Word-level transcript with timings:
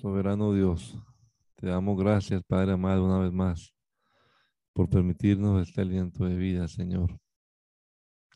Soberano 0.00 0.54
Dios, 0.54 0.96
te 1.56 1.66
damos 1.66 1.98
gracias, 1.98 2.42
Padre 2.44 2.72
amado, 2.72 3.04
una 3.04 3.18
vez 3.18 3.32
más, 3.32 3.74
por 4.72 4.88
permitirnos 4.88 5.68
este 5.68 5.82
aliento 5.82 6.24
de 6.24 6.36
vida, 6.36 6.68
Señor. 6.68 7.20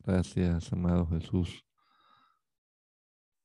Gracias, 0.01 0.71
amado 0.75 1.07
Jesús, 1.07 1.65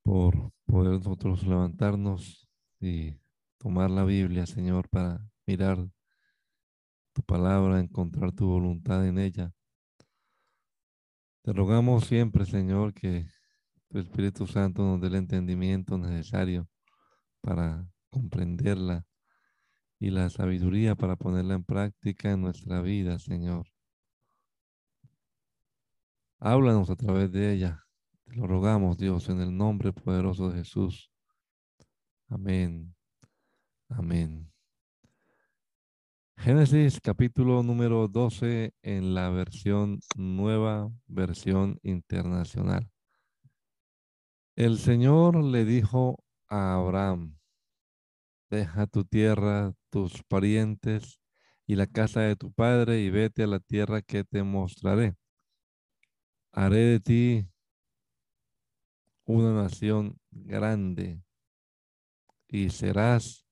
por 0.03 0.51
poder 0.65 0.95
nosotros 0.95 1.47
levantarnos 1.47 2.45
y 2.81 3.17
tomar 3.57 3.89
la 3.89 4.03
Biblia, 4.03 4.45
Señor, 4.45 4.89
para 4.89 5.25
mirar 5.47 5.77
tu 7.13 7.21
palabra, 7.21 7.79
encontrar 7.79 8.33
tu 8.33 8.47
voluntad 8.47 9.07
en 9.07 9.17
ella. 9.17 9.53
Te 11.41 11.53
rogamos 11.53 12.03
siempre, 12.03 12.45
Señor, 12.45 12.93
que 12.93 13.27
tu 13.87 13.97
Espíritu 13.97 14.45
Santo 14.45 14.83
nos 14.83 14.99
dé 14.99 15.07
el 15.07 15.15
entendimiento 15.15 15.97
necesario 15.97 16.67
para 17.39 17.87
comprenderla 18.09 19.05
y 19.99 20.09
la 20.11 20.29
sabiduría 20.29 20.95
para 20.95 21.15
ponerla 21.15 21.55
en 21.55 21.63
práctica 21.63 22.31
en 22.31 22.41
nuestra 22.41 22.81
vida, 22.81 23.19
Señor. 23.19 23.67
Háblanos 26.39 26.89
a 26.89 26.95
través 26.95 27.31
de 27.31 27.53
ella. 27.53 27.85
Te 28.23 28.35
lo 28.35 28.47
rogamos, 28.47 28.97
Dios, 28.97 29.27
en 29.29 29.41
el 29.41 29.55
nombre 29.55 29.91
poderoso 29.91 30.49
de 30.49 30.59
Jesús. 30.59 31.11
Amén. 32.29 32.95
Amén. 33.89 34.49
Génesis 36.37 37.01
capítulo 37.01 37.63
número 37.63 38.07
12 38.07 38.73
en 38.81 39.13
la 39.13 39.29
versión 39.29 39.99
nueva, 40.15 40.89
versión 41.07 41.79
internacional. 41.83 42.89
El 44.55 44.77
Señor 44.77 45.43
le 45.43 45.65
dijo 45.65 46.23
a 46.47 46.75
Abraham, 46.75 47.38
deja 48.49 48.87
tu 48.87 49.05
tierra, 49.05 49.73
tus 49.89 50.23
parientes 50.23 51.19
y 51.65 51.75
la 51.75 51.87
casa 51.87 52.21
de 52.21 52.35
tu 52.35 52.51
padre 52.51 53.01
y 53.01 53.09
vete 53.09 53.43
a 53.43 53.47
la 53.47 53.59
tierra 53.59 54.01
que 54.01 54.23
te 54.23 54.43
mostraré. 54.43 55.15
Haré 56.51 56.77
de 56.77 56.99
ti 56.99 57.47
una 59.25 59.53
nación 59.53 60.19
grande 60.31 61.21
y 62.47 62.69
serás 62.69 63.45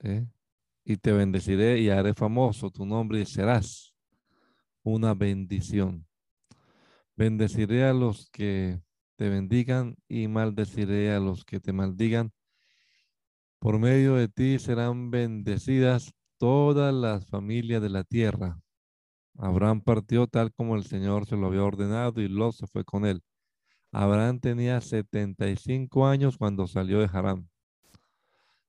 ¿eh? 0.00 0.26
y 0.84 0.96
te 0.96 1.12
bendeciré 1.12 1.78
y 1.80 1.90
haré 1.90 2.14
famoso 2.14 2.70
tu 2.70 2.84
nombre 2.84 3.20
y 3.20 3.26
serás 3.26 3.94
una 4.82 5.14
bendición. 5.14 6.06
Bendeciré 7.16 7.84
a 7.84 7.92
los 7.92 8.28
que 8.30 8.80
te 9.16 9.28
bendigan 9.28 9.96
y 10.08 10.28
maldeciré 10.28 11.12
a 11.12 11.20
los 11.20 11.44
que 11.44 11.60
te 11.60 11.72
maldigan. 11.72 12.32
Por 13.58 13.78
medio 13.78 14.16
de 14.16 14.28
ti 14.28 14.58
serán 14.58 15.10
bendecidas 15.10 16.12
todas 16.38 16.92
las 16.94 17.26
familias 17.26 17.80
de 17.80 17.88
la 17.88 18.04
tierra. 18.04 18.60
Abraham 19.36 19.80
partió 19.80 20.26
tal 20.26 20.52
como 20.52 20.76
el 20.76 20.84
Señor 20.84 21.26
se 21.26 21.36
lo 21.36 21.46
había 21.46 21.64
ordenado 21.64 22.20
y 22.20 22.28
Lot 22.28 22.54
se 22.54 22.66
fue 22.66 22.84
con 22.84 23.06
él. 23.06 23.22
Abraham 23.90 24.40
tenía 24.40 24.80
75 24.80 26.06
años 26.06 26.36
cuando 26.36 26.66
salió 26.66 27.00
de 27.00 27.08
Harán. 27.12 27.48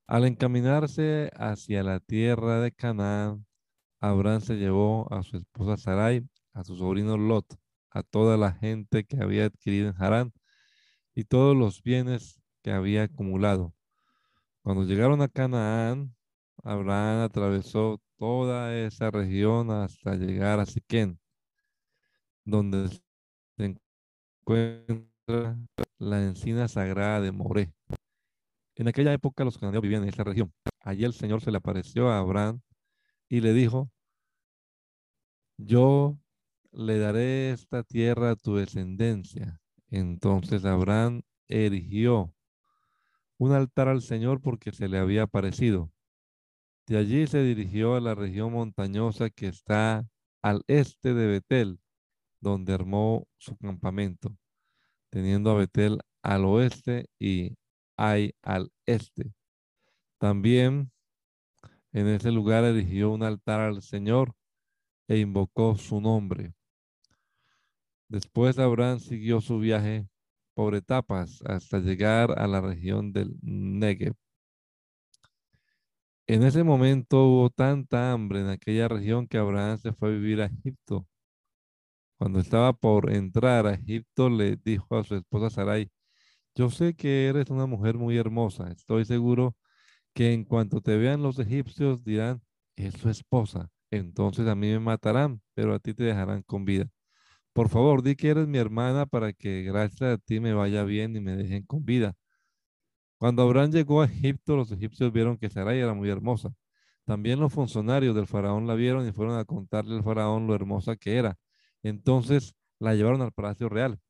Al 0.07 0.25
encaminarse 0.25 1.31
hacia 1.35 1.81
la 1.81 1.99
tierra 1.99 2.61
de 2.61 2.71
Canaán, 2.71 3.45
Abraham 3.99 4.41
se 4.41 4.55
llevó 4.55 5.11
a 5.11 5.23
su 5.23 5.37
esposa 5.37 5.77
Sarai, 5.77 6.27
a 6.53 6.63
su 6.63 6.75
sobrino 6.75 7.17
Lot, 7.17 7.45
a 7.95 8.03
toda 8.03 8.35
la 8.35 8.51
gente 8.51 9.05
que 9.05 9.15
había 9.17 9.45
adquirido 9.45 9.89
en 9.89 9.95
Harán 9.97 10.33
y 11.15 11.23
todos 11.23 11.55
los 11.55 11.81
bienes 11.81 12.41
que 12.61 12.71
había 12.71 13.03
acumulado. 13.03 13.73
Cuando 14.63 14.83
llegaron 14.83 15.21
a 15.21 15.29
Canaán, 15.29 16.13
Abraham 16.61 17.21
atravesó 17.23 18.01
toda 18.17 18.75
esa 18.75 19.11
región 19.11 19.71
hasta 19.71 20.15
llegar 20.15 20.59
a 20.59 20.65
Siquén, 20.65 21.19
donde 22.43 22.89
se 22.89 23.77
encuentra 24.41 25.57
la 25.97 26.21
encina 26.23 26.67
sagrada 26.67 27.21
de 27.21 27.31
Moré. 27.31 27.73
En 28.75 28.89
aquella 28.89 29.13
época 29.13 29.45
los 29.45 29.57
cananeos 29.57 29.83
vivían 29.83 30.03
en 30.03 30.09
esa 30.09 30.25
región. 30.25 30.51
Allí 30.81 31.05
el 31.05 31.13
Señor 31.13 31.41
se 31.41 31.49
le 31.51 31.57
apareció 31.59 32.09
a 32.09 32.19
Abraham 32.19 32.59
y 33.29 33.39
le 33.39 33.53
dijo, 33.53 33.89
yo 35.57 36.17
le 36.75 36.99
daré 36.99 37.51
esta 37.51 37.83
tierra 37.83 38.31
a 38.31 38.35
tu 38.35 38.55
descendencia. 38.55 39.61
Entonces 39.89 40.65
Abraham 40.65 41.21
erigió 41.47 42.33
un 43.37 43.53
altar 43.53 43.87
al 43.87 44.01
Señor 44.01 44.41
porque 44.41 44.71
se 44.71 44.89
le 44.89 44.97
había 44.97 45.23
aparecido. 45.23 45.91
De 46.87 46.97
allí 46.97 47.27
se 47.27 47.41
dirigió 47.43 47.95
a 47.95 48.01
la 48.01 48.13
región 48.13 48.53
montañosa 48.53 49.29
que 49.29 49.47
está 49.47 50.07
al 50.41 50.63
este 50.67 51.13
de 51.13 51.27
Betel, 51.27 51.79
donde 52.41 52.73
armó 52.73 53.27
su 53.37 53.57
campamento, 53.57 54.37
teniendo 55.09 55.51
a 55.51 55.55
Betel 55.55 55.99
al 56.21 56.45
oeste 56.45 57.07
y 57.17 57.57
Ai 57.97 58.35
al 58.41 58.71
este. 58.85 59.33
También 60.17 60.91
en 61.93 62.07
ese 62.07 62.31
lugar 62.31 62.65
erigió 62.65 63.11
un 63.11 63.23
altar 63.23 63.61
al 63.61 63.81
Señor 63.81 64.35
e 65.07 65.17
invocó 65.19 65.77
su 65.77 66.01
nombre. 66.01 66.53
Después 68.07 68.59
Abraham 68.59 68.99
siguió 68.99 69.41
su 69.41 69.59
viaje 69.59 70.07
por 70.53 70.75
etapas 70.75 71.41
hasta 71.45 71.79
llegar 71.79 72.39
a 72.39 72.47
la 72.47 72.61
región 72.61 73.13
del 73.13 73.35
Negev. 73.41 74.15
En 76.27 76.43
ese 76.43 76.63
momento 76.63 77.25
hubo 77.25 77.49
tanta 77.49 78.11
hambre 78.11 78.41
en 78.41 78.49
aquella 78.49 78.87
región 78.87 79.27
que 79.27 79.37
Abraham 79.37 79.77
se 79.79 79.93
fue 79.93 80.09
a 80.09 80.11
vivir 80.11 80.41
a 80.41 80.45
Egipto. 80.45 81.07
Cuando 82.17 82.39
estaba 82.39 82.73
por 82.73 83.11
entrar 83.11 83.67
a 83.67 83.73
Egipto, 83.73 84.29
le 84.29 84.55
dijo 84.57 84.97
a 84.97 85.03
su 85.03 85.15
esposa 85.15 85.49
Sarai, 85.49 85.91
yo 86.55 86.69
sé 86.69 86.95
que 86.95 87.27
eres 87.27 87.49
una 87.49 87.65
mujer 87.67 87.97
muy 87.97 88.17
hermosa. 88.17 88.71
Estoy 88.71 89.05
seguro 89.05 89.55
que 90.13 90.33
en 90.33 90.45
cuanto 90.45 90.81
te 90.81 90.97
vean 90.97 91.23
los 91.23 91.39
egipcios 91.39 92.03
dirán, 92.05 92.41
es 92.77 92.95
su 92.95 93.09
esposa. 93.09 93.69
Entonces 93.91 94.47
a 94.47 94.55
mí 94.55 94.69
me 94.69 94.79
matarán, 94.79 95.41
pero 95.55 95.73
a 95.75 95.79
ti 95.79 95.93
te 95.93 96.05
dejarán 96.05 96.43
con 96.43 96.65
vida. 96.65 96.89
Por 97.55 97.69
favor, 97.69 98.03
di 98.03 98.17
que 98.17 98.27
eres 98.31 98.47
mi 98.49 98.57
hermana 98.57 99.05
para 99.05 99.31
que 99.31 99.63
gracias 99.63 100.01
a 100.01 100.17
ti 100.17 100.41
me 100.41 100.53
vaya 100.53 100.83
bien 100.83 101.15
y 101.15 101.21
me 101.21 101.37
dejen 101.37 101.63
con 101.65 101.85
vida. 101.85 102.13
Cuando 103.17 103.43
Abraham 103.43 103.71
llegó 103.71 104.01
a 104.01 104.05
Egipto, 104.07 104.57
los 104.57 104.73
egipcios 104.73 105.13
vieron 105.13 105.37
que 105.37 105.49
Sarai 105.49 105.79
era 105.79 105.93
muy 105.93 106.09
hermosa. 106.09 106.53
También 107.05 107.39
los 107.39 107.53
funcionarios 107.53 108.13
del 108.13 108.27
faraón 108.27 108.67
la 108.67 108.75
vieron 108.75 109.07
y 109.07 109.13
fueron 109.13 109.37
a 109.39 109.45
contarle 109.45 109.95
al 109.95 110.03
faraón 110.03 110.47
lo 110.47 110.53
hermosa 110.53 110.97
que 110.97 111.15
era. 111.17 111.37
Entonces 111.81 112.55
la 112.77 112.93
llevaron 112.93 113.21
al 113.21 113.31
palacio 113.31 113.69
real. 113.69 114.01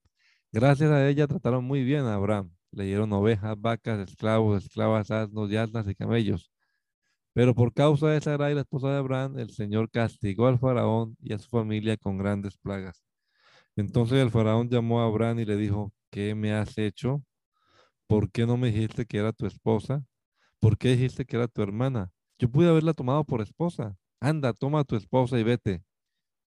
Gracias 0.51 0.89
a 0.89 1.07
ella 1.07 1.27
trataron 1.27 1.65
muy 1.65 1.83
bien 1.83 2.05
a 2.05 2.15
Abraham. 2.15 2.51
Le 2.71 2.85
dieron 2.85 3.13
ovejas, 3.13 3.55
vacas, 3.61 3.99
esclavos, 4.09 4.63
esclavas, 4.63 5.11
asnos 5.11 5.51
y 5.51 5.55
y 5.91 5.95
camellos. 5.95 6.51
Pero 7.33 7.53
por 7.53 7.73
causa 7.73 8.07
de 8.09 8.21
Sarai, 8.21 8.55
la 8.55 8.61
esposa 8.61 8.89
de 8.89 8.97
Abraham, 8.97 9.37
el 9.37 9.51
Señor 9.51 9.91
castigó 9.91 10.47
al 10.47 10.57
faraón 10.57 11.15
y 11.21 11.33
a 11.33 11.37
su 11.37 11.49
familia 11.49 11.95
con 11.97 12.17
grandes 12.17 12.57
plagas. 12.57 13.05
Entonces 13.75 14.19
el 14.19 14.31
faraón 14.31 14.69
llamó 14.69 15.01
a 15.01 15.05
Abraham 15.05 15.39
y 15.39 15.45
le 15.45 15.57
dijo, 15.57 15.91
¿qué 16.09 16.33
me 16.33 16.53
has 16.53 16.77
hecho? 16.77 17.23
¿Por 18.07 18.31
qué 18.31 18.45
no 18.45 18.57
me 18.57 18.71
dijiste 18.71 19.05
que 19.05 19.17
era 19.17 19.33
tu 19.33 19.45
esposa? 19.45 20.05
¿Por 20.59 20.77
qué 20.77 20.89
dijiste 20.89 21.25
que 21.25 21.35
era 21.35 21.47
tu 21.47 21.61
hermana? 21.61 22.11
Yo 22.39 22.49
pude 22.49 22.69
haberla 22.69 22.93
tomado 22.93 23.23
por 23.25 23.41
esposa. 23.41 23.97
Anda, 24.19 24.53
toma 24.53 24.79
a 24.79 24.83
tu 24.83 24.95
esposa 24.95 25.39
y 25.39 25.43
vete. 25.43 25.83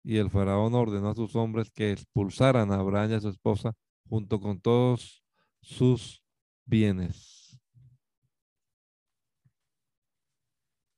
Y 0.03 0.17
el 0.17 0.29
faraón 0.29 0.73
ordenó 0.75 1.09
a 1.09 1.15
sus 1.15 1.35
hombres 1.35 1.71
que 1.71 1.91
expulsaran 1.91 2.71
a 2.71 2.75
Abraham 2.75 3.11
y 3.11 3.13
a 3.15 3.21
su 3.21 3.29
esposa 3.29 3.73
junto 4.07 4.39
con 4.39 4.59
todos 4.59 5.23
sus 5.61 6.23
bienes. 6.65 7.59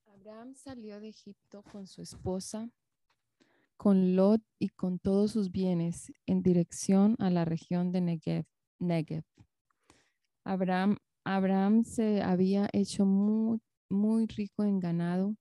Abraham 0.05 0.55
salió 0.55 0.99
de 0.99 1.09
Egipto 1.09 1.63
con 1.63 1.87
su 1.87 2.01
esposa 2.01 2.69
con 3.77 4.15
Lot 4.15 4.41
y 4.59 4.69
con 4.69 5.00
todos 5.00 5.31
sus 5.31 5.51
bienes 5.51 6.12
en 6.25 6.41
dirección 6.41 7.15
a 7.19 7.29
la 7.29 7.45
región 7.45 7.91
de 7.91 8.01
Negev. 8.79 9.24
Abraham, 10.44 10.97
Abraham 11.24 11.83
se 11.83 12.21
había 12.21 12.69
hecho 12.74 13.06
muy, 13.06 13.59
muy 13.89 14.25
rico 14.27 14.63
en 14.63 14.79
ganado, 14.79 15.35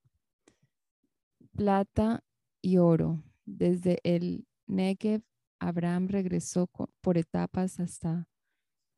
plata 1.55 2.23
y 2.61 2.77
oro. 2.77 3.23
Desde 3.45 3.99
el 4.03 4.45
Negev, 4.67 5.23
Abraham 5.59 6.07
regresó 6.07 6.69
por 7.01 7.17
etapas 7.17 7.79
hasta 7.79 8.27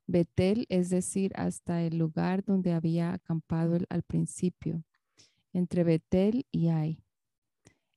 Betel, 0.06 0.66
es 0.68 0.90
decir, 0.90 1.32
hasta 1.36 1.82
el 1.82 1.96
lugar 1.96 2.44
donde 2.44 2.72
había 2.72 3.12
acampado 3.12 3.78
al 3.88 4.02
principio, 4.02 4.84
entre 5.52 5.84
Betel 5.84 6.46
y 6.50 6.68
Ai. 6.68 7.02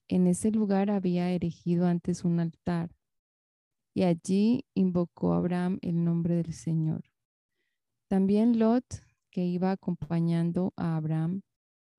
En 0.07 0.27
ese 0.27 0.51
lugar 0.51 0.89
había 0.89 1.31
erigido 1.31 1.87
antes 1.87 2.23
un 2.23 2.39
altar 2.39 2.95
y 3.95 4.03
allí 4.03 4.65
invocó 4.73 5.33
Abraham 5.33 5.79
el 5.81 6.03
nombre 6.03 6.35
del 6.35 6.53
Señor. 6.53 7.03
También 8.09 8.59
Lot, 8.59 8.85
que 9.31 9.45
iba 9.45 9.71
acompañando 9.71 10.73
a 10.75 10.97
Abraham, 10.97 11.41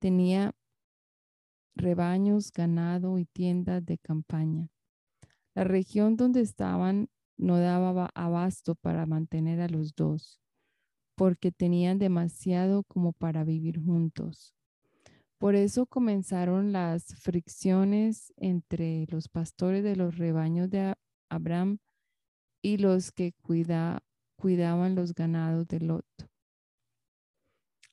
tenía 0.00 0.54
rebaños, 1.74 2.52
ganado 2.52 3.18
y 3.18 3.24
tiendas 3.24 3.84
de 3.84 3.98
campaña. 3.98 4.68
La 5.54 5.64
región 5.64 6.16
donde 6.16 6.40
estaban 6.40 7.08
no 7.36 7.58
daba 7.58 8.10
abasto 8.14 8.74
para 8.74 9.06
mantener 9.06 9.60
a 9.60 9.68
los 9.68 9.94
dos, 9.94 10.40
porque 11.16 11.52
tenían 11.52 11.98
demasiado 11.98 12.84
como 12.84 13.12
para 13.12 13.44
vivir 13.44 13.82
juntos. 13.82 14.53
Por 15.38 15.54
eso 15.54 15.86
comenzaron 15.86 16.72
las 16.72 17.04
fricciones 17.16 18.32
entre 18.36 19.06
los 19.08 19.28
pastores 19.28 19.84
de 19.84 19.96
los 19.96 20.16
rebaños 20.16 20.70
de 20.70 20.94
Abraham 21.28 21.78
y 22.62 22.78
los 22.78 23.12
que 23.12 23.32
cuidaban 23.42 24.94
los 24.94 25.14
ganados 25.14 25.66
de 25.68 25.80
Lot. 25.80 26.06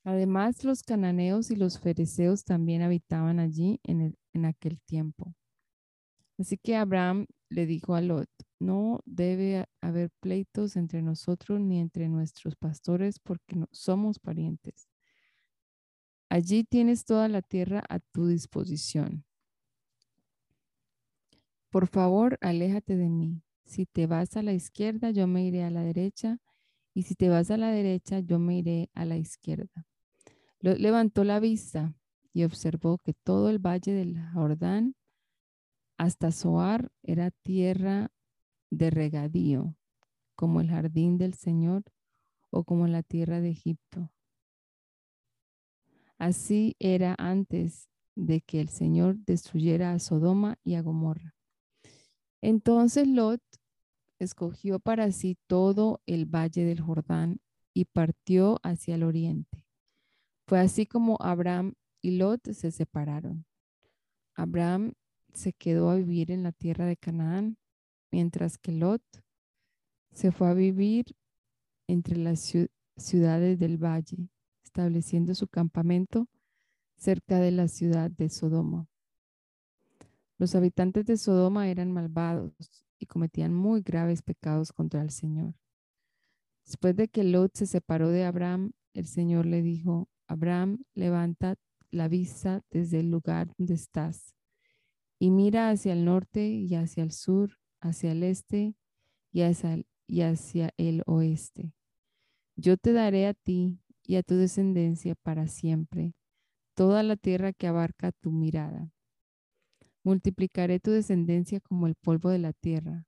Además, 0.03 0.63
los 0.63 0.81
cananeos 0.81 1.51
y 1.51 1.55
los 1.55 1.79
fereceos 1.79 2.43
también 2.43 2.81
habitaban 2.81 3.39
allí 3.39 3.79
en, 3.83 4.15
en 4.33 4.45
aquel 4.45 4.79
tiempo. 4.81 5.35
Así 6.39 6.57
que 6.57 6.75
Abraham 6.75 7.27
le 7.49 7.65
dijo 7.67 7.93
a 7.93 8.01
Lot, 8.01 8.29
no 8.59 9.01
debe 9.05 9.65
haber 9.81 10.09
pleitos 10.21 10.75
entre 10.75 11.01
nosotros 11.01 11.59
ni 11.59 11.79
entre 11.79 12.09
nuestros 12.09 12.55
pastores 12.55 13.19
porque 13.19 13.55
no 13.55 13.67
somos 13.71 14.17
parientes. 14.19 14.90
Allí 16.31 16.63
tienes 16.63 17.03
toda 17.03 17.27
la 17.27 17.41
tierra 17.41 17.83
a 17.89 17.99
tu 17.99 18.27
disposición. 18.27 19.25
Por 21.69 21.87
favor, 21.87 22.37
aléjate 22.39 22.95
de 22.95 23.09
mí. 23.09 23.41
Si 23.65 23.85
te 23.85 24.07
vas 24.07 24.37
a 24.37 24.41
la 24.41 24.53
izquierda, 24.53 25.11
yo 25.11 25.27
me 25.27 25.43
iré 25.43 25.65
a 25.65 25.69
la 25.69 25.83
derecha, 25.83 26.39
y 26.93 27.03
si 27.03 27.15
te 27.15 27.27
vas 27.27 27.51
a 27.51 27.57
la 27.57 27.69
derecha, 27.71 28.21
yo 28.21 28.39
me 28.39 28.57
iré 28.57 28.89
a 28.93 29.03
la 29.03 29.17
izquierda. 29.17 29.85
levantó 30.61 31.25
la 31.25 31.41
vista 31.41 31.93
y 32.31 32.45
observó 32.45 32.97
que 32.97 33.13
todo 33.13 33.49
el 33.49 33.59
valle 33.59 33.91
del 33.91 34.17
Jordán 34.31 34.95
hasta 35.97 36.31
Zoar 36.31 36.93
era 37.03 37.31
tierra 37.31 38.09
de 38.69 38.89
regadío, 38.89 39.75
como 40.35 40.61
el 40.61 40.69
jardín 40.69 41.17
del 41.17 41.33
Señor 41.33 41.83
o 42.51 42.63
como 42.63 42.87
la 42.87 43.03
tierra 43.03 43.41
de 43.41 43.49
Egipto. 43.49 44.09
Así 46.21 46.75
era 46.77 47.15
antes 47.17 47.89
de 48.15 48.41
que 48.41 48.61
el 48.61 48.69
Señor 48.69 49.17
destruyera 49.25 49.91
a 49.91 49.97
Sodoma 49.97 50.59
y 50.63 50.75
a 50.75 50.83
Gomorra. 50.83 51.33
Entonces 52.41 53.07
Lot 53.07 53.41
escogió 54.19 54.79
para 54.79 55.11
sí 55.13 55.35
todo 55.47 55.99
el 56.05 56.27
valle 56.27 56.63
del 56.63 56.79
Jordán 56.79 57.41
y 57.73 57.85
partió 57.85 58.59
hacia 58.61 58.93
el 58.93 59.01
oriente. 59.01 59.65
Fue 60.45 60.59
así 60.59 60.85
como 60.85 61.17
Abraham 61.21 61.73
y 62.03 62.11
Lot 62.17 62.51
se 62.51 62.69
separaron. 62.69 63.47
Abraham 64.35 64.93
se 65.33 65.53
quedó 65.53 65.89
a 65.89 65.95
vivir 65.95 66.29
en 66.29 66.43
la 66.43 66.51
tierra 66.51 66.85
de 66.85 66.97
Canaán, 66.97 67.57
mientras 68.11 68.59
que 68.59 68.71
Lot 68.71 69.01
se 70.11 70.31
fue 70.31 70.49
a 70.49 70.53
vivir 70.53 71.15
entre 71.87 72.15
las 72.17 72.53
ciudades 72.95 73.57
del 73.57 73.83
valle 73.83 74.29
estableciendo 74.71 75.35
su 75.35 75.49
campamento 75.49 76.29
cerca 76.95 77.41
de 77.41 77.51
la 77.51 77.67
ciudad 77.67 78.09
de 78.09 78.29
Sodoma. 78.29 78.87
Los 80.37 80.55
habitantes 80.55 81.05
de 81.05 81.17
Sodoma 81.17 81.67
eran 81.67 81.91
malvados 81.91 82.53
y 82.97 83.05
cometían 83.05 83.53
muy 83.53 83.81
graves 83.81 84.21
pecados 84.21 84.71
contra 84.71 85.01
el 85.01 85.09
Señor. 85.09 85.55
Después 86.65 86.95
de 86.95 87.09
que 87.09 87.25
Lot 87.25 87.51
se 87.53 87.65
separó 87.65 88.11
de 88.11 88.23
Abraham, 88.23 88.71
el 88.93 89.07
Señor 89.07 89.45
le 89.45 89.61
dijo, 89.61 90.07
Abraham, 90.25 90.85
levanta 90.93 91.55
la 91.89 92.07
vista 92.07 92.63
desde 92.71 93.01
el 93.01 93.11
lugar 93.11 93.53
donde 93.57 93.73
estás 93.73 94.35
y 95.19 95.31
mira 95.31 95.69
hacia 95.69 95.91
el 95.91 96.05
norte 96.05 96.47
y 96.47 96.73
hacia 96.75 97.03
el 97.03 97.11
sur, 97.11 97.59
hacia 97.81 98.13
el 98.13 98.23
este 98.23 98.77
y 99.33 99.41
hacia, 99.41 99.83
y 100.07 100.21
hacia 100.21 100.73
el 100.77 101.03
oeste. 101.07 101.73
Yo 102.55 102.77
te 102.77 102.93
daré 102.93 103.27
a 103.27 103.33
ti 103.33 103.81
y 104.11 104.17
a 104.17 104.23
tu 104.23 104.35
descendencia 104.35 105.15
para 105.15 105.47
siempre 105.47 106.15
toda 106.73 107.01
la 107.01 107.15
tierra 107.15 107.53
que 107.53 107.67
abarca 107.67 108.11
tu 108.11 108.29
mirada. 108.29 108.91
Multiplicaré 110.03 110.81
tu 110.81 110.91
descendencia 110.91 111.61
como 111.61 111.87
el 111.87 111.95
polvo 111.95 112.29
de 112.29 112.39
la 112.39 112.51
tierra. 112.51 113.07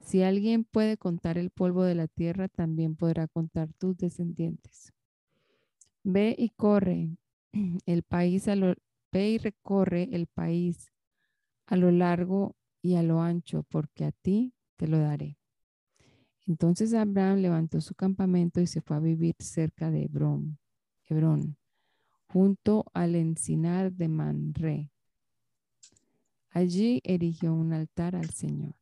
Si 0.00 0.22
alguien 0.22 0.64
puede 0.64 0.98
contar 0.98 1.38
el 1.38 1.48
polvo 1.48 1.82
de 1.82 1.94
la 1.94 2.08
tierra, 2.08 2.48
también 2.48 2.94
podrá 2.94 3.26
contar 3.26 3.72
tus 3.72 3.96
descendientes. 3.96 4.92
Ve 6.04 6.36
y 6.38 6.50
corre 6.50 7.16
el 7.86 8.02
país 8.02 8.48
a 8.48 8.54
lo, 8.54 8.74
y 9.14 9.38
recorre 9.38 10.10
el 10.12 10.26
país 10.26 10.92
a 11.68 11.76
lo 11.76 11.90
largo 11.90 12.54
y 12.82 12.96
a 12.96 13.02
lo 13.02 13.22
ancho, 13.22 13.62
porque 13.70 14.04
a 14.04 14.12
ti 14.12 14.52
te 14.76 14.88
lo 14.88 14.98
daré. 14.98 15.38
Entonces 16.46 16.94
Abraham 16.94 17.38
levantó 17.38 17.80
su 17.80 17.94
campamento 17.94 18.60
y 18.60 18.66
se 18.66 18.80
fue 18.80 18.96
a 18.96 19.00
vivir 19.00 19.34
cerca 19.40 19.90
de 19.90 20.04
Hebrón, 20.04 21.56
junto 22.28 22.86
al 22.94 23.16
encinar 23.16 23.92
de 23.92 24.08
Manre. 24.08 24.92
Allí 26.50 27.00
erigió 27.04 27.52
un 27.52 27.72
altar 27.72 28.14
al 28.14 28.30
Señor. 28.30 28.74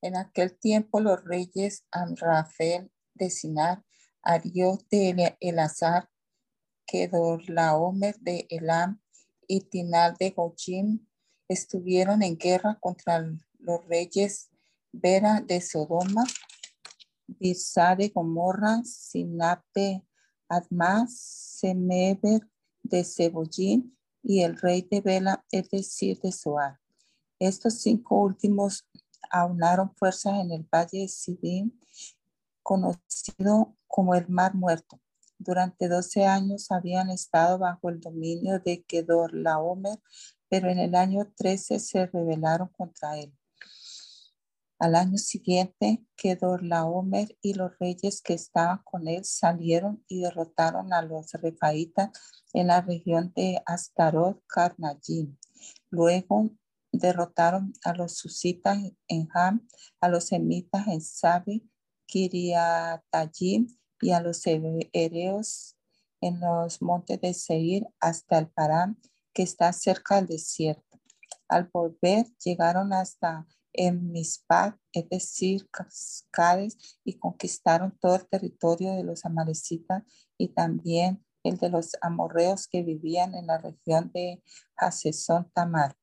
En 0.00 0.16
aquel 0.16 0.58
tiempo 0.58 1.00
los 1.00 1.22
reyes 1.24 1.84
Amrafel 1.90 2.90
de 3.14 3.30
Sinar, 3.30 3.84
Ariot 4.22 4.88
de 4.90 5.36
Elazar, 5.40 6.08
Kedorlaomer 6.86 8.18
de 8.20 8.46
Elam 8.50 9.00
y 9.46 9.60
Tinal 9.60 10.14
de 10.18 10.30
Gojim 10.30 11.06
estuvieron 11.48 12.22
en 12.22 12.36
guerra 12.36 12.78
contra 12.80 13.20
los 13.58 13.86
reyes 13.86 14.51
Vera 14.92 15.40
de 15.40 15.60
Sodoma, 15.60 16.24
Bisa 17.26 17.96
de 17.96 18.08
Gomorra, 18.10 18.82
Sinape, 18.84 20.04
Admas, 20.48 21.18
Semeber 21.58 22.40
de 22.82 23.04
Cebollín 23.04 23.96
y 24.22 24.42
el 24.42 24.56
rey 24.58 24.86
de 24.90 25.00
Bela, 25.00 25.44
es 25.50 25.70
decir, 25.70 26.20
de 26.20 26.30
Soar. 26.30 26.78
Estos 27.38 27.80
cinco 27.80 28.20
últimos 28.20 28.86
aunaron 29.30 29.94
fuerzas 29.96 30.34
en 30.40 30.52
el 30.52 30.62
valle 30.64 31.00
de 31.00 31.08
Sidín, 31.08 31.80
conocido 32.62 33.76
como 33.88 34.14
el 34.14 34.28
Mar 34.28 34.54
Muerto. 34.54 35.00
Durante 35.38 35.88
12 35.88 36.24
años 36.26 36.70
habían 36.70 37.10
estado 37.10 37.58
bajo 37.58 37.88
el 37.88 38.00
dominio 38.00 38.60
de 38.60 38.84
Kedor 38.84 39.34
Laomer, 39.34 39.98
pero 40.48 40.68
en 40.70 40.78
el 40.78 40.94
año 40.94 41.32
13 41.36 41.80
se 41.80 42.06
rebelaron 42.06 42.68
contra 42.68 43.18
él. 43.18 43.34
Al 44.82 44.96
año 44.96 45.16
siguiente, 45.16 46.04
Kedorlaomer 46.16 47.38
y 47.40 47.54
los 47.54 47.70
reyes 47.78 48.20
que 48.20 48.34
estaban 48.34 48.80
con 48.82 49.06
él 49.06 49.24
salieron 49.24 50.04
y 50.08 50.22
derrotaron 50.22 50.92
a 50.92 51.02
los 51.02 51.30
refaitas 51.34 52.10
en 52.52 52.66
la 52.66 52.80
región 52.80 53.32
de 53.36 53.62
Astarot 53.64 54.42
Karnayim. 54.48 55.38
Luego 55.88 56.50
derrotaron 56.90 57.72
a 57.84 57.94
los 57.94 58.16
susitas 58.16 58.76
en 59.06 59.28
Ham, 59.34 59.68
a 60.00 60.08
los 60.08 60.24
semitas 60.24 60.88
en 60.88 61.00
Sabi, 61.00 61.70
Kiriatayim 62.06 63.68
y 64.00 64.10
a 64.10 64.20
los 64.20 64.42
hereos 64.44 65.76
en 66.20 66.40
los 66.40 66.82
montes 66.82 67.20
de 67.20 67.34
Seir 67.34 67.86
hasta 68.00 68.36
el 68.36 68.48
Parán, 68.48 68.98
que 69.32 69.44
está 69.44 69.72
cerca 69.72 70.16
del 70.16 70.26
desierto. 70.26 71.00
Al 71.46 71.70
volver, 71.72 72.26
llegaron 72.44 72.92
hasta 72.92 73.46
en 73.72 74.12
Mispad, 74.12 74.74
es 74.92 75.08
decir, 75.08 75.68
Cades, 76.30 76.98
y 77.04 77.18
conquistaron 77.18 77.96
todo 78.00 78.16
el 78.16 78.26
territorio 78.26 78.92
de 78.94 79.04
los 79.04 79.24
amalecitas 79.24 80.02
y 80.38 80.48
también 80.48 81.24
el 81.42 81.58
de 81.58 81.70
los 81.70 81.92
amorreos 82.00 82.68
que 82.68 82.82
vivían 82.82 83.34
en 83.34 83.46
la 83.46 83.58
región 83.58 84.10
de 84.12 84.42
Hasesón 84.76 85.50
Tamar. 85.52 85.96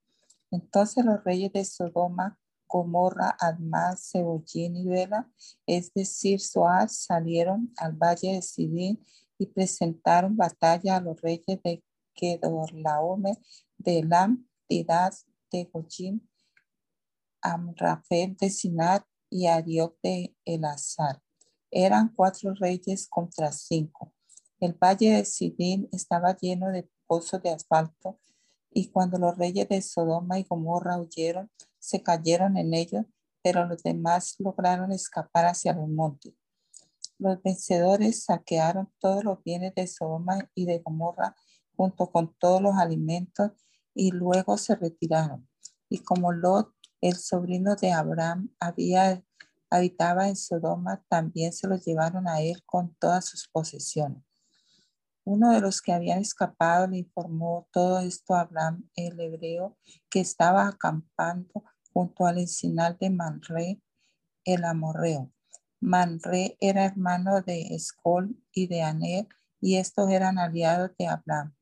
Entonces 0.51 1.05
los 1.05 1.23
reyes 1.23 1.53
de 1.53 1.63
Sodoma, 1.63 2.38
Gomorra, 2.67 3.35
Admás, 3.39 4.09
Cebollín 4.11 4.75
y 4.75 4.85
Vela, 4.85 5.29
es 5.65 5.93
decir, 5.93 6.39
Soaz, 6.39 6.95
salieron 6.95 7.73
al 7.77 7.93
valle 7.93 8.33
de 8.33 8.41
Sidín 8.41 9.03
y 9.38 9.47
presentaron 9.47 10.35
batalla 10.35 10.97
a 10.97 11.01
los 11.01 11.19
reyes 11.21 11.61
de 11.63 11.83
Kedorlaomer, 12.13 13.38
de 13.77 13.99
Elam, 13.99 14.45
de 14.69 15.63
Gojim, 15.71 16.21
Amrafel 17.41 18.36
de 18.38 18.50
Sinat 18.50 19.05
y 19.29 19.48
Ariok 19.48 19.98
de 20.01 20.36
Elazar. 20.46 21.22
Eran 21.72 22.13
cuatro 22.15 22.53
reyes 22.53 23.08
contra 23.10 23.51
cinco. 23.51 24.13
El 24.60 24.74
valle 24.74 25.13
de 25.13 25.25
Sidín 25.25 25.88
estaba 25.91 26.36
lleno 26.36 26.69
de 26.69 26.89
pozos 27.08 27.41
de 27.41 27.51
asfalto 27.51 28.19
y 28.72 28.89
cuando 28.89 29.17
los 29.17 29.38
reyes 29.38 29.67
de 29.69 29.81
Sodoma 29.81 30.39
y 30.39 30.43
Gomorra 30.43 30.98
huyeron, 30.98 31.50
se 31.79 32.03
cayeron 32.03 32.58
en 32.58 32.74
ellos, 32.74 33.05
pero 33.41 33.65
los 33.65 33.81
demás 33.84 34.36
lograron 34.39 34.91
escapar 34.91 35.46
hacia 35.46 35.74
los 35.74 35.88
montes. 35.88 36.34
Los 37.17 37.41
vencedores 37.41 38.24
saquearon 38.24 38.91
todos 39.00 39.24
los 39.24 39.43
bienes 39.43 39.74
de 39.75 39.88
Sodoma 39.88 40.50
y 40.55 40.65
de 40.65 40.79
Gomorra 40.79 41.36
junto 41.75 42.12
con 42.12 42.34
todos 42.38 42.62
los 42.62 42.75
alimentos 42.75 43.51
y 43.93 44.12
luego 44.12 44.58
se 44.58 44.75
retiraron. 44.75 45.48
Y 45.89 46.00
como 46.00 46.31
Lot, 46.31 46.74
el 47.01 47.15
sobrino 47.15 47.75
de 47.75 47.91
Abraham, 47.91 48.50
había 48.60 49.24
habitaba 49.70 50.27
en 50.27 50.36
Sodoma, 50.36 51.03
también 51.10 51.53
se 51.53 51.68
los 51.68 51.86
llevaron 51.86 52.27
a 52.27 52.41
él 52.41 52.63
con 52.65 52.96
todas 52.96 53.25
sus 53.25 53.48
posesiones. 53.48 54.24
Uno 55.24 55.51
de 55.51 55.62
los 55.62 55.82
que 55.82 55.94
habían 55.94 56.20
escapado 56.20 56.88
le 56.88 57.00
informó 57.00 57.68
todo 57.72 58.00
esto 58.00 58.34
a 58.34 58.41
Abraham, 58.41 58.89
el 58.96 59.20
hebreo, 59.20 59.77
que 60.10 60.22
estaba 60.22 60.68
acampando 60.68 61.63
junto 61.94 62.25
al 62.25 62.39
encinal 62.39 62.98
de 63.00 63.10
Manre, 63.12 63.82
el 64.44 64.63
amorreo. 64.63 65.32
Manre 65.79 66.58
era 66.60 66.86
hermano 66.86 67.41
de 67.41 67.75
Escol 67.75 68.36
y 68.51 68.68
de 68.68 68.82
Aner, 68.82 69.27
y 69.62 69.75
estos 69.75 70.10
eran 70.10 70.39
aliados 70.39 70.91
de 70.98 71.08
Abraham. 71.08 71.53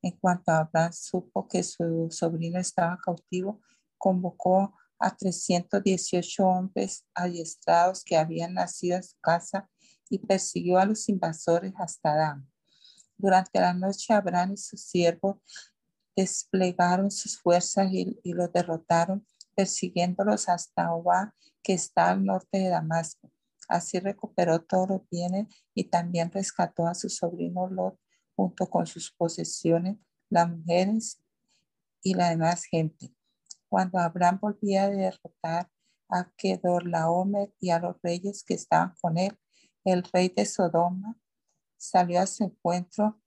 En 0.00 0.12
cuanto 0.18 0.50
Abraham 0.50 0.92
supo 0.92 1.46
que 1.46 1.62
su 1.62 2.08
sobrino 2.10 2.58
estaba 2.58 2.98
cautivo, 2.98 3.60
convocó 3.98 4.74
a 5.02 5.16
318 5.16 6.46
hombres 6.46 7.04
adiestrados 7.14 8.04
que 8.04 8.16
habían 8.16 8.54
nacido 8.54 8.96
en 8.96 9.02
su 9.02 9.16
casa 9.20 9.68
y 10.08 10.18
persiguió 10.18 10.78
a 10.78 10.86
los 10.86 11.08
invasores 11.08 11.72
hasta 11.76 12.14
Dan. 12.14 12.48
Durante 13.16 13.60
la 13.60 13.74
noche 13.74 14.14
Abraham 14.14 14.52
y 14.52 14.56
sus 14.56 14.82
siervos 14.82 15.36
desplegaron 16.14 17.10
sus 17.10 17.38
fuerzas 17.40 17.88
y, 17.92 18.18
los 18.32 18.52
derrotaron, 18.52 19.26
persiguiéndolos 19.54 20.48
hasta 20.48 20.94
Oba, 20.94 21.34
que 21.62 21.72
está 21.72 22.10
al 22.10 22.24
norte 22.24 22.58
de 22.58 22.68
Damasco. 22.68 23.30
Así 23.68 23.98
recuperó 23.98 24.60
todos 24.62 24.88
los 24.88 25.08
bienes 25.10 25.46
y 25.74 25.84
también 25.84 26.30
rescató 26.30 26.86
a 26.86 26.94
su 26.94 27.08
sobrino 27.08 27.68
Lot 27.68 27.98
junto 28.36 28.68
con 28.68 28.86
sus 28.86 29.10
posesiones, 29.12 29.96
las 30.28 30.48
mujeres 30.48 31.22
y 32.02 32.14
la 32.14 32.30
demás 32.30 32.64
gente. 32.64 33.14
Cuando 33.72 33.98
Abraham 33.98 34.38
volvía 34.38 34.84
a 34.84 34.90
derrotar 34.90 35.70
a 36.10 36.30
Kedorlaomer 36.36 37.54
y 37.58 37.70
a 37.70 37.78
los 37.78 37.96
reyes 38.02 38.44
que 38.44 38.52
estaban 38.52 38.94
con 39.00 39.16
él, 39.16 39.34
el 39.82 40.04
rey 40.12 40.28
de 40.28 40.44
Sodoma 40.44 41.18
salió 41.78 42.20
a 42.20 42.26
su 42.26 42.44
encuentro 42.44 43.18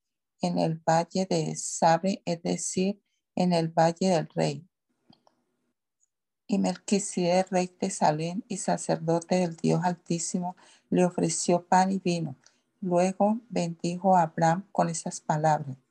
en 0.41 0.59
el 0.59 0.79
valle 0.87 1.25
de 1.25 1.55
Sabe, 1.55 2.21
es 2.25 2.43
decir, 2.43 3.01
en 3.33 3.53
el 3.53 3.69
valle 3.69 4.07
del 4.09 4.29
rey. 4.35 4.69
Y 6.45 6.59
Melquisedec, 6.59 7.49
rey 7.49 7.75
de 7.81 7.89
Salem 7.89 8.43
y 8.47 8.57
sacerdote 8.57 9.37
del 9.37 9.55
Dios 9.55 9.81
Altísimo, 9.83 10.55
le 10.91 11.05
ofreció 11.05 11.65
pan 11.65 11.91
y 11.91 11.97
vino. 11.97 12.35
Luego 12.81 13.41
bendijo 13.49 14.15
a 14.15 14.21
Abraham 14.21 14.67
con 14.71 14.89
esas 14.89 15.21
palabras 15.21 15.84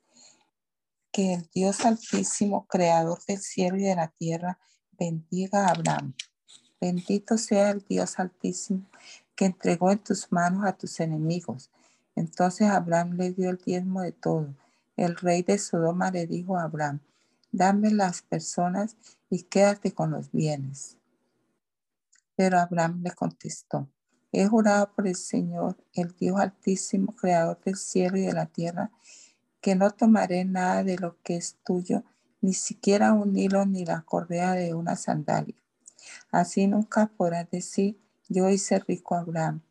que 1.15 1.35
el 1.35 1.49
Dios 1.55 1.85
Altísimo, 1.85 2.67
Creador 2.67 3.21
del 3.29 3.39
cielo 3.39 3.77
y 3.77 3.85
de 3.85 3.95
la 3.95 4.09
tierra, 4.09 4.59
bendiga 4.99 5.69
a 5.69 5.71
Abraham. 5.71 6.13
Bendito 6.81 7.39
sea 7.39 7.71
el 7.71 7.85
Dios 7.89 8.19
Altísimo 8.19 8.91
que 9.37 9.45
entregó 9.45 9.93
en 9.93 10.01
tus 10.01 10.33
manos 10.33 10.65
a 10.67 10.73
tus 10.73 10.99
enemigos. 10.99 11.71
Entonces 12.17 12.69
Abraham 12.69 13.13
le 13.13 13.31
dio 13.31 13.51
el 13.51 13.59
diezmo 13.59 14.03
de 14.03 14.11
todo. 14.11 14.57
El 14.97 15.15
rey 15.15 15.43
de 15.45 15.57
Sodoma 15.57 16.11
le 16.11 16.27
dijo 16.27 16.57
a 16.57 16.65
Abraham, 16.65 16.99
dame 17.53 17.93
las 17.93 18.23
personas 18.23 18.97
y 19.31 19.45
quédate 19.45 19.93
con 19.93 20.11
los 20.11 20.33
bienes. 20.33 20.97
Pero 22.35 22.59
Abraham 22.59 23.03
le 23.05 23.13
contestó, 23.13 23.89
he 24.33 24.49
jurado 24.49 24.91
por 24.93 25.07
el 25.07 25.15
Señor, 25.15 25.77
el 25.93 26.13
Dios 26.17 26.41
Altísimo, 26.41 27.15
Creador 27.15 27.61
del 27.65 27.77
cielo 27.77 28.17
y 28.17 28.23
de 28.23 28.33
la 28.33 28.47
tierra, 28.47 28.91
que 29.65 29.77
no 29.77 29.93
tomaré 29.93 30.45
nada 30.45 30.85
de 30.85 30.99
lo 30.99 31.17
que 31.23 31.37
es 31.37 31.57
tuyo, 31.65 32.05
ni 32.43 32.53
siquiera 32.53 33.15
un 33.15 33.35
hilo 33.35 33.65
ni 33.65 33.87
la 33.87 34.03
correa 34.03 34.53
de 34.53 34.75
una 34.75 34.95
sandalia. 34.95 35.57
Así 36.31 36.67
nunca 36.67 37.07
podrás 37.07 37.51
decir, 37.51 37.99
yo 38.29 38.51
hice 38.51 38.79
rico 38.81 39.15
a 39.15 39.21
Abraham. 39.21 39.63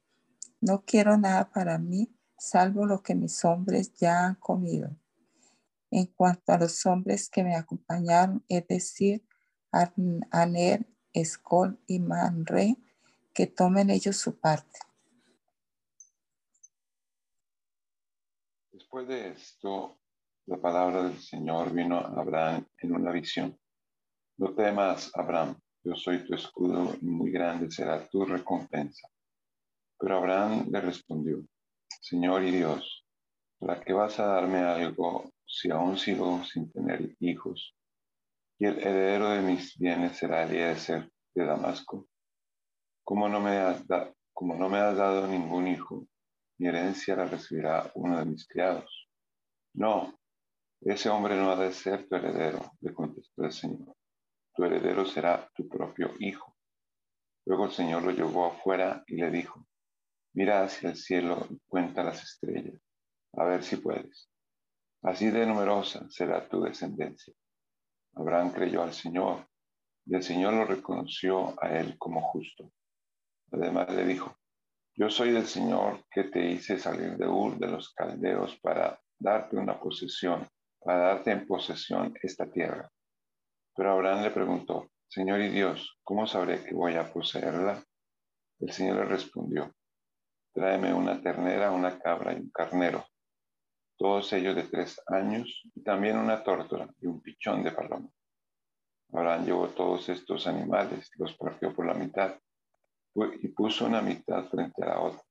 No 0.62 0.84
quiero 0.84 1.16
nada 1.20 1.52
para 1.52 1.78
mí, 1.78 2.12
salvo 2.40 2.88
lo 2.88 3.04
que 3.04 3.14
mis 3.14 3.46
hombres 3.46 3.94
ya 3.94 4.26
han 4.26 4.34
comido. 4.34 4.98
En 5.92 6.08
cuanto 6.08 6.54
a 6.54 6.58
los 6.58 6.84
hombres 6.88 7.30
que 7.30 7.44
me 7.44 7.56
acompañaron, 7.56 8.44
es 8.50 8.68
decir, 8.68 9.24
Aner, 10.32 10.88
Escol 11.14 11.80
y 11.86 12.00
Manre, 12.00 12.78
que 13.32 13.46
tomen 13.46 13.92
ellos 13.92 14.18
su 14.18 14.40
parte. 14.40 14.80
Después 18.94 19.08
de 19.08 19.30
esto, 19.30 19.98
la 20.46 20.58
palabra 20.58 21.06
del 21.06 21.18
Señor 21.18 21.74
vino 21.74 21.98
a 21.98 22.10
Abraham 22.10 22.64
en 22.78 22.94
una 22.94 23.12
visión. 23.12 23.58
No 24.38 24.54
temas, 24.54 25.10
Abraham, 25.16 25.56
yo 25.84 25.96
soy 25.96 26.24
tu 26.24 26.36
escudo 26.36 26.96
y 27.02 27.08
muy 27.08 27.32
grande 27.32 27.72
será 27.72 28.08
tu 28.08 28.24
recompensa. 28.24 29.08
Pero 29.98 30.18
Abraham 30.18 30.68
le 30.70 30.80
respondió, 30.80 31.44
Señor 32.02 32.44
y 32.44 32.52
Dios, 32.52 33.04
¿para 33.58 33.82
qué 33.82 33.94
vas 33.94 34.20
a 34.20 34.28
darme 34.28 34.60
algo 34.60 35.32
si 35.44 35.72
aún 35.72 35.98
sigo 35.98 36.44
sin 36.44 36.72
tener 36.72 37.16
hijos? 37.20 37.76
Y 38.60 38.68
el 38.68 38.78
heredero 38.78 39.30
de 39.30 39.42
mis 39.42 39.76
bienes 39.76 40.18
será 40.18 40.44
Eliezer 40.44 41.12
de 41.34 41.44
Damasco. 41.44 42.06
¿Cómo 43.04 43.28
no 43.28 43.40
me 43.40 43.58
has, 43.58 43.84
como 44.34 44.54
no 44.54 44.70
me 44.70 44.78
has 44.78 44.96
dado 44.96 45.26
ningún 45.26 45.68
hijo, 45.68 46.06
mi 46.64 46.70
herencia 46.70 47.18
la 47.18 47.26
recibirá 47.26 47.92
uno 47.96 48.18
de 48.18 48.24
mis 48.24 48.48
criados. 48.48 49.10
No, 49.74 50.18
ese 50.80 51.10
hombre 51.10 51.36
no 51.36 51.52
ha 51.52 51.58
de 51.58 51.74
ser 51.74 52.08
tu 52.08 52.16
heredero, 52.16 52.72
le 52.80 52.94
contestó 52.94 53.44
el 53.44 53.52
Señor. 53.52 53.94
Tu 54.56 54.64
heredero 54.64 55.06
será 55.06 55.50
tu 55.54 55.68
propio 55.68 56.12
hijo. 56.20 56.56
Luego 57.46 57.66
el 57.66 57.72
Señor 57.72 58.04
lo 58.04 58.12
llevó 58.12 58.46
afuera 58.46 59.04
y 59.08 59.18
le 59.18 59.30
dijo, 59.30 59.68
mira 60.36 60.64
hacia 60.64 60.92
el 60.92 60.96
cielo 60.96 61.46
y 61.50 61.60
cuenta 61.68 62.02
las 62.02 62.24
estrellas, 62.24 62.82
a 63.34 63.44
ver 63.44 63.62
si 63.62 63.76
puedes. 63.76 64.30
Así 65.02 65.32
de 65.32 65.46
numerosa 65.46 66.10
será 66.10 66.48
tu 66.48 66.62
descendencia. 66.62 67.34
Abraham 68.14 68.54
creyó 68.54 68.84
al 68.84 68.94
Señor 68.94 69.50
y 70.06 70.16
el 70.16 70.24
Señor 70.24 70.54
lo 70.54 70.64
reconoció 70.64 71.62
a 71.62 71.78
él 71.78 71.98
como 71.98 72.22
justo. 72.22 72.72
Además 73.52 73.94
le 73.94 74.06
dijo, 74.06 74.38
yo 74.96 75.10
soy 75.10 75.36
el 75.36 75.48
Señor 75.48 76.06
que 76.12 76.26
te 76.26 76.46
hice 76.46 76.78
salir 76.78 77.18
de 77.18 77.28
Ur 77.28 77.58
de 77.58 77.68
los 77.68 77.94
caldeos 77.94 78.60
para 78.62 79.00
darte 79.18 79.58
una 79.58 79.80
posesión, 79.80 80.48
para 80.80 81.00
darte 81.00 81.32
en 81.32 81.48
posesión 81.48 82.14
esta 82.22 82.50
tierra. 82.52 82.90
Pero 83.76 83.92
Abraham 83.94 84.24
le 84.24 84.32
preguntó, 84.32 84.92
Señor 85.08 85.42
y 85.42 85.50
Dios, 85.50 85.98
¿cómo 86.04 86.28
sabré 86.28 86.64
que 86.64 86.76
voy 86.76 86.96
a 86.96 87.12
poseerla? 87.12 87.84
El 88.60 88.72
Señor 88.72 88.98
le 88.98 89.06
respondió, 89.06 89.74
tráeme 90.54 90.94
una 90.94 91.20
ternera, 91.22 91.72
una 91.72 91.98
cabra 92.00 92.34
y 92.34 92.38
un 92.38 92.52
carnero, 92.52 93.04
todos 93.98 94.32
ellos 94.34 94.56
de 94.56 94.64
tres 94.64 95.02
años, 95.08 95.64
y 95.74 95.82
también 95.82 96.18
una 96.18 96.44
tórtola 96.44 96.88
y 97.00 97.08
un 97.08 97.20
pichón 97.20 97.64
de 97.64 97.72
paloma. 97.72 98.10
Abraham 99.12 99.46
llevó 99.46 99.68
todos 99.70 100.08
estos 100.10 100.46
animales, 100.46 101.10
los 101.18 101.36
partió 101.36 101.74
por 101.74 101.86
la 101.88 101.94
mitad 101.96 102.36
y 103.16 103.48
puso 103.50 103.86
una 103.86 104.02
mitad 104.02 104.46
frente 104.50 104.84
a 104.84 104.88
la 104.88 105.00
otra, 105.02 105.24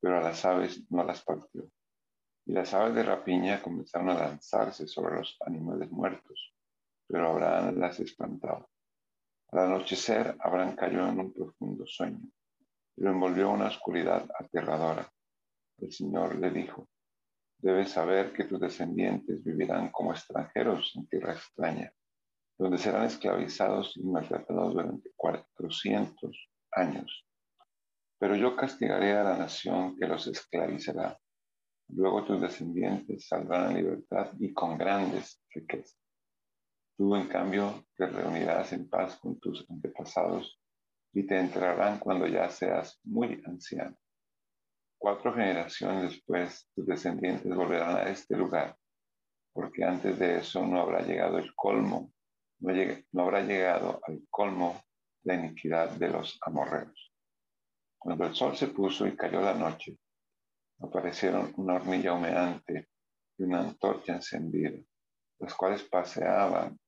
pero 0.00 0.18
a 0.18 0.20
las 0.20 0.44
aves 0.44 0.82
no 0.90 1.04
las 1.04 1.22
partió. 1.22 1.70
Y 2.46 2.52
las 2.52 2.72
aves 2.74 2.94
de 2.94 3.02
rapiña 3.02 3.62
comenzaron 3.62 4.10
a 4.10 4.14
lanzarse 4.14 4.88
sobre 4.88 5.16
los 5.16 5.36
animales 5.40 5.90
muertos, 5.90 6.54
pero 7.06 7.30
Abraham 7.30 7.78
las 7.78 8.00
espantaba. 8.00 8.66
Al 9.50 9.58
anochecer, 9.60 10.36
Abraham 10.40 10.74
cayó 10.74 11.08
en 11.08 11.20
un 11.20 11.32
profundo 11.32 11.86
sueño 11.86 12.20
y 12.96 13.02
lo 13.02 13.10
envolvió 13.10 13.50
una 13.50 13.68
oscuridad 13.68 14.28
aterradora. 14.38 15.10
El 15.78 15.92
Señor 15.92 16.36
le 16.36 16.50
dijo, 16.50 16.88
debes 17.58 17.90
saber 17.90 18.32
que 18.32 18.44
tus 18.44 18.60
descendientes 18.60 19.44
vivirán 19.44 19.90
como 19.90 20.12
extranjeros 20.12 20.92
en 20.96 21.06
tierra 21.06 21.34
extraña, 21.34 21.92
donde 22.58 22.78
serán 22.78 23.04
esclavizados 23.04 23.96
y 23.96 24.02
maltratados 24.02 24.74
durante 24.74 25.10
cuatrocientos 25.16 26.50
años. 26.78 27.26
Pero 28.18 28.34
yo 28.36 28.56
castigaré 28.56 29.12
a 29.12 29.24
la 29.24 29.36
nación 29.36 29.96
que 29.96 30.06
los 30.06 30.26
esclavizará. 30.26 31.18
Luego 31.88 32.24
tus 32.24 32.40
descendientes 32.40 33.26
saldrán 33.28 33.70
en 33.70 33.76
libertad 33.78 34.32
y 34.38 34.52
con 34.52 34.76
grandes 34.76 35.42
riquezas. 35.50 35.98
Tú, 36.96 37.14
en 37.14 37.28
cambio, 37.28 37.86
te 37.96 38.06
reunirás 38.06 38.72
en 38.72 38.88
paz 38.88 39.16
con 39.18 39.38
tus 39.38 39.64
antepasados 39.70 40.60
y 41.12 41.26
te 41.26 41.38
enterrarán 41.38 41.98
cuando 41.98 42.26
ya 42.26 42.50
seas 42.50 42.98
muy 43.04 43.40
anciano. 43.46 43.96
Cuatro 44.98 45.32
generaciones 45.32 46.10
después, 46.10 46.68
tus 46.74 46.86
descendientes 46.86 47.54
volverán 47.54 47.96
a 47.96 48.02
este 48.10 48.36
lugar, 48.36 48.76
porque 49.52 49.84
antes 49.84 50.18
de 50.18 50.38
eso 50.38 50.66
no 50.66 50.80
habrá 50.80 51.02
llegado 51.02 51.38
el 51.38 51.54
colmo, 51.54 52.12
no, 52.58 52.72
no 53.12 53.22
habrá 53.22 53.42
llegado 53.42 54.00
al 54.02 54.20
colmo 54.28 54.82
la 55.24 55.34
iniquidad 55.34 55.90
de 55.90 56.08
los 56.08 56.38
amorreos. 56.42 57.12
Cuando 57.98 58.26
el 58.26 58.34
sol 58.34 58.56
se 58.56 58.68
puso 58.68 59.06
y 59.06 59.16
cayó 59.16 59.40
la 59.40 59.54
noche, 59.54 59.98
aparecieron 60.80 61.52
una 61.56 61.74
hornilla 61.74 62.12
humeante 62.12 62.88
y 63.36 63.42
una 63.42 63.60
antorcha 63.60 64.14
encendida, 64.14 64.78
los 65.40 65.54
cuales 65.54 65.82
paseaban, 65.84 66.78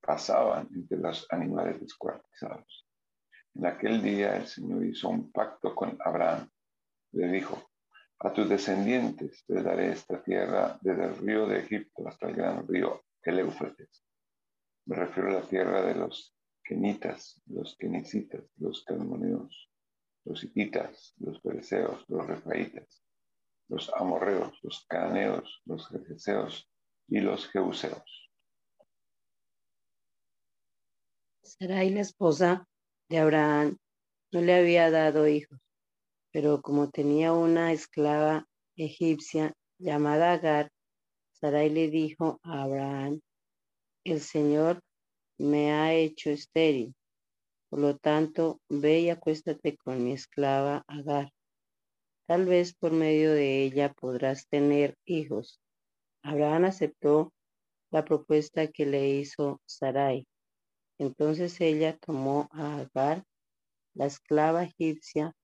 pasaban 0.00 0.68
entre 0.74 0.98
los 0.98 1.26
animales 1.30 1.80
descuartizados. 1.80 2.86
En 3.54 3.66
aquel 3.66 4.02
día 4.02 4.36
el 4.36 4.46
Señor 4.46 4.84
hizo 4.84 5.08
un 5.08 5.32
pacto 5.32 5.74
con 5.74 5.96
Abraham. 6.04 6.48
Le 7.12 7.28
dijo, 7.28 7.70
a 8.20 8.32
tus 8.32 8.48
descendientes 8.48 9.44
te 9.46 9.62
daré 9.62 9.92
esta 9.92 10.22
tierra 10.22 10.78
desde 10.82 11.04
el 11.04 11.16
río 11.18 11.46
de 11.46 11.60
Egipto 11.60 12.06
hasta 12.06 12.28
el 12.28 12.36
gran 12.36 12.66
río, 12.68 13.04
el 13.22 13.38
Éufrates. 13.38 14.04
Me 14.86 14.96
refiero 14.96 15.30
a 15.30 15.40
la 15.40 15.48
tierra 15.48 15.82
de 15.82 15.94
los 15.94 16.35
kenitas, 16.66 17.40
los 17.46 17.76
kenicitas, 17.76 18.44
los 18.56 18.84
calmoneos, 18.84 19.70
los 20.24 20.42
hititas, 20.42 21.14
los 21.18 21.40
pereceos, 21.40 22.04
los 22.08 22.26
refaitas, 22.26 23.04
los 23.68 23.92
amorreos, 23.94 24.58
los 24.62 24.84
cananeos, 24.86 25.62
los 25.64 25.88
jeseos 26.06 26.68
y 27.08 27.20
los 27.20 27.48
jeuseos. 27.48 28.30
Sarai, 31.42 31.90
la 31.90 32.00
esposa 32.00 32.68
de 33.08 33.18
Abraham, 33.18 33.78
no 34.32 34.40
le 34.40 34.54
había 34.54 34.90
dado 34.90 35.28
hijos, 35.28 35.60
pero 36.32 36.60
como 36.60 36.90
tenía 36.90 37.32
una 37.32 37.72
esclava 37.72 38.46
egipcia 38.74 39.54
llamada 39.78 40.32
Agar, 40.32 40.70
Sarai 41.32 41.70
le 41.70 41.88
dijo 41.88 42.40
a 42.42 42.62
Abraham, 42.62 43.20
el 44.04 44.20
Señor 44.20 44.82
me 45.38 45.72
ha 45.72 45.94
hecho 45.94 46.30
estéril. 46.30 46.94
Por 47.68 47.80
lo 47.80 47.96
tanto, 47.96 48.60
ve 48.68 49.00
y 49.00 49.10
acuéstate 49.10 49.76
con 49.76 50.04
mi 50.04 50.12
esclava 50.12 50.84
Agar. 50.86 51.30
Tal 52.26 52.46
vez 52.46 52.74
por 52.74 52.92
medio 52.92 53.32
de 53.32 53.62
ella 53.62 53.92
podrás 53.92 54.46
tener 54.48 54.96
hijos. 55.04 55.60
Abraham 56.22 56.64
aceptó 56.66 57.32
la 57.90 58.04
propuesta 58.04 58.66
que 58.68 58.86
le 58.86 59.08
hizo 59.08 59.60
Sarai. 59.64 60.26
Entonces 60.98 61.60
ella 61.60 61.96
tomó 61.98 62.48
a 62.52 62.78
Agar, 62.78 63.24
la 63.94 64.06
esclava 64.06 64.64
egipcia, 64.64 65.34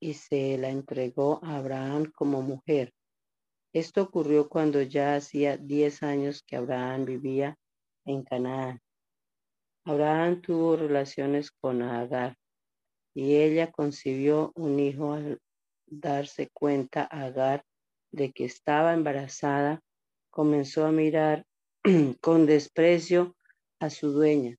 y 0.00 0.14
se 0.14 0.58
la 0.58 0.68
entregó 0.68 1.40
a 1.42 1.56
Abraham 1.56 2.12
como 2.14 2.42
mujer. 2.42 2.92
Esto 3.72 4.02
ocurrió 4.02 4.48
cuando 4.50 4.82
ya 4.82 5.16
hacía 5.16 5.56
diez 5.56 6.02
años 6.02 6.42
que 6.46 6.56
Abraham 6.56 7.06
vivía 7.06 7.56
en 8.04 8.22
Canaán. 8.22 8.83
Abraham 9.86 10.40
tuvo 10.40 10.76
relaciones 10.76 11.50
con 11.50 11.82
Agar 11.82 12.36
y 13.14 13.36
ella 13.36 13.70
concibió 13.70 14.50
un 14.54 14.80
hijo 14.80 15.12
al 15.12 15.38
darse 15.86 16.48
cuenta 16.52 17.04
Agar 17.04 17.64
de 18.10 18.32
que 18.32 18.44
estaba 18.44 18.94
embarazada, 18.94 19.80
comenzó 20.30 20.86
a 20.86 20.92
mirar 20.92 21.44
con 22.20 22.46
desprecio 22.46 23.36
a 23.80 23.90
su 23.90 24.12
dueña. 24.12 24.56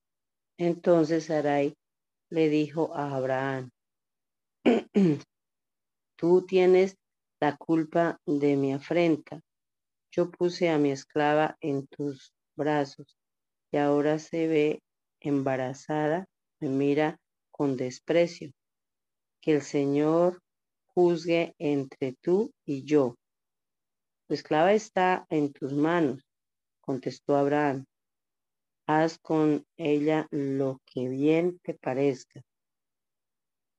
Entonces 0.57 1.25
Sarai 1.25 1.75
le 2.29 2.49
dijo 2.49 2.93
a 2.95 3.15
Abraham, 3.15 3.71
tú 6.17 6.45
tienes 6.45 6.97
la 7.39 7.57
culpa 7.57 8.19
de 8.25 8.55
mi 8.55 8.73
afrenta. 8.73 9.41
Yo 10.11 10.29
puse 10.31 10.69
a 10.69 10.77
mi 10.77 10.91
esclava 10.91 11.57
en 11.61 11.87
tus 11.87 12.31
brazos 12.55 13.17
y 13.71 13.77
ahora 13.77 14.19
se 14.19 14.47
ve 14.47 14.81
embarazada 15.27 16.25
me 16.59 16.69
mira 16.69 17.17
con 17.51 17.77
desprecio. 17.77 18.51
Que 19.41 19.55
el 19.55 19.61
Señor 19.61 20.41
juzgue 20.87 21.53
entre 21.59 22.15
tú 22.21 22.51
y 22.65 22.83
yo. 22.83 23.15
Tu 24.27 24.33
esclava 24.33 24.73
está 24.73 25.25
en 25.29 25.53
tus 25.53 25.73
manos, 25.73 26.23
contestó 26.81 27.35
Abraham. 27.35 27.85
Haz 28.87 29.19
con 29.19 29.65
ella 29.77 30.27
lo 30.31 30.79
que 30.85 31.09
bien 31.09 31.59
te 31.59 31.73
parezca. 31.73 32.41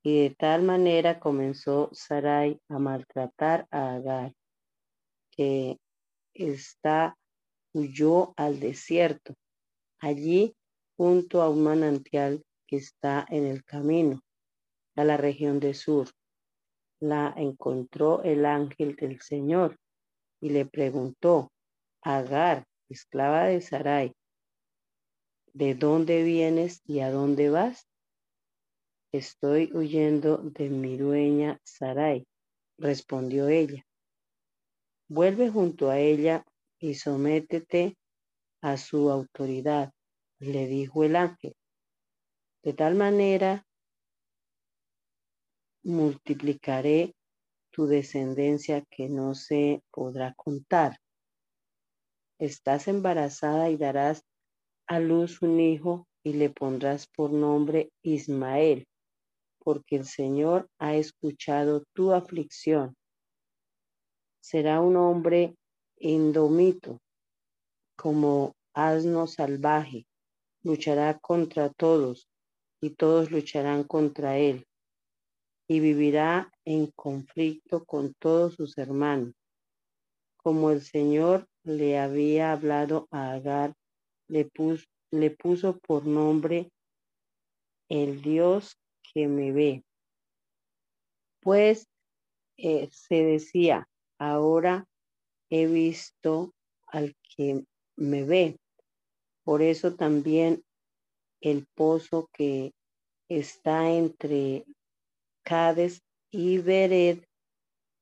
Y 0.02 0.22
de 0.22 0.34
tal 0.34 0.62
manera 0.62 1.18
comenzó 1.18 1.90
Sarai 1.92 2.60
a 2.68 2.78
maltratar 2.78 3.66
a 3.70 3.94
Agar, 3.94 4.32
que 5.32 5.78
está 6.32 7.16
huyó 7.72 8.32
al 8.36 8.60
desierto. 8.60 9.34
Allí 10.00 10.54
junto 10.96 11.42
a 11.42 11.50
un 11.50 11.62
manantial 11.62 12.42
que 12.66 12.76
está 12.76 13.26
en 13.28 13.44
el 13.44 13.64
camino 13.64 14.22
a 14.96 15.04
la 15.04 15.16
región 15.16 15.60
de 15.60 15.74
Sur. 15.74 16.08
La 17.00 17.32
encontró 17.36 18.22
el 18.22 18.46
ángel 18.46 18.96
del 18.96 19.20
Señor 19.20 19.76
y 20.40 20.50
le 20.50 20.64
preguntó, 20.64 21.52
Agar, 22.02 22.64
esclava 22.88 23.44
de 23.44 23.60
Sarai, 23.60 24.12
¿de 25.52 25.74
dónde 25.74 26.22
vienes 26.22 26.80
y 26.84 27.00
a 27.00 27.10
dónde 27.10 27.50
vas? 27.50 27.86
Estoy 29.12 29.70
huyendo 29.72 30.38
de 30.38 30.70
mi 30.70 30.96
dueña 30.96 31.60
Sarai, 31.64 32.26
respondió 32.78 33.48
ella. 33.48 33.84
Vuelve 35.08 35.50
junto 35.50 35.90
a 35.90 35.98
ella 35.98 36.44
y 36.78 36.94
sométete 36.94 37.96
a 38.62 38.76
su 38.76 39.10
autoridad 39.10 39.92
le 40.38 40.66
dijo 40.66 41.04
el 41.04 41.16
ángel, 41.16 41.54
de 42.62 42.72
tal 42.72 42.94
manera 42.94 43.66
multiplicaré 45.82 47.14
tu 47.70 47.86
descendencia 47.86 48.84
que 48.90 49.08
no 49.08 49.34
se 49.34 49.82
podrá 49.90 50.34
contar. 50.34 50.98
Estás 52.38 52.88
embarazada 52.88 53.70
y 53.70 53.76
darás 53.76 54.22
a 54.86 54.98
luz 54.98 55.42
un 55.42 55.60
hijo 55.60 56.06
y 56.22 56.34
le 56.34 56.50
pondrás 56.50 57.06
por 57.06 57.32
nombre 57.32 57.90
Ismael, 58.02 58.86
porque 59.58 59.96
el 59.96 60.04
Señor 60.04 60.68
ha 60.78 60.96
escuchado 60.96 61.84
tu 61.94 62.12
aflicción. 62.12 62.94
Será 64.40 64.80
un 64.80 64.96
hombre 64.96 65.56
indomito, 65.98 67.00
como 67.96 68.54
asno 68.74 69.26
salvaje 69.26 70.06
luchará 70.66 71.16
contra 71.20 71.70
todos 71.70 72.28
y 72.80 72.90
todos 72.90 73.30
lucharán 73.30 73.84
contra 73.84 74.36
él 74.36 74.66
y 75.68 75.78
vivirá 75.78 76.50
en 76.64 76.88
conflicto 76.88 77.84
con 77.84 78.14
todos 78.14 78.54
sus 78.54 78.76
hermanos. 78.76 79.32
Como 80.36 80.72
el 80.72 80.80
Señor 80.80 81.46
le 81.62 82.00
había 82.00 82.50
hablado 82.50 83.06
a 83.12 83.32
Agar, 83.32 83.74
le 84.26 84.44
puso, 84.44 84.84
le 85.12 85.30
puso 85.30 85.78
por 85.78 86.04
nombre 86.04 86.68
el 87.88 88.20
Dios 88.20 88.76
que 89.14 89.28
me 89.28 89.52
ve. 89.52 89.84
Pues 91.40 91.86
eh, 92.56 92.88
se 92.90 93.22
decía, 93.22 93.88
ahora 94.18 94.84
he 95.48 95.66
visto 95.66 96.52
al 96.88 97.14
que 97.36 97.64
me 97.94 98.24
ve. 98.24 98.58
Por 99.46 99.62
eso 99.62 99.94
también 99.94 100.64
el 101.40 101.68
pozo 101.76 102.28
que 102.32 102.72
está 103.28 103.92
entre 103.92 104.64
Cades 105.44 106.02
y 106.32 106.58
Bered 106.58 107.20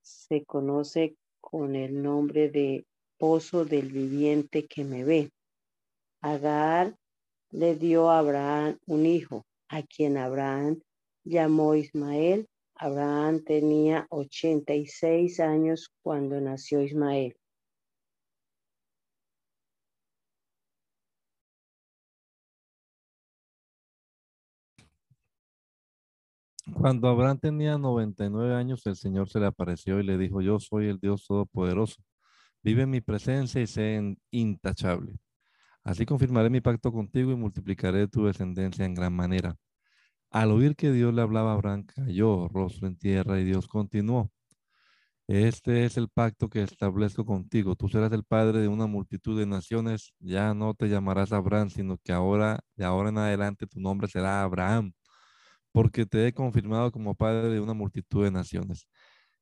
se 0.00 0.42
conoce 0.46 1.18
con 1.42 1.76
el 1.76 2.02
nombre 2.02 2.48
de 2.48 2.86
pozo 3.18 3.66
del 3.66 3.92
viviente 3.92 4.66
que 4.66 4.84
me 4.84 5.04
ve. 5.04 5.32
Agar 6.22 6.96
le 7.50 7.74
dio 7.74 8.08
a 8.08 8.20
Abraham 8.20 8.78
un 8.86 9.04
hijo, 9.04 9.44
a 9.68 9.82
quien 9.82 10.16
Abraham 10.16 10.80
llamó 11.24 11.74
Ismael. 11.74 12.48
Abraham 12.74 13.44
tenía 13.44 14.06
86 14.08 15.40
años 15.40 15.90
cuando 16.02 16.40
nació 16.40 16.80
Ismael. 16.80 17.36
Cuando 26.72 27.08
Abraham 27.08 27.38
tenía 27.38 27.76
99 27.76 28.54
años, 28.54 28.86
el 28.86 28.96
Señor 28.96 29.28
se 29.28 29.38
le 29.38 29.46
apareció 29.46 30.00
y 30.00 30.02
le 30.02 30.16
dijo, 30.16 30.40
yo 30.40 30.58
soy 30.58 30.86
el 30.88 30.98
Dios 30.98 31.26
Todopoderoso. 31.26 32.02
Vive 32.62 32.82
en 32.82 32.90
mi 32.90 33.02
presencia 33.02 33.60
y 33.60 33.66
sé 33.66 34.16
intachable. 34.30 35.18
Así 35.84 36.06
confirmaré 36.06 36.48
mi 36.50 36.62
pacto 36.62 36.92
contigo 36.92 37.32
y 37.32 37.36
multiplicaré 37.36 38.08
tu 38.08 38.24
descendencia 38.26 38.86
en 38.86 38.94
gran 38.94 39.12
manera. 39.14 39.56
Al 40.30 40.52
oír 40.52 40.76
que 40.76 40.90
Dios 40.92 41.14
le 41.14 41.22
hablaba 41.22 41.52
a 41.52 41.54
Abraham, 41.54 41.84
cayó 41.84 42.48
rostro 42.48 42.88
en 42.88 42.96
tierra 42.96 43.38
y 43.40 43.44
Dios 43.44 43.68
continuó. 43.68 44.30
Este 45.26 45.84
es 45.84 45.96
el 45.98 46.08
pacto 46.08 46.48
que 46.48 46.62
establezco 46.62 47.24
contigo. 47.26 47.76
Tú 47.76 47.88
serás 47.88 48.12
el 48.12 48.24
padre 48.24 48.60
de 48.60 48.68
una 48.68 48.86
multitud 48.86 49.38
de 49.38 49.46
naciones. 49.46 50.14
Ya 50.18 50.54
no 50.54 50.74
te 50.74 50.88
llamarás 50.88 51.32
Abraham, 51.32 51.70
sino 51.70 51.98
que 51.98 52.12
ahora, 52.12 52.60
de 52.76 52.84
ahora 52.84 53.10
en 53.10 53.18
adelante, 53.18 53.66
tu 53.66 53.80
nombre 53.80 54.08
será 54.08 54.42
Abraham 54.42 54.92
porque 55.74 56.06
te 56.06 56.28
he 56.28 56.32
confirmado 56.32 56.92
como 56.92 57.16
padre 57.16 57.48
de 57.50 57.60
una 57.60 57.74
multitud 57.74 58.24
de 58.24 58.30
naciones. 58.30 58.86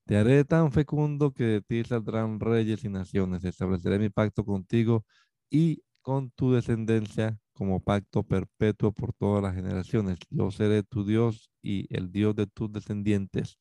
Te 0.06 0.16
haré 0.16 0.44
tan 0.46 0.72
fecundo 0.72 1.32
que 1.34 1.44
de 1.44 1.60
ti 1.62 1.84
saldrán 1.84 2.40
reyes 2.40 2.84
y 2.84 2.88
naciones. 2.88 3.44
Estableceré 3.44 3.98
mi 3.98 4.08
pacto 4.10 4.44
contigo 4.44 5.04
y 5.50 5.82
con 6.00 6.30
tu 6.30 6.52
descendencia 6.54 7.38
como 7.52 7.80
pacto 7.84 8.22
perpetuo 8.24 8.92
por 8.92 9.12
todas 9.12 9.42
las 9.42 9.54
generaciones. 9.54 10.18
Yo 10.30 10.50
seré 10.50 10.82
tu 10.82 11.04
Dios 11.04 11.50
y 11.62 11.86
el 11.94 12.10
Dios 12.10 12.34
de 12.34 12.46
tus 12.46 12.72
descendientes. 12.72 13.58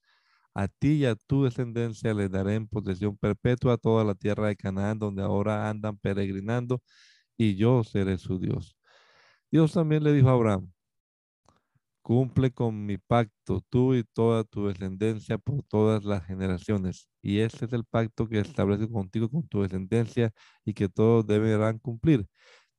A 0.53 0.69
ti 0.69 0.93
y 0.93 1.05
a 1.05 1.15
tu 1.15 1.43
descendencia 1.43 2.13
le 2.13 2.29
daré 2.29 2.55
en 2.55 2.67
posesión 2.67 3.17
perpetua 3.17 3.77
toda 3.77 4.05
la 4.05 4.15
tierra 4.15 4.47
de 4.47 4.55
Canaán, 4.55 4.97
donde 4.99 5.23
ahora 5.23 5.69
andan 5.69 5.97
peregrinando, 5.97 6.81
y 7.37 7.55
yo 7.55 7.83
seré 7.83 8.17
su 8.17 8.39
Dios. 8.39 8.77
Dios 9.51 9.73
también 9.73 10.03
le 10.03 10.13
dijo 10.13 10.29
a 10.29 10.33
Abraham, 10.33 10.71
cumple 12.01 12.51
con 12.51 12.85
mi 12.85 12.97
pacto, 12.97 13.61
tú 13.69 13.95
y 13.95 14.03
toda 14.03 14.43
tu 14.43 14.67
descendencia 14.67 15.37
por 15.37 15.63
todas 15.63 16.03
las 16.03 16.25
generaciones. 16.25 17.07
Y 17.21 17.39
este 17.39 17.65
es 17.65 17.73
el 17.73 17.85
pacto 17.85 18.27
que 18.27 18.39
establece 18.39 18.89
contigo, 18.89 19.29
con 19.29 19.47
tu 19.47 19.61
descendencia, 19.61 20.31
y 20.65 20.73
que 20.73 20.89
todos 20.89 21.25
deberán 21.27 21.79
cumplir. 21.79 22.27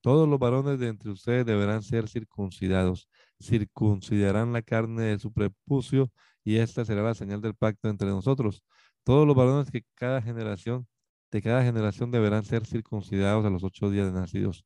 Todos 0.00 0.28
los 0.28 0.38
varones 0.38 0.78
de 0.80 0.88
entre 0.88 1.10
ustedes 1.10 1.46
deberán 1.46 1.82
ser 1.82 2.08
circuncidados. 2.08 3.08
Circuncidarán 3.40 4.52
la 4.52 4.62
carne 4.62 5.04
de 5.04 5.18
su 5.18 5.32
prepucio, 5.32 6.10
y 6.44 6.56
esta 6.56 6.84
será 6.84 7.02
la 7.02 7.14
señal 7.14 7.40
del 7.40 7.54
pacto 7.54 7.88
entre 7.88 8.08
nosotros. 8.08 8.64
Todos 9.04 9.26
los 9.26 9.36
varones 9.36 9.70
que 9.70 9.82
cada 9.94 10.22
generación, 10.22 10.86
de 11.30 11.42
cada 11.42 11.64
generación 11.64 12.10
deberán 12.10 12.44
ser 12.44 12.66
circuncidados 12.66 13.44
a 13.46 13.50
los 13.50 13.64
ocho 13.64 13.90
días 13.90 14.06
de 14.12 14.20
nacidos 14.20 14.64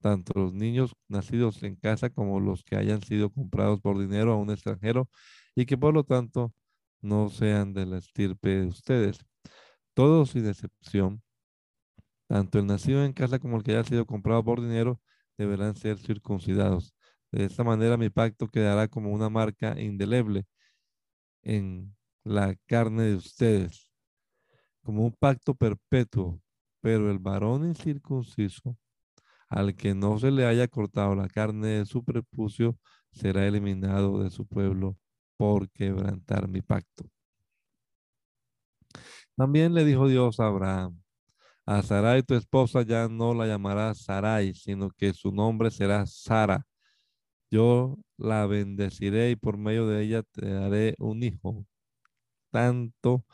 tanto 0.00 0.32
los 0.38 0.52
niños 0.52 0.94
nacidos 1.08 1.62
en 1.62 1.76
casa 1.76 2.10
como 2.10 2.40
los 2.40 2.64
que 2.64 2.76
hayan 2.76 3.02
sido 3.02 3.30
comprados 3.30 3.80
por 3.80 3.98
dinero 3.98 4.32
a 4.32 4.36
un 4.36 4.50
extranjero 4.50 5.08
y 5.54 5.66
que 5.66 5.78
por 5.78 5.94
lo 5.94 6.04
tanto 6.04 6.52
no 7.00 7.28
sean 7.30 7.72
de 7.72 7.86
la 7.86 7.98
estirpe 7.98 8.48
de 8.50 8.66
ustedes. 8.66 9.18
Todos 9.94 10.30
sin 10.30 10.46
excepción, 10.46 11.22
tanto 12.28 12.58
el 12.58 12.66
nacido 12.66 13.04
en 13.04 13.12
casa 13.12 13.38
como 13.38 13.56
el 13.56 13.62
que 13.62 13.72
haya 13.72 13.84
sido 13.84 14.06
comprado 14.06 14.44
por 14.44 14.60
dinero, 14.60 15.00
deberán 15.36 15.76
ser 15.76 15.98
circuncidados. 15.98 16.94
De 17.32 17.44
esta 17.44 17.64
manera 17.64 17.96
mi 17.96 18.10
pacto 18.10 18.48
quedará 18.48 18.88
como 18.88 19.12
una 19.12 19.28
marca 19.30 19.80
indeleble 19.80 20.46
en 21.42 21.96
la 22.24 22.54
carne 22.66 23.04
de 23.04 23.16
ustedes, 23.16 23.90
como 24.82 25.04
un 25.04 25.12
pacto 25.12 25.54
perpetuo, 25.54 26.40
pero 26.80 27.10
el 27.10 27.18
varón 27.18 27.66
incircunciso 27.66 28.76
al 29.50 29.74
que 29.76 29.94
no 29.94 30.18
se 30.18 30.30
le 30.30 30.46
haya 30.46 30.68
cortado 30.68 31.14
la 31.14 31.28
carne 31.28 31.68
de 31.68 31.86
su 31.86 32.04
prepucio, 32.04 32.78
será 33.12 33.46
eliminado 33.46 34.22
de 34.22 34.30
su 34.30 34.46
pueblo 34.46 34.96
por 35.36 35.70
quebrantar 35.70 36.48
mi 36.48 36.62
pacto. 36.62 37.04
También 39.36 39.74
le 39.74 39.84
dijo 39.84 40.08
Dios 40.08 40.38
a 40.40 40.46
Abraham, 40.46 41.00
a 41.66 41.82
Sarai 41.82 42.22
tu 42.22 42.34
esposa 42.34 42.82
ya 42.82 43.08
no 43.08 43.34
la 43.34 43.46
llamarás 43.46 44.02
Sarai, 44.04 44.54
sino 44.54 44.90
que 44.90 45.12
su 45.12 45.32
nombre 45.32 45.70
será 45.70 46.06
Sara. 46.06 46.66
Yo 47.50 47.98
la 48.16 48.46
bendeciré 48.46 49.30
y 49.30 49.36
por 49.36 49.56
medio 49.58 49.86
de 49.86 50.02
ella 50.02 50.22
te 50.22 50.48
daré 50.50 50.94
un 50.98 51.22
hijo. 51.22 51.66
Tanto 52.50 53.24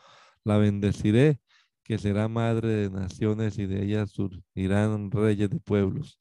la 0.45 0.59
bendeciré 0.59 1.41
que 1.87 1.99
será 1.99 2.27
madre 2.29 2.69
de 2.69 2.91
naciones 2.91 3.59
y 3.59 3.67
de 3.67 3.85
ella 3.85 4.07
surgirán 4.07 5.11
reyes 5.11 5.51
de 5.51 5.61
pueblos. 5.61 6.21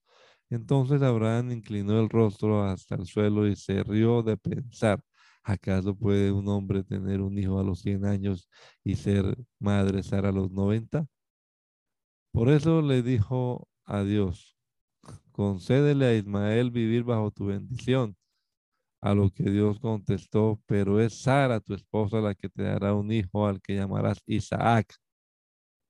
Entonces 0.49 1.01
Abraham 1.01 1.51
inclinó 1.51 1.99
el 1.99 2.09
rostro 2.09 2.63
hasta 2.63 2.95
el 2.95 3.07
suelo 3.07 3.47
y 3.47 3.55
se 3.55 3.83
rió 3.83 4.21
de 4.21 4.37
pensar, 4.37 5.01
¿acaso 5.43 5.95
puede 5.95 6.31
un 6.31 6.47
hombre 6.49 6.83
tener 6.83 7.21
un 7.21 7.37
hijo 7.39 7.59
a 7.59 7.63
los 7.63 7.79
100 7.81 8.05
años 8.05 8.47
y 8.83 8.95
ser 8.95 9.35
madre 9.59 10.03
Sara 10.03 10.29
a 10.29 10.31
los 10.31 10.51
90? 10.51 11.07
Por 12.31 12.49
eso 12.49 12.81
le 12.83 13.01
dijo 13.01 13.67
a 13.85 14.03
Dios, 14.03 14.55
concédele 15.31 16.05
a 16.05 16.15
Ismael 16.15 16.69
vivir 16.69 17.03
bajo 17.03 17.31
tu 17.31 17.47
bendición. 17.47 18.15
A 19.01 19.13
lo 19.15 19.31
que 19.31 19.43
Dios 19.49 19.79
contestó, 19.79 20.61
pero 20.65 20.99
es 21.01 21.21
Sara, 21.21 21.59
tu 21.59 21.73
esposa, 21.75 22.21
la 22.21 22.35
que 22.35 22.49
te 22.49 22.63
dará 22.63 22.93
un 22.93 23.11
hijo 23.11 23.47
al 23.47 23.61
que 23.61 23.75
llamarás 23.75 24.19
Isaac. 24.27 24.95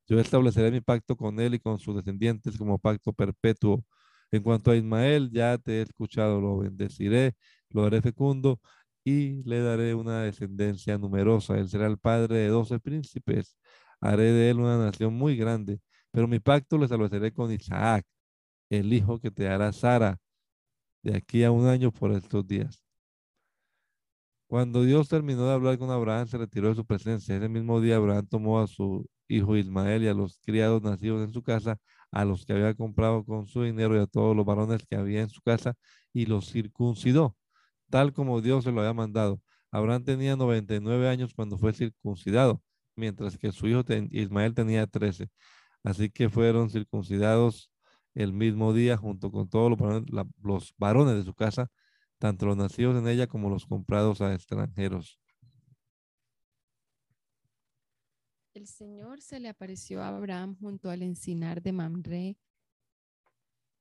Yo 0.08 0.20
estableceré 0.20 0.72
mi 0.72 0.82
pacto 0.82 1.16
con 1.16 1.40
él 1.40 1.56
y 1.56 1.60
con 1.60 1.80
sus 1.80 1.96
descendientes 1.96 2.58
como 2.58 2.78
pacto 2.80 3.14
perpetuo. 3.14 3.84
En 4.32 4.44
cuanto 4.44 4.72
a 4.72 4.76
Ismael, 4.76 5.32
ya 5.32 5.58
te 5.58 5.80
he 5.80 5.82
escuchado, 5.84 6.42
lo 6.42 6.58
bendeciré, 6.58 7.36
lo 7.70 7.86
haré 7.86 8.02
fecundo 8.02 8.60
y 9.04 9.44
le 9.44 9.62
daré 9.62 9.96
una 9.96 10.22
descendencia 10.24 10.98
numerosa. 10.98 11.58
Él 11.58 11.70
será 11.70 11.88
el 11.88 11.98
padre 11.98 12.38
de 12.38 12.48
doce 12.50 12.80
príncipes. 12.80 13.58
Haré 14.02 14.26
de 14.32 14.50
él 14.52 14.60
una 14.60 14.78
nación 14.78 15.14
muy 15.14 15.38
grande. 15.38 15.80
Pero 16.12 16.28
mi 16.28 16.40
pacto 16.40 16.78
lo 16.78 16.86
estableceré 16.86 17.34
con 17.34 17.52
Isaac, 17.52 18.06
el 18.70 18.94
hijo 18.94 19.20
que 19.20 19.32
te 19.32 19.48
hará 19.50 19.72
Sara, 19.74 20.18
de 21.04 21.16
aquí 21.18 21.44
a 21.44 21.52
un 21.52 21.68
año 21.68 21.92
por 21.92 22.12
estos 22.12 22.48
días. 22.48 22.84
Cuando 24.48 24.84
Dios 24.84 25.08
terminó 25.10 25.46
de 25.48 25.54
hablar 25.54 25.78
con 25.78 25.90
Abraham, 25.92 26.28
se 26.28 26.38
retiró 26.38 26.70
de 26.70 26.76
su 26.76 26.86
presencia. 26.86 27.36
Ese 27.36 27.50
mismo 27.50 27.82
día 27.82 27.98
Abraham 27.98 28.28
tomó 28.28 28.60
a 28.62 28.68
su 28.68 29.06
hijo 29.28 29.58
Ismael 29.58 30.04
y 30.04 30.08
a 30.08 30.14
los 30.14 30.40
criados 30.40 30.82
nacidos 30.82 31.24
en 31.28 31.34
su 31.34 31.44
casa, 31.44 31.78
a 32.12 32.26
los 32.26 32.46
que 32.46 32.54
había 32.54 32.74
comprado 32.76 33.26
con 33.26 33.48
su 33.48 33.64
dinero 33.64 33.96
y 33.96 34.00
a 34.00 34.08
todos 34.08 34.36
los 34.36 34.46
varones 34.46 34.86
que 34.90 34.96
había 34.96 35.22
en 35.22 35.30
su 35.30 35.42
casa, 35.42 35.76
y 36.14 36.26
los 36.26 36.52
circuncidó, 36.52 37.36
tal 37.90 38.14
como 38.14 38.42
Dios 38.42 38.64
se 38.64 38.72
lo 38.72 38.82
había 38.82 38.94
mandado. 38.94 39.42
Abraham 39.72 40.04
tenía 40.06 40.36
99 40.36 41.10
años 41.10 41.34
cuando 41.36 41.58
fue 41.58 41.74
circuncidado, 41.74 42.62
mientras 42.96 43.38
que 43.38 43.52
su 43.52 43.68
hijo 43.68 43.84
Ismael 44.12 44.54
tenía 44.54 44.88
13. 44.88 45.30
Así 45.84 46.10
que 46.10 46.30
fueron 46.30 46.70
circuncidados 46.70 47.72
el 48.16 48.34
mismo 48.34 48.74
día 48.74 48.98
junto 48.98 49.32
con 49.32 49.50
todos 49.50 49.70
los 49.78 50.04
los 50.42 50.74
varones 50.78 51.16
de 51.16 51.24
su 51.24 51.34
casa, 51.36 51.70
tanto 52.18 52.46
los 52.46 52.58
nacidos 52.58 52.98
en 52.98 53.08
ella 53.08 53.28
como 53.28 53.50
los 53.50 53.66
comprados 53.66 54.22
a 54.22 54.34
extranjeros. 54.34 55.20
El 58.56 58.68
Señor 58.68 59.20
se 59.20 59.42
le 59.42 59.50
apareció 59.50 60.02
a 60.02 60.08
Abraham 60.08 60.56
junto 60.62 60.90
al 60.90 61.02
encinar 61.02 61.62
de 61.62 61.74
Mamre 61.74 62.38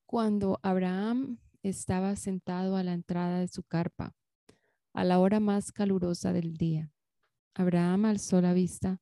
cuando 0.05 0.59
Abraham 0.65 1.39
estaba 1.63 2.17
sentado 2.17 2.75
a 2.77 2.83
la 2.83 2.93
entrada 2.93 3.39
de 3.39 3.47
su 3.47 3.63
carpa, 3.63 4.17
a 4.93 5.05
la 5.05 5.21
hora 5.21 5.39
más 5.39 5.71
calurosa 5.71 6.33
del 6.33 6.57
día. 6.57 6.93
Abraham 7.55 8.07
alzó 8.07 8.41
la 8.41 8.53
vista 8.53 9.01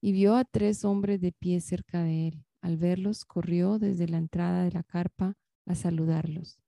y 0.00 0.12
vio 0.12 0.36
a 0.36 0.44
tres 0.44 0.84
hombres 0.84 1.20
de 1.20 1.32
pie 1.32 1.60
cerca 1.60 2.04
de 2.04 2.28
él. 2.28 2.46
Al 2.60 2.76
verlos, 2.76 3.24
corrió 3.24 3.80
desde 3.80 4.06
la 4.06 4.18
entrada 4.18 4.62
de 4.62 4.70
la 4.70 4.84
carpa 4.84 5.36
a 5.66 5.74
saludarlos. 5.74 6.60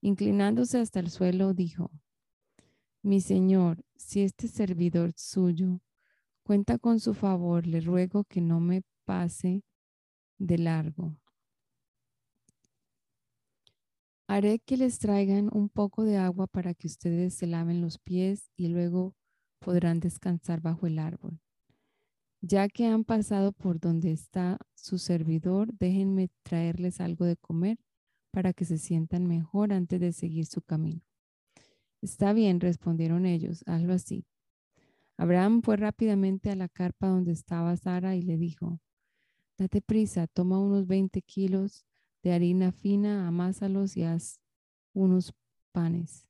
Inclinándose 0.00 0.80
hasta 0.80 0.98
el 0.98 1.10
suelo, 1.10 1.54
dijo, 1.54 1.92
Mi 3.02 3.20
Señor, 3.20 3.84
si 3.94 4.22
este 4.22 4.48
servidor 4.48 5.12
suyo 5.14 5.80
Cuenta 6.44 6.78
con 6.78 6.98
su 6.98 7.14
favor, 7.14 7.66
le 7.66 7.80
ruego 7.80 8.24
que 8.24 8.40
no 8.40 8.58
me 8.58 8.82
pase 9.04 9.62
de 10.38 10.58
largo. 10.58 11.16
Haré 14.26 14.58
que 14.58 14.76
les 14.76 14.98
traigan 14.98 15.50
un 15.52 15.68
poco 15.68 16.04
de 16.04 16.16
agua 16.16 16.46
para 16.46 16.74
que 16.74 16.88
ustedes 16.88 17.34
se 17.34 17.46
laven 17.46 17.80
los 17.80 17.98
pies 17.98 18.50
y 18.56 18.68
luego 18.68 19.14
podrán 19.60 20.00
descansar 20.00 20.60
bajo 20.60 20.86
el 20.86 20.98
árbol. 20.98 21.38
Ya 22.40 22.68
que 22.68 22.86
han 22.86 23.04
pasado 23.04 23.52
por 23.52 23.78
donde 23.78 24.10
está 24.10 24.58
su 24.74 24.98
servidor, 24.98 25.72
déjenme 25.78 26.28
traerles 26.42 27.00
algo 27.00 27.24
de 27.24 27.36
comer 27.36 27.78
para 28.32 28.52
que 28.52 28.64
se 28.64 28.78
sientan 28.78 29.28
mejor 29.28 29.72
antes 29.72 30.00
de 30.00 30.12
seguir 30.12 30.46
su 30.46 30.60
camino. 30.60 31.02
Está 32.00 32.32
bien, 32.32 32.58
respondieron 32.58 33.26
ellos, 33.26 33.62
hazlo 33.66 33.92
así. 33.92 34.24
Abraham 35.22 35.62
fue 35.62 35.76
rápidamente 35.76 36.50
a 36.50 36.56
la 36.56 36.68
carpa 36.68 37.06
donde 37.06 37.30
estaba 37.30 37.76
Sara 37.76 38.16
y 38.16 38.22
le 38.22 38.36
dijo, 38.36 38.80
date 39.56 39.80
prisa, 39.80 40.26
toma 40.26 40.58
unos 40.58 40.88
20 40.88 41.22
kilos 41.22 41.86
de 42.24 42.32
harina 42.32 42.72
fina, 42.72 43.28
amásalos 43.28 43.96
y 43.96 44.02
haz 44.02 44.40
unos 44.92 45.32
panes. 45.70 46.26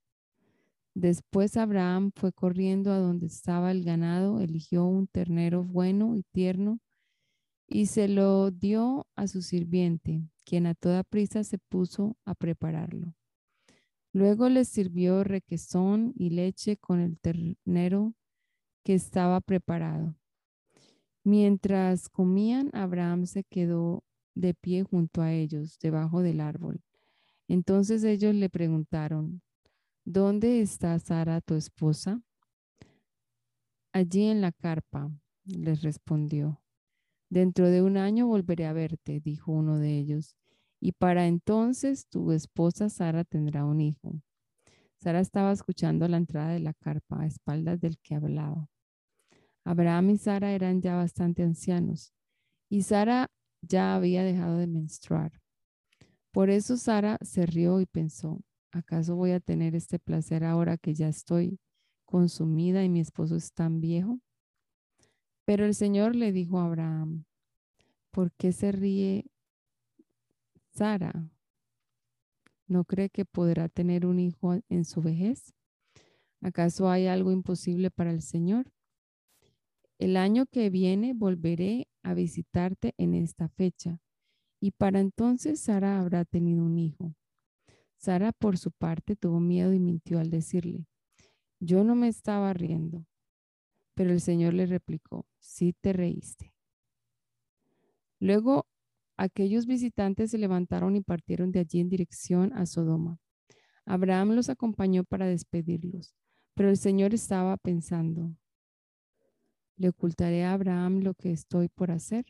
Después 0.93 1.57
Abraham 1.57 2.13
fue 2.15 2.35
corriendo 2.35 2.93
a 2.93 2.99
donde 2.99 3.29
estaba 3.29 3.71
el 3.71 3.83
ganado, 3.83 4.43
eligió 4.43 4.85
un 4.85 5.07
ternero 5.07 5.65
bueno 5.65 6.15
y 6.15 6.25
tierno 6.25 6.79
y 7.67 7.87
se 7.87 8.09
lo 8.09 8.51
dio 8.51 9.07
a 9.17 9.27
su 9.27 9.41
sirviente, 9.41 10.29
quien 10.45 10.67
a 10.67 10.75
toda 10.75 11.03
prisa 11.03 11.45
se 11.45 11.57
puso 11.57 12.19
a 12.27 12.35
prepararlo. 12.35 13.15
Luego 14.13 14.51
les 14.51 14.69
sirvió 14.69 15.25
requesón 15.25 16.13
y 16.15 16.29
leche 16.29 16.77
con 16.77 17.01
el 17.01 17.19
ternero 17.19 18.15
que 18.85 18.95
estaba 18.95 19.41
preparado. 19.41 20.17
Mientras 21.25 22.09
comían, 22.09 22.71
Abraham 22.73 23.27
se 23.27 23.45
quedó 23.45 24.03
de 24.35 24.55
pie 24.55 24.83
junto 24.83 25.23
a 25.23 25.33
ellos, 25.33 25.79
debajo 25.79 26.23
del 26.23 26.41
árbol. 26.41 26.83
Entonces 27.49 28.03
ellos 28.03 28.35
le 28.35 28.51
preguntaron, 28.51 29.43
¿dónde 30.05 30.61
está 30.63 30.99
Sara, 30.99 31.41
tu 31.41 31.55
esposa? 31.55 32.23
Allí 33.93 34.25
en 34.25 34.41
la 34.41 34.53
carpa, 34.53 35.11
les 35.45 35.83
respondió. 35.83 36.63
Dentro 37.29 37.69
de 37.69 37.83
un 37.83 37.97
año 37.97 38.27
volveré 38.27 38.67
a 38.67 38.73
verte, 38.73 39.21
dijo 39.21 39.53
uno 39.53 39.79
de 39.79 39.99
ellos, 39.99 40.37
y 40.81 40.93
para 40.93 41.27
entonces 41.27 42.09
tu 42.09 42.33
esposa 42.33 42.89
Sara 42.89 43.25
tendrá 43.25 43.65
un 43.65 43.81
hijo. 43.81 44.21
Sara 44.97 45.21
estaba 45.21 45.53
escuchando 45.53 46.09
la 46.09 46.17
entrada 46.17 46.51
de 46.51 46.61
la 46.61 46.75
carpa 46.75 47.23
a 47.23 47.27
espaldas 47.27 47.81
del 47.81 47.99
que 47.99 48.15
hablaba. 48.15 48.72
Abraham 49.65 50.11
y 50.11 50.19
Sara 50.19 50.53
eran 50.53 50.81
ya 50.81 50.97
bastante 50.97 51.43
ancianos 51.43 52.13
y 52.69 52.83
Sara 52.83 53.31
ya 53.61 53.95
había 53.95 54.25
dejado 54.25 54.57
de 54.59 54.67
menstruar. 54.67 55.41
Por 56.31 56.51
eso 56.51 56.77
Sara 56.77 57.19
se 57.21 57.47
rió 57.47 57.81
y 57.81 57.87
pensó, 57.87 58.41
¿acaso 58.71 59.15
voy 59.15 59.33
a 59.33 59.41
tener 59.41 59.75
este 59.75 59.99
placer 59.99 60.45
ahora 60.45 60.79
que 60.79 60.95
ya 60.95 61.09
estoy 61.09 61.61
consumida 62.07 62.83
y 62.83 62.89
mi 62.89 63.01
esposo 63.01 63.37
es 63.37 63.53
tan 63.53 63.81
viejo? 63.81 64.21
Pero 65.45 65.67
el 65.67 65.75
Señor 65.75 66.17
le 66.17 66.33
dijo 66.33 66.59
a 66.59 66.65
Abraham, 66.65 67.25
¿por 68.11 68.33
qué 68.33 68.53
se 68.53 68.73
ríe 68.73 69.27
Sara? 70.71 71.29
¿No 72.67 72.85
cree 72.85 73.11
que 73.11 73.27
podrá 73.27 73.69
tener 73.69 74.07
un 74.07 74.19
hijo 74.19 74.59
en 74.71 74.85
su 74.87 75.03
vejez? 75.03 75.53
¿Acaso 76.41 76.89
hay 76.89 77.07
algo 77.07 77.31
imposible 77.31 77.91
para 77.91 78.11
el 78.11 78.23
Señor? 78.23 78.73
El 80.03 80.17
año 80.17 80.47
que 80.47 80.69
viene 80.69 81.15
volveré 81.15 81.87
a 82.03 82.13
visitarte 82.13 82.93
en 82.99 83.15
esta 83.15 83.49
fecha 83.49 84.01
y 84.61 84.73
para 84.73 84.99
entonces 84.99 85.61
Sara 85.61 86.01
habrá 86.01 86.25
tenido 86.25 86.65
un 86.65 86.77
hijo. 86.77 87.15
Sara, 87.99 88.33
por 88.33 88.59
su 88.59 88.73
parte, 88.73 89.15
tuvo 89.15 89.39
miedo 89.39 89.73
y 89.73 89.79
mintió 89.79 90.19
al 90.19 90.29
decirle, 90.29 90.89
yo 91.61 91.85
no 91.85 91.95
me 91.95 92.09
estaba 92.09 92.53
riendo. 92.53 93.07
Pero 93.95 94.11
el 94.11 94.21
Señor 94.21 94.55
le 94.55 94.67
replicó, 94.67 95.25
sí 95.39 95.73
te 95.81 95.93
reíste. 95.93 96.53
Luego 98.19 98.67
aquellos 99.17 99.67
visitantes 99.67 100.33
se 100.33 100.39
levantaron 100.39 100.97
y 100.97 101.01
partieron 101.01 101.53
de 101.53 101.61
allí 101.61 101.79
en 101.79 101.89
dirección 101.89 102.53
a 102.55 102.67
Sodoma. 102.67 103.21
Abraham 103.85 104.33
los 104.33 104.49
acompañó 104.49 105.05
para 105.05 105.27
despedirlos, 105.27 106.17
pero 106.55 106.71
el 106.71 106.77
Señor 106.77 107.15
estaba 107.15 107.57
pensando, 107.57 108.35
¿le 109.83 109.89
ocultaré 109.89 110.45
a 110.45 110.53
Abraham 110.53 111.01
lo 111.01 111.13
que 111.15 111.33
estoy 111.33 111.69
por 111.69 111.91
hacer? 111.91 112.25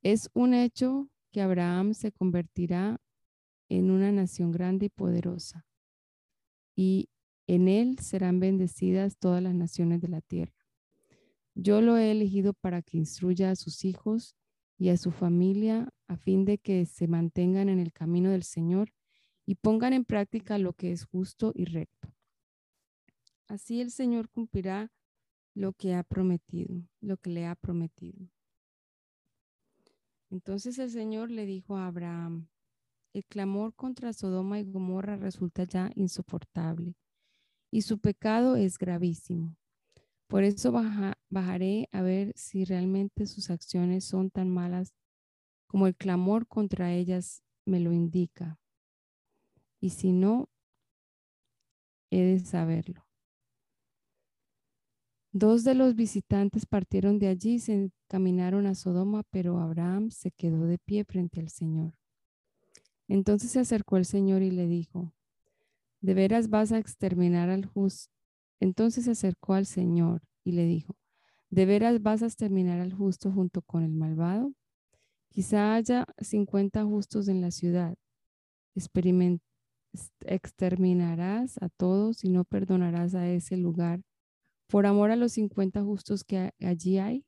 Es 0.00 0.30
un 0.34 0.54
hecho 0.54 1.10
que 1.32 1.40
Abraham 1.40 1.94
se 1.94 2.12
convertirá 2.12 3.00
en 3.68 3.90
una 3.90 4.12
nación 4.12 4.52
grande 4.52 4.86
y 4.86 4.88
poderosa, 4.88 5.66
y 6.76 7.08
en 7.48 7.66
él 7.66 7.98
serán 7.98 8.38
bendecidas 8.38 9.16
todas 9.16 9.42
las 9.42 9.52
naciones 9.52 10.00
de 10.00 10.08
la 10.08 10.20
tierra. 10.20 10.54
Yo 11.56 11.80
lo 11.80 11.96
he 11.96 12.12
elegido 12.12 12.54
para 12.54 12.80
que 12.80 12.98
instruya 12.98 13.50
a 13.50 13.56
sus 13.56 13.84
hijos 13.84 14.36
y 14.78 14.90
a 14.90 14.96
su 14.96 15.10
familia 15.10 15.92
a 16.06 16.16
fin 16.16 16.44
de 16.44 16.58
que 16.58 16.86
se 16.86 17.08
mantengan 17.08 17.68
en 17.68 17.80
el 17.80 17.92
camino 17.92 18.30
del 18.30 18.44
Señor 18.44 18.92
y 19.44 19.56
pongan 19.56 19.92
en 19.92 20.04
práctica 20.04 20.56
lo 20.58 20.72
que 20.72 20.92
es 20.92 21.04
justo 21.04 21.50
y 21.52 21.64
recto. 21.64 22.14
Así 23.48 23.80
el 23.80 23.90
Señor 23.90 24.28
cumplirá 24.28 24.92
lo 25.54 25.72
que 25.72 25.94
ha 25.94 26.02
prometido, 26.02 26.82
lo 27.00 27.16
que 27.16 27.30
le 27.30 27.46
ha 27.46 27.54
prometido. 27.54 28.28
Entonces 30.30 30.78
el 30.78 30.90
Señor 30.90 31.30
le 31.30 31.44
dijo 31.44 31.76
a 31.76 31.86
Abraham, 31.86 32.48
el 33.12 33.24
clamor 33.26 33.74
contra 33.74 34.12
Sodoma 34.14 34.58
y 34.58 34.64
Gomorra 34.64 35.16
resulta 35.16 35.64
ya 35.64 35.90
insoportable 35.94 36.96
y 37.70 37.82
su 37.82 37.98
pecado 37.98 38.56
es 38.56 38.78
gravísimo. 38.78 39.56
Por 40.28 40.44
eso 40.44 40.72
bajaré 41.28 41.88
a 41.92 42.00
ver 42.00 42.32
si 42.34 42.64
realmente 42.64 43.26
sus 43.26 43.50
acciones 43.50 44.04
son 44.04 44.30
tan 44.30 44.48
malas 44.48 44.94
como 45.66 45.86
el 45.86 45.94
clamor 45.94 46.46
contra 46.46 46.92
ellas 46.92 47.42
me 47.66 47.80
lo 47.80 47.92
indica. 47.92 48.58
Y 49.80 49.90
si 49.90 50.12
no, 50.12 50.48
he 52.10 52.22
de 52.22 52.40
saberlo. 52.40 53.06
Dos 55.34 55.64
de 55.64 55.74
los 55.74 55.94
visitantes 55.94 56.66
partieron 56.66 57.18
de 57.18 57.28
allí 57.28 57.54
y 57.54 57.58
se 57.58 57.72
encaminaron 57.72 58.66
a 58.66 58.74
Sodoma, 58.74 59.22
pero 59.30 59.58
Abraham 59.60 60.10
se 60.10 60.30
quedó 60.30 60.66
de 60.66 60.76
pie 60.76 61.04
frente 61.04 61.40
al 61.40 61.48
Señor. 61.48 61.94
Entonces 63.08 63.50
se 63.50 63.60
acercó 63.60 63.96
el 63.96 64.04
Señor 64.04 64.42
y 64.42 64.50
le 64.50 64.66
dijo, 64.66 65.14
¿de 66.02 66.12
veras 66.12 66.50
vas 66.50 66.70
a 66.72 66.78
exterminar 66.78 67.48
al 67.48 67.64
justo? 67.64 68.12
Entonces 68.60 69.06
se 69.06 69.12
acercó 69.12 69.54
al 69.54 69.64
Señor 69.64 70.22
y 70.44 70.52
le 70.52 70.66
dijo, 70.66 70.96
¿de 71.48 71.64
veras 71.64 72.02
vas 72.02 72.22
a 72.22 72.26
exterminar 72.26 72.80
al 72.80 72.92
justo 72.92 73.32
junto 73.32 73.62
con 73.62 73.84
el 73.84 73.92
malvado? 73.94 74.52
Quizá 75.30 75.74
haya 75.74 76.04
cincuenta 76.20 76.84
justos 76.84 77.28
en 77.28 77.40
la 77.40 77.50
ciudad. 77.50 77.96
exterminarás 80.26 81.56
a 81.62 81.70
todos 81.70 82.22
y 82.22 82.28
no 82.28 82.44
perdonarás 82.44 83.14
a 83.14 83.28
ese 83.30 83.56
lugar 83.56 84.02
por 84.72 84.86
amor 84.86 85.10
a 85.10 85.16
los 85.16 85.32
50 85.32 85.82
justos 85.82 86.24
que 86.24 86.54
allí 86.58 86.96
hay? 86.96 87.26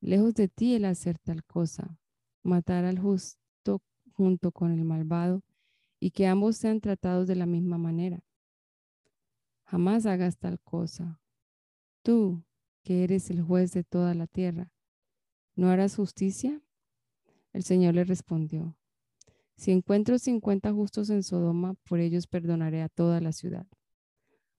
Lejos 0.00 0.34
de 0.34 0.48
ti 0.48 0.74
el 0.74 0.84
hacer 0.84 1.16
tal 1.20 1.44
cosa, 1.44 1.96
matar 2.42 2.84
al 2.84 2.98
justo 2.98 3.84
junto 4.14 4.50
con 4.50 4.72
el 4.72 4.84
malvado 4.84 5.44
y 6.00 6.10
que 6.10 6.26
ambos 6.26 6.56
sean 6.56 6.80
tratados 6.80 7.28
de 7.28 7.36
la 7.36 7.46
misma 7.46 7.78
manera. 7.78 8.24
Jamás 9.62 10.06
hagas 10.06 10.36
tal 10.36 10.58
cosa. 10.58 11.20
Tú, 12.02 12.42
que 12.82 13.04
eres 13.04 13.30
el 13.30 13.40
juez 13.40 13.70
de 13.70 13.84
toda 13.84 14.12
la 14.14 14.26
tierra, 14.26 14.72
¿no 15.54 15.70
harás 15.70 15.94
justicia? 15.94 16.60
El 17.52 17.62
Señor 17.62 17.94
le 17.94 18.02
respondió, 18.02 18.76
si 19.54 19.70
encuentro 19.70 20.18
50 20.18 20.72
justos 20.72 21.10
en 21.10 21.22
Sodoma, 21.22 21.74
por 21.88 22.00
ellos 22.00 22.26
perdonaré 22.26 22.82
a 22.82 22.88
toda 22.88 23.20
la 23.20 23.30
ciudad. 23.30 23.68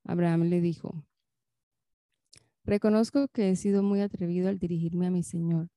Abraham 0.05 0.43
le 0.43 0.61
dijo, 0.61 1.03
Reconozco 2.65 3.27
que 3.27 3.51
he 3.51 3.55
sido 3.55 3.83
muy 3.83 4.01
atrevido 4.01 4.49
al 4.49 4.57
dirigirme 4.57 5.05
a 5.05 5.11
mi 5.11 5.21
Señor, 5.21 5.69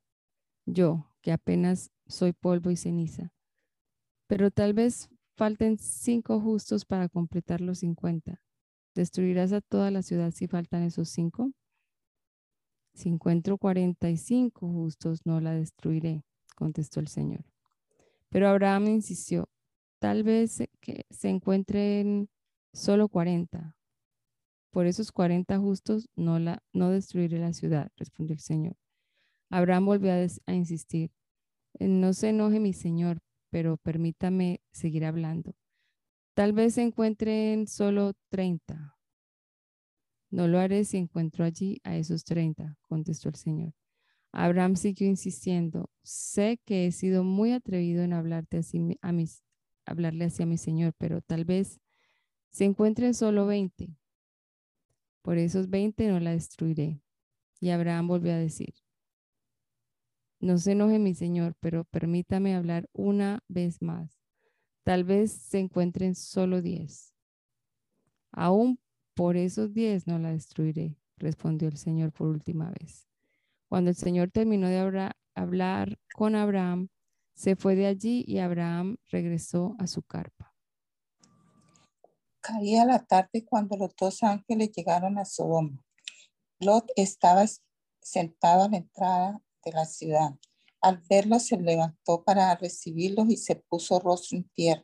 yo, 0.64 1.12
que 1.20 1.32
apenas 1.32 1.90
soy 2.06 2.32
polvo 2.32 2.70
y 2.70 2.76
ceniza. 2.76 3.32
Pero 4.26 4.50
tal 4.50 4.72
vez 4.72 5.10
falten 5.36 5.78
cinco 5.78 6.40
justos 6.40 6.86
para 6.86 7.08
completar 7.08 7.60
los 7.60 7.80
cincuenta. 7.80 8.42
¿Destruirás 8.94 9.52
a 9.52 9.60
toda 9.60 9.90
la 9.90 10.02
ciudad 10.02 10.30
si 10.30 10.46
faltan 10.48 10.82
esos 10.82 11.10
cinco? 11.10 11.52
Si 12.94 13.10
encuentro 13.10 13.58
cuarenta 13.58 14.10
y 14.10 14.16
cinco 14.16 14.66
justos, 14.68 15.24
no 15.24 15.40
la 15.40 15.52
destruiré, 15.52 16.24
contestó 16.56 17.00
el 17.00 17.08
Señor. 17.08 17.44
Pero 18.30 18.48
Abraham 18.48 18.88
insistió, 18.88 19.48
tal 19.98 20.22
vez 20.22 20.64
que 20.80 21.06
se 21.10 21.28
encuentren 21.28 22.28
solo 22.72 23.08
cuarenta 23.08 23.76
por 24.70 24.86
esos 24.86 25.12
cuarenta 25.12 25.58
justos 25.58 26.08
no, 26.16 26.38
la, 26.38 26.62
no 26.72 26.90
destruiré 26.90 27.38
la 27.38 27.52
ciudad, 27.52 27.90
respondió 27.96 28.34
el 28.34 28.40
Señor. 28.40 28.76
Abraham 29.50 29.86
volvió 29.86 30.12
a, 30.12 30.52
insistir, 30.52 31.10
eh, 31.78 31.88
no 31.88 32.12
se 32.12 32.30
enoje 32.30 32.60
mi 32.60 32.72
Señor, 32.72 33.20
pero 33.50 33.76
permítame 33.78 34.60
seguir 34.72 35.04
hablando. 35.04 35.54
Tal 36.34 36.52
vez 36.52 36.74
se 36.74 36.82
encuentren 36.82 37.66
solo 37.66 38.12
treinta. 38.28 38.96
No 40.30 40.46
lo 40.46 40.58
haré 40.58 40.84
si 40.84 40.98
encuentro 40.98 41.44
allí 41.44 41.80
a 41.84 41.96
esos 41.96 42.24
treinta, 42.24 42.76
contestó 42.82 43.30
el 43.30 43.36
Señor. 43.36 43.74
Abraham 44.32 44.76
siguió 44.76 45.08
insistiendo, 45.08 45.90
sé 46.02 46.60
que 46.66 46.86
he 46.86 46.92
sido 46.92 47.24
muy 47.24 47.52
atrevido 47.52 48.02
en 48.02 48.12
hablarte 48.12 48.58
así 48.58 48.98
a 49.00 49.12
mis, 49.12 49.42
hablarle 49.86 50.26
así 50.26 50.42
a 50.42 50.46
mi 50.46 50.58
Señor, 50.58 50.92
pero 50.98 51.22
tal 51.22 51.46
vez 51.46 51.80
se 52.50 52.64
encuentren 52.64 53.14
solo 53.14 53.46
veinte. 53.46 53.96
Por 55.28 55.36
esos 55.36 55.68
veinte 55.68 56.08
no 56.08 56.20
la 56.20 56.30
destruiré. 56.30 57.02
Y 57.60 57.68
Abraham 57.68 58.08
volvió 58.08 58.32
a 58.32 58.36
decir, 58.36 58.72
no 60.40 60.56
se 60.56 60.72
enoje 60.72 60.98
mi 60.98 61.12
señor, 61.12 61.54
pero 61.60 61.84
permítame 61.84 62.54
hablar 62.56 62.88
una 62.94 63.44
vez 63.46 63.82
más. 63.82 64.22
Tal 64.84 65.04
vez 65.04 65.30
se 65.30 65.58
encuentren 65.58 66.14
solo 66.14 66.62
diez. 66.62 67.12
Aún 68.32 68.80
por 69.12 69.36
esos 69.36 69.74
diez 69.74 70.06
no 70.06 70.18
la 70.18 70.32
destruiré, 70.32 70.96
respondió 71.18 71.68
el 71.68 71.76
Señor 71.76 72.10
por 72.10 72.28
última 72.28 72.70
vez. 72.80 73.06
Cuando 73.68 73.90
el 73.90 73.96
Señor 73.96 74.30
terminó 74.30 74.66
de 74.68 75.12
hablar 75.34 75.98
con 76.14 76.36
Abraham, 76.36 76.88
se 77.34 77.54
fue 77.54 77.76
de 77.76 77.84
allí 77.84 78.24
y 78.26 78.38
Abraham 78.38 78.96
regresó 79.10 79.76
a 79.78 79.88
su 79.88 80.02
carpa. 80.02 80.54
Caía 82.48 82.86
la 82.86 83.04
tarde 83.04 83.44
cuando 83.44 83.76
los 83.76 83.94
dos 83.94 84.22
ángeles 84.22 84.70
llegaron 84.74 85.18
a 85.18 85.26
Sodoma. 85.26 85.84
Lot 86.60 86.90
estaba 86.96 87.44
sentado 88.00 88.64
a 88.64 88.68
la 88.70 88.78
entrada 88.78 89.42
de 89.62 89.72
la 89.72 89.84
ciudad. 89.84 90.30
Al 90.80 91.02
verlos 91.10 91.48
se 91.48 91.58
levantó 91.58 92.24
para 92.24 92.54
recibirlos 92.54 93.28
y 93.28 93.36
se 93.36 93.56
puso 93.56 94.00
rostro 94.00 94.38
en 94.38 94.48
tierra. 94.54 94.82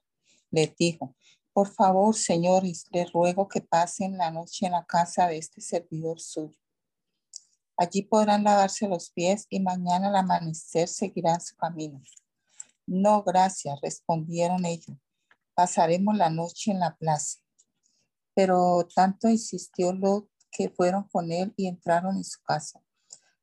Les 0.51 0.77
dijo, 0.77 1.17
Por 1.55 1.69
favor, 1.73 2.15
señores, 2.15 2.85
les 2.93 3.11
ruego 3.11 3.49
que 3.49 3.63
pasen 3.63 4.19
la 4.19 4.31
noche 4.31 4.67
en 4.67 4.73
la 4.73 4.85
casa 4.85 5.27
de 5.27 5.39
este 5.39 5.63
servidor 5.63 6.21
suyo. 6.21 6.59
Allí 7.79 8.03
podrán 8.03 8.45
lavarse 8.45 8.87
los 8.89 9.11
pies 9.11 9.47
y 9.49 9.61
mañana 9.61 10.09
al 10.09 10.17
amanecer 10.17 10.87
seguirán 10.87 11.41
su 11.41 11.57
camino. 11.57 12.03
No, 12.87 13.23
gracias, 13.23 13.81
respondieron 13.81 14.67
ellos. 14.67 14.99
Pasaremos 15.55 16.15
la 16.15 16.29
noche 16.29 16.71
en 16.71 16.81
la 16.81 16.95
plaza. 16.95 17.39
Pero 18.35 18.87
tanto 18.95 19.29
insistió 19.29 19.93
Lot 19.93 20.29
que 20.51 20.69
fueron 20.69 21.05
con 21.05 21.31
él 21.33 21.53
y 21.57 21.67
entraron 21.67 22.17
en 22.17 22.25
su 22.25 22.43
casa. 22.43 22.83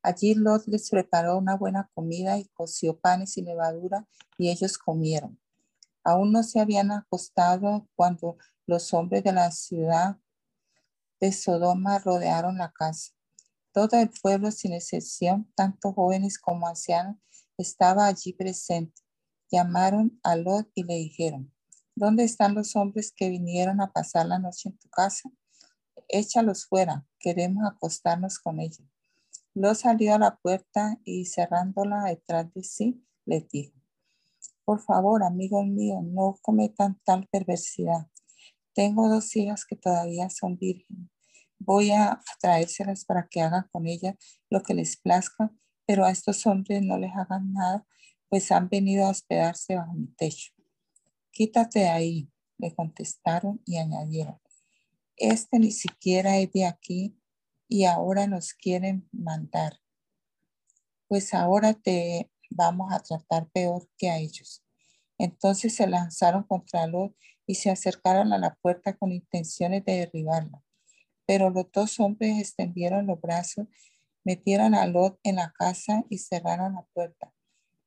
Allí 0.03 0.33
Lot 0.33 0.65
les 0.67 0.89
preparó 0.89 1.37
una 1.37 1.55
buena 1.55 1.89
comida 1.93 2.37
y 2.37 2.45
coció 2.49 2.99
panes 2.99 3.37
y 3.37 3.43
levadura 3.43 4.07
y 4.37 4.49
ellos 4.49 4.77
comieron. 4.77 5.39
Aún 6.03 6.31
no 6.31 6.41
se 6.41 6.59
habían 6.59 6.91
acostado 6.91 7.87
cuando 7.95 8.37
los 8.65 8.93
hombres 8.93 9.23
de 9.23 9.33
la 9.33 9.51
ciudad 9.51 10.17
de 11.19 11.31
Sodoma 11.31 11.99
rodearon 11.99 12.57
la 12.57 12.71
casa. 12.71 13.11
Todo 13.71 13.97
el 13.99 14.09
pueblo, 14.21 14.51
sin 14.51 14.73
excepción, 14.73 15.51
tanto 15.55 15.93
jóvenes 15.93 16.39
como 16.39 16.67
ancianos, 16.67 17.17
estaba 17.57 18.07
allí 18.07 18.33
presente. 18.33 19.01
Llamaron 19.51 20.19
a 20.23 20.35
Lot 20.35 20.69
y 20.73 20.83
le 20.83 20.95
dijeron, 20.95 21.53
¿dónde 21.95 22.23
están 22.23 22.55
los 22.55 22.75
hombres 22.75 23.13
que 23.15 23.29
vinieron 23.29 23.81
a 23.81 23.91
pasar 23.91 24.25
la 24.27 24.39
noche 24.39 24.69
en 24.69 24.77
tu 24.77 24.89
casa? 24.89 25.29
Échalos 26.07 26.65
fuera, 26.65 27.05
queremos 27.19 27.63
acostarnos 27.65 28.39
con 28.39 28.59
ellos. 28.59 28.87
Lot 29.53 29.75
salió 29.75 30.15
a 30.15 30.19
la 30.19 30.37
puerta 30.37 30.97
y 31.03 31.25
cerrándola 31.25 32.03
detrás 32.05 32.53
de 32.53 32.63
sí, 32.63 33.05
le 33.25 33.47
dijo, 33.51 33.77
por 34.63 34.81
favor, 34.81 35.23
amigos 35.23 35.65
míos, 35.65 36.03
no 36.03 36.37
cometan 36.41 36.99
tal 37.03 37.27
perversidad. 37.31 38.07
Tengo 38.73 39.09
dos 39.09 39.35
hijas 39.35 39.65
que 39.65 39.75
todavía 39.75 40.29
son 40.29 40.57
vírgenes 40.57 41.09
voy 41.63 41.91
a 41.91 42.19
traérselas 42.39 43.05
para 43.05 43.27
que 43.27 43.41
hagan 43.41 43.67
con 43.71 43.87
ellas 43.87 44.15
lo 44.49 44.63
que 44.63 44.73
les 44.73 44.97
plazca, 44.97 45.51
pero 45.85 46.05
a 46.05 46.11
estos 46.11 46.45
hombres 46.45 46.81
no 46.83 46.97
les 46.97 47.11
hagan 47.15 47.53
nada, 47.53 47.85
pues 48.29 48.51
han 48.51 48.69
venido 48.69 49.05
a 49.05 49.09
hospedarse 49.09 49.75
bajo 49.75 49.93
mi 49.93 50.07
techo. 50.15 50.51
Quítate 51.31 51.79
de 51.79 51.89
ahí, 51.89 52.29
le 52.57 52.75
contestaron 52.75 53.61
y 53.65 53.77
añadieron. 53.77 54.39
Este 55.15 55.59
ni 55.59 55.71
siquiera 55.71 56.37
es 56.37 56.51
de 56.51 56.65
aquí 56.65 57.17
y 57.69 57.85
ahora 57.85 58.27
nos 58.27 58.53
quieren 58.53 59.07
mandar. 59.13 59.79
Pues 61.07 61.33
ahora 61.33 61.73
te 61.73 62.29
vamos 62.49 62.91
a 62.91 62.99
tratar 62.99 63.49
peor 63.51 63.89
que 63.97 64.09
a 64.09 64.17
ellos. 64.17 64.61
Entonces 65.17 65.75
se 65.75 65.87
lanzaron 65.87 66.43
contra 66.43 66.85
Lot 66.85 67.15
y 67.45 67.55
se 67.55 67.69
acercaron 67.69 68.33
a 68.33 68.37
la 68.37 68.55
puerta 68.55 68.97
con 68.97 69.11
intenciones 69.11 69.85
de 69.85 69.99
derribarla. 69.99 70.61
Pero 71.25 71.49
los 71.49 71.71
dos 71.71 71.99
hombres 71.99 72.39
extendieron 72.39 73.07
los 73.07 73.21
brazos, 73.21 73.67
metieron 74.25 74.75
a 74.75 74.85
Lot 74.85 75.17
en 75.23 75.37
la 75.37 75.53
casa 75.53 76.03
y 76.09 76.17
cerraron 76.17 76.73
la 76.73 76.85
puerta. 76.93 77.33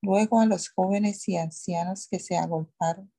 Luego 0.01 0.41
a 0.41 0.47
los 0.47 0.71
jóvenes 0.71 1.29
y 1.29 1.37
ancianos 1.37 2.09
que 2.11 2.21
se 2.21 2.37
agolparon 2.37 3.14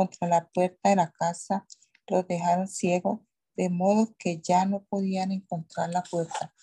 contra 0.00 0.28
la 0.28 0.48
puerta 0.48 0.88
de 0.88 0.96
la 0.96 1.12
casa, 1.12 1.66
los 2.06 2.26
dejaron 2.26 2.66
ciegos, 2.66 3.20
de 3.54 3.68
modo 3.68 4.14
que 4.18 4.40
ya 4.40 4.64
no 4.64 4.82
podían 4.84 5.30
encontrar 5.30 5.90
la 5.90 6.02
puerta. 6.02 6.54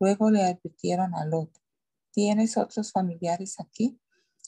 Luego 0.00 0.28
le 0.28 0.42
advirtieron 0.42 1.14
a 1.14 1.24
Lot, 1.24 1.56
¿tienes 2.10 2.56
otros 2.56 2.90
familiares 2.90 3.60
aquí? 3.60 4.00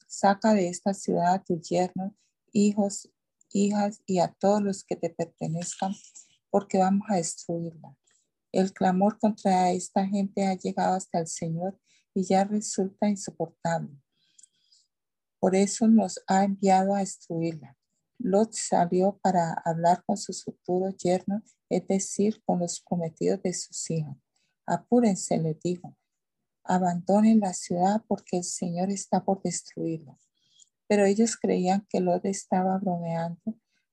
Saca 0.09 0.55
de 0.55 0.67
esta 0.67 0.93
ciudad 0.93 1.35
a 1.35 1.45
tus 1.45 1.69
yernos, 1.69 2.15
hijos, 2.53 3.13
hijas 3.53 4.03
y 4.07 4.19
a 4.19 4.33
todos 4.33 4.61
los 4.61 4.83
que 4.83 4.97
te 4.97 5.11
pertenezcan 5.11 5.95
porque 6.51 6.79
vamos 6.79 7.07
a 7.11 7.19
destruirla. 7.19 7.97
El 8.51 8.73
clamor 8.73 9.21
contra 9.21 9.71
esta 9.71 10.05
gente 10.05 10.49
ha 10.49 10.55
llegado 10.55 10.97
hasta 10.97 11.21
el 11.21 11.29
Señor 11.29 11.79
y 12.13 12.25
ya 12.25 12.43
resulta 12.43 13.09
insoportable. 13.09 13.97
Por 15.39 15.55
eso 15.55 15.87
nos 15.87 16.21
ha 16.27 16.43
enviado 16.43 16.93
a 16.93 16.99
destruirla. 16.99 17.77
Lot 18.19 18.53
salió 18.53 19.19
para 19.23 19.53
hablar 19.65 20.05
con 20.07 20.17
sus 20.17 20.45
futuros 20.45 20.97
yernos, 20.97 21.57
es 21.69 21.87
decir, 21.87 22.43
con 22.45 22.61
los 22.61 22.81
prometidos 22.81 23.43
de 23.43 23.53
sus 23.53 23.91
hijos. 23.91 24.17
Apúrense, 24.67 25.39
les 25.39 25.61
dijo. 25.61 25.97
Abandonen 26.65 27.41
la 27.41 27.53
ciudad 27.53 28.03
porque 28.07 28.39
el 28.39 28.45
Señor 28.45 28.91
está 28.91 29.25
por 29.25 29.43
destruirla. 29.43 30.17
Pero 30.87 31.05
ellos 31.05 31.37
creían 31.37 31.87
que 31.89 32.01
Lot 32.01 32.25
estaba 32.27 32.79
bromeando, 32.79 33.41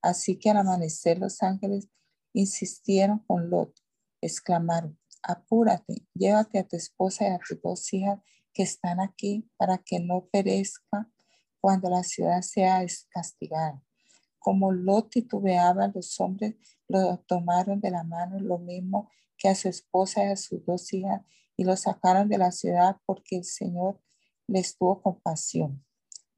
así 0.02 0.38
que 0.38 0.52
al 0.52 0.58
amanecer 0.58 1.18
los 1.18 1.42
ángeles 1.42 1.90
Insistieron 2.34 3.20
con 3.20 3.50
Lot, 3.50 3.74
exclamaron, 4.22 5.00
apúrate, 5.24 6.06
llévate 6.14 6.60
a 6.60 6.68
tu 6.68 6.76
esposa 6.76 7.28
y 7.28 7.32
a 7.32 7.40
tus 7.40 7.60
dos 7.62 7.92
hijas 7.92 8.20
que 8.54 8.64
están 8.64 9.00
aquí 9.00 9.50
para 9.58 9.80
que 9.80 10.00
no 10.00 10.28
perezca 10.32 11.10
cuando 11.60 11.90
la 11.90 12.04
ciudad 12.04 12.42
sea 12.42 12.86
castigada. 13.10 13.82
Como 14.40 14.72
Lot 14.72 15.10
titubeaba, 15.12 15.92
los 15.94 16.20
hombres 16.20 16.56
lo 16.88 17.18
tomaron 17.28 17.80
de 17.80 17.92
la 17.92 18.04
mano, 18.04 18.40
lo 18.40 18.58
mismo 18.58 19.10
que 19.38 19.50
a 19.50 19.56
su 19.56 19.70
esposa 19.70 20.26
y 20.26 20.30
a 20.30 20.36
sus 20.36 20.66
dos 20.66 20.92
hijas, 20.94 21.22
y 21.56 21.64
lo 21.64 21.76
sacaron 21.76 22.30
de 22.30 22.38
la 22.38 22.52
ciudad 22.52 22.98
porque 23.06 23.38
el 23.38 23.44
Señor 23.44 24.02
les 24.48 24.78
tuvo 24.78 25.02
compasión. 25.02 25.84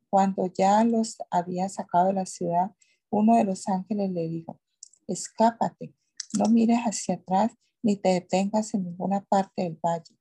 Cuando 0.09 0.47
ya 0.47 0.83
los 0.83 1.17
había 1.29 1.69
sacado 1.69 2.07
de 2.07 2.13
la 2.13 2.25
ciudad, 2.25 2.71
uno 3.09 3.37
de 3.37 3.43
los 3.43 3.67
ángeles 3.67 4.11
le 4.11 4.27
dijo, 4.27 4.59
escápate, 5.07 5.93
no 6.37 6.45
mires 6.49 6.79
hacia 6.79 7.15
atrás 7.15 7.51
ni 7.83 7.95
te 7.95 8.09
detengas 8.09 8.73
en 8.73 8.83
ninguna 8.83 9.21
parte 9.21 9.63
del 9.63 9.79
valle. 9.83 10.15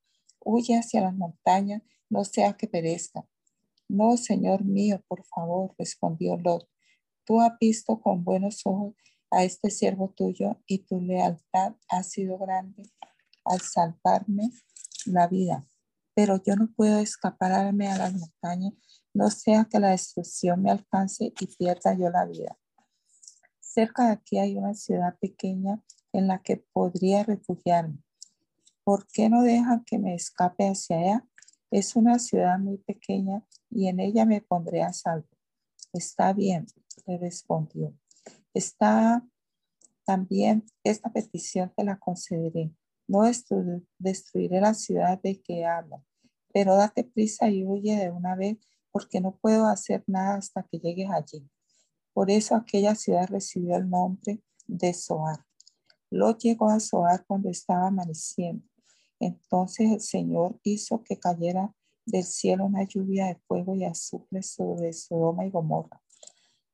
Huye 0.44 0.78
hacia 0.78 1.02
las 1.02 1.14
montañas, 1.14 1.82
no 2.08 2.24
sea 2.24 2.54
que 2.54 2.66
perezca. 2.66 3.26
No, 3.88 4.16
Señor 4.16 4.64
mío, 4.64 5.02
por 5.08 5.24
favor, 5.24 5.74
respondió 5.78 6.36
Lot. 6.36 6.68
Tú 7.30 7.40
has 7.40 7.56
visto 7.60 8.00
con 8.00 8.24
buenos 8.24 8.62
ojos 8.64 8.96
a 9.30 9.44
este 9.44 9.70
siervo 9.70 10.10
tuyo 10.10 10.60
y 10.66 10.78
tu 10.78 11.00
lealtad 11.00 11.76
ha 11.88 12.02
sido 12.02 12.36
grande 12.38 12.90
al 13.44 13.60
salvarme 13.60 14.50
la 15.06 15.28
vida. 15.28 15.64
Pero 16.12 16.42
yo 16.42 16.56
no 16.56 16.72
puedo 16.74 16.98
escaparme 16.98 17.86
a 17.86 17.98
las 17.98 18.14
montañas, 18.14 18.72
no 19.14 19.30
sea 19.30 19.64
que 19.70 19.78
la 19.78 19.90
destrucción 19.90 20.60
me 20.60 20.72
alcance 20.72 21.32
y 21.38 21.46
pierda 21.46 21.94
yo 21.94 22.10
la 22.10 22.24
vida. 22.24 22.58
Cerca 23.60 24.06
de 24.06 24.10
aquí 24.14 24.38
hay 24.38 24.56
una 24.56 24.74
ciudad 24.74 25.16
pequeña 25.20 25.84
en 26.12 26.26
la 26.26 26.42
que 26.42 26.56
podría 26.72 27.22
refugiarme. 27.22 28.02
¿Por 28.82 29.06
qué 29.06 29.28
no 29.28 29.44
dejan 29.44 29.84
que 29.84 30.00
me 30.00 30.16
escape 30.16 30.64
hacia 30.64 30.98
allá? 30.98 31.28
Es 31.70 31.94
una 31.94 32.18
ciudad 32.18 32.58
muy 32.58 32.78
pequeña 32.78 33.46
y 33.70 33.86
en 33.86 34.00
ella 34.00 34.24
me 34.24 34.40
pondré 34.40 34.82
a 34.82 34.92
salvo. 34.92 35.28
Está 35.92 36.32
bien, 36.32 36.66
le 37.06 37.18
respondió. 37.18 37.94
Está 38.54 39.24
también 40.04 40.64
esta 40.82 41.12
petición 41.12 41.72
te 41.76 41.84
la 41.84 41.98
concederé. 41.98 42.72
No 43.06 43.22
destruiré 43.98 44.60
la 44.60 44.74
ciudad 44.74 45.20
de 45.20 45.40
que 45.40 45.64
habla, 45.64 46.02
pero 46.52 46.76
date 46.76 47.04
prisa 47.04 47.48
y 47.48 47.64
huye 47.64 47.96
de 47.96 48.10
una 48.10 48.34
vez 48.36 48.56
porque 48.90 49.20
no 49.20 49.36
puedo 49.36 49.66
hacer 49.66 50.02
nada 50.06 50.36
hasta 50.36 50.62
que 50.64 50.78
llegues 50.78 51.10
allí. 51.10 51.48
Por 52.12 52.30
eso 52.30 52.56
aquella 52.56 52.94
ciudad 52.94 53.28
recibió 53.28 53.76
el 53.76 53.88
nombre 53.88 54.42
de 54.66 54.94
Zoar. 54.94 55.44
Lot 56.10 56.40
llegó 56.40 56.70
a 56.70 56.80
Zoar 56.80 57.24
cuando 57.26 57.48
estaba 57.48 57.86
amaneciendo. 57.86 58.64
Entonces 59.20 59.92
el 59.92 60.00
Señor 60.00 60.58
hizo 60.64 61.04
que 61.04 61.18
cayera 61.18 61.72
del 62.04 62.24
cielo 62.24 62.64
una 62.64 62.82
lluvia 62.84 63.26
de 63.26 63.36
fuego 63.46 63.74
y 63.74 63.84
azufre 63.84 64.42
sobre 64.42 64.92
Sodoma 64.92 65.46
y 65.46 65.50
Gomorra. 65.50 66.00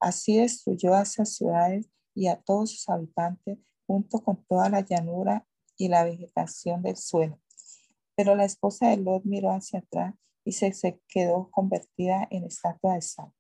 Así 0.01 0.37
destruyó 0.39 0.95
a 0.95 1.03
esas 1.03 1.35
ciudades 1.35 1.89
y 2.15 2.29
a 2.29 2.41
todos 2.41 2.71
sus 2.71 2.89
habitantes 2.89 3.59
junto 3.87 4.23
con 4.23 4.45
toda 4.45 4.69
la 4.69 4.81
llanura 4.81 5.47
y 5.77 5.89
la 5.89 6.05
vegetación 6.05 6.83
del 6.83 6.97
suelo. 6.97 7.39
Pero 8.15 8.35
la 8.35 8.45
esposa 8.45 8.89
de 8.89 8.97
Lot 8.97 9.25
miró 9.25 9.51
hacia 9.51 9.81
atrás 9.81 10.15
y 10.45 10.53
se, 10.53 10.73
se 10.73 11.01
quedó 11.09 11.51
convertida 11.51 12.27
en 12.31 12.45
estatua 12.45 12.95
de 12.95 13.03
sal. 13.03 13.33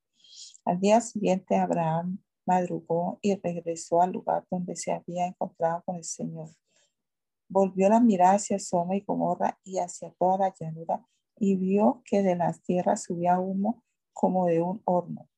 Al 0.64 0.80
día 0.80 1.00
siguiente 1.00 1.56
Abraham 1.56 2.18
madrugó 2.46 3.18
y 3.22 3.34
regresó 3.36 4.02
al 4.02 4.12
lugar 4.12 4.46
donde 4.50 4.76
se 4.76 4.92
había 4.92 5.26
encontrado 5.26 5.82
con 5.84 5.96
el 5.96 6.04
Señor. 6.04 6.50
Volvió 7.48 7.88
la 7.88 8.00
mirada 8.00 8.34
hacia 8.34 8.58
Soma 8.58 8.96
y 8.96 9.00
Gomorra 9.00 9.58
y 9.64 9.78
hacia 9.78 10.10
toda 10.12 10.38
la 10.38 10.54
llanura 10.58 11.06
y 11.38 11.56
vio 11.56 12.02
que 12.04 12.22
de 12.22 12.36
las 12.36 12.62
tierras 12.62 13.04
subía 13.04 13.38
humo 13.38 13.84
como 14.12 14.46
de 14.46 14.62
un 14.62 14.82
horno. 14.84 15.28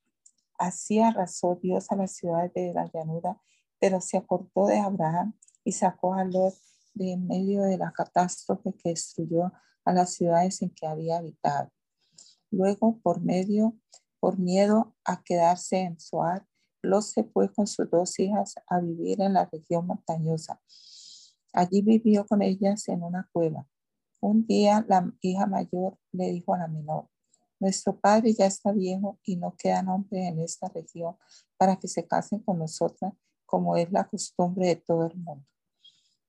Así 0.59 1.01
arrasó 1.01 1.59
Dios 1.63 1.91
a 1.91 1.97
las 1.97 2.17
ciudades 2.17 2.53
de 2.53 2.75
la 2.75 2.91
llanura, 2.93 3.41
pero 3.79 4.01
se 4.01 4.17
acordó 4.17 4.67
de 4.67 4.79
Abraham 4.79 5.35
y 5.65 5.73
sacó 5.73 6.15
a 6.15 6.25
Lot 6.25 6.55
de 6.95 7.13
en 7.13 7.27
medio 7.27 7.63
de 7.63 7.79
la 7.79 7.93
catástrofe 7.93 8.75
que 8.75 8.91
destruyó 8.91 9.53
a 9.85 9.93
las 9.93 10.15
ciudades 10.15 10.61
en 10.63 10.71
que 10.71 10.87
había 10.87 11.19
habitado. 11.19 11.71
Luego, 12.51 12.99
por 13.01 13.21
medio 13.21 13.77
por 14.21 14.39
miedo 14.39 14.97
a 15.05 15.23
quedarse 15.23 15.79
en 15.79 15.99
Zoar, 15.99 16.47
Lot 16.83 17.03
se 17.03 17.25
fue 17.25 17.53
con 17.53 17.67
sus 17.67 17.91
dos 17.91 18.19
hijas 18.19 18.55
a 18.67 18.81
vivir 18.81 19.21
en 19.21 19.35
la 19.35 19.47
región 19.47 19.87
montañosa. 19.87 20.61
Allí 21.53 21.83
vivió 21.83 22.27
con 22.27 22.43
ellas 22.43 22.89
en 22.89 23.03
una 23.03 23.29
cueva. 23.33 23.67
Un 24.21 24.47
día 24.47 24.85
la 24.89 25.13
hija 25.21 25.47
mayor 25.47 25.99
le 26.13 26.31
dijo 26.31 26.55
a 26.55 26.59
la 26.59 26.69
menor, 26.69 27.09
nuestro 27.61 27.99
padre 27.99 28.33
ya 28.35 28.47
está 28.47 28.73
viejo 28.73 29.19
y 29.25 29.37
no 29.37 29.55
queda 29.57 29.81
hombre 29.93 30.27
en 30.29 30.41
esta 30.41 30.69
región 30.69 31.17
para 31.57 31.77
que 31.77 31.89
se 31.89 32.07
casen 32.07 32.41
con 32.41 32.59
nosotras, 32.59 33.13
como 33.47 33.77
es 33.77 33.91
la 33.91 34.09
costumbre 34.09 34.69
de 34.69 34.77
todo 34.77 35.07
el 35.07 35.17
mundo. 35.17 35.45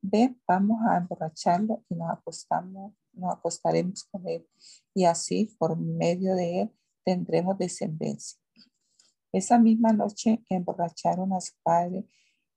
Ven, 0.02 0.42
vamos 0.48 0.80
a 0.90 0.98
emborracharlo 0.98 1.84
y 1.90 1.96
nos 1.96 2.10
acostamos, 2.10 2.94
nos 3.12 3.34
acostaremos 3.34 4.06
con 4.06 4.28
él, 4.28 4.48
y 4.94 5.06
así 5.06 5.54
por 5.60 5.78
medio 5.78 6.36
de 6.36 6.62
él 6.62 6.72
tendremos 7.04 7.58
descendencia. 7.58 8.40
Esa 9.32 9.60
misma 9.60 9.92
noche 9.94 10.44
emborracharon 10.50 11.34
a 11.34 11.42
su 11.42 11.54
padre 11.62 12.08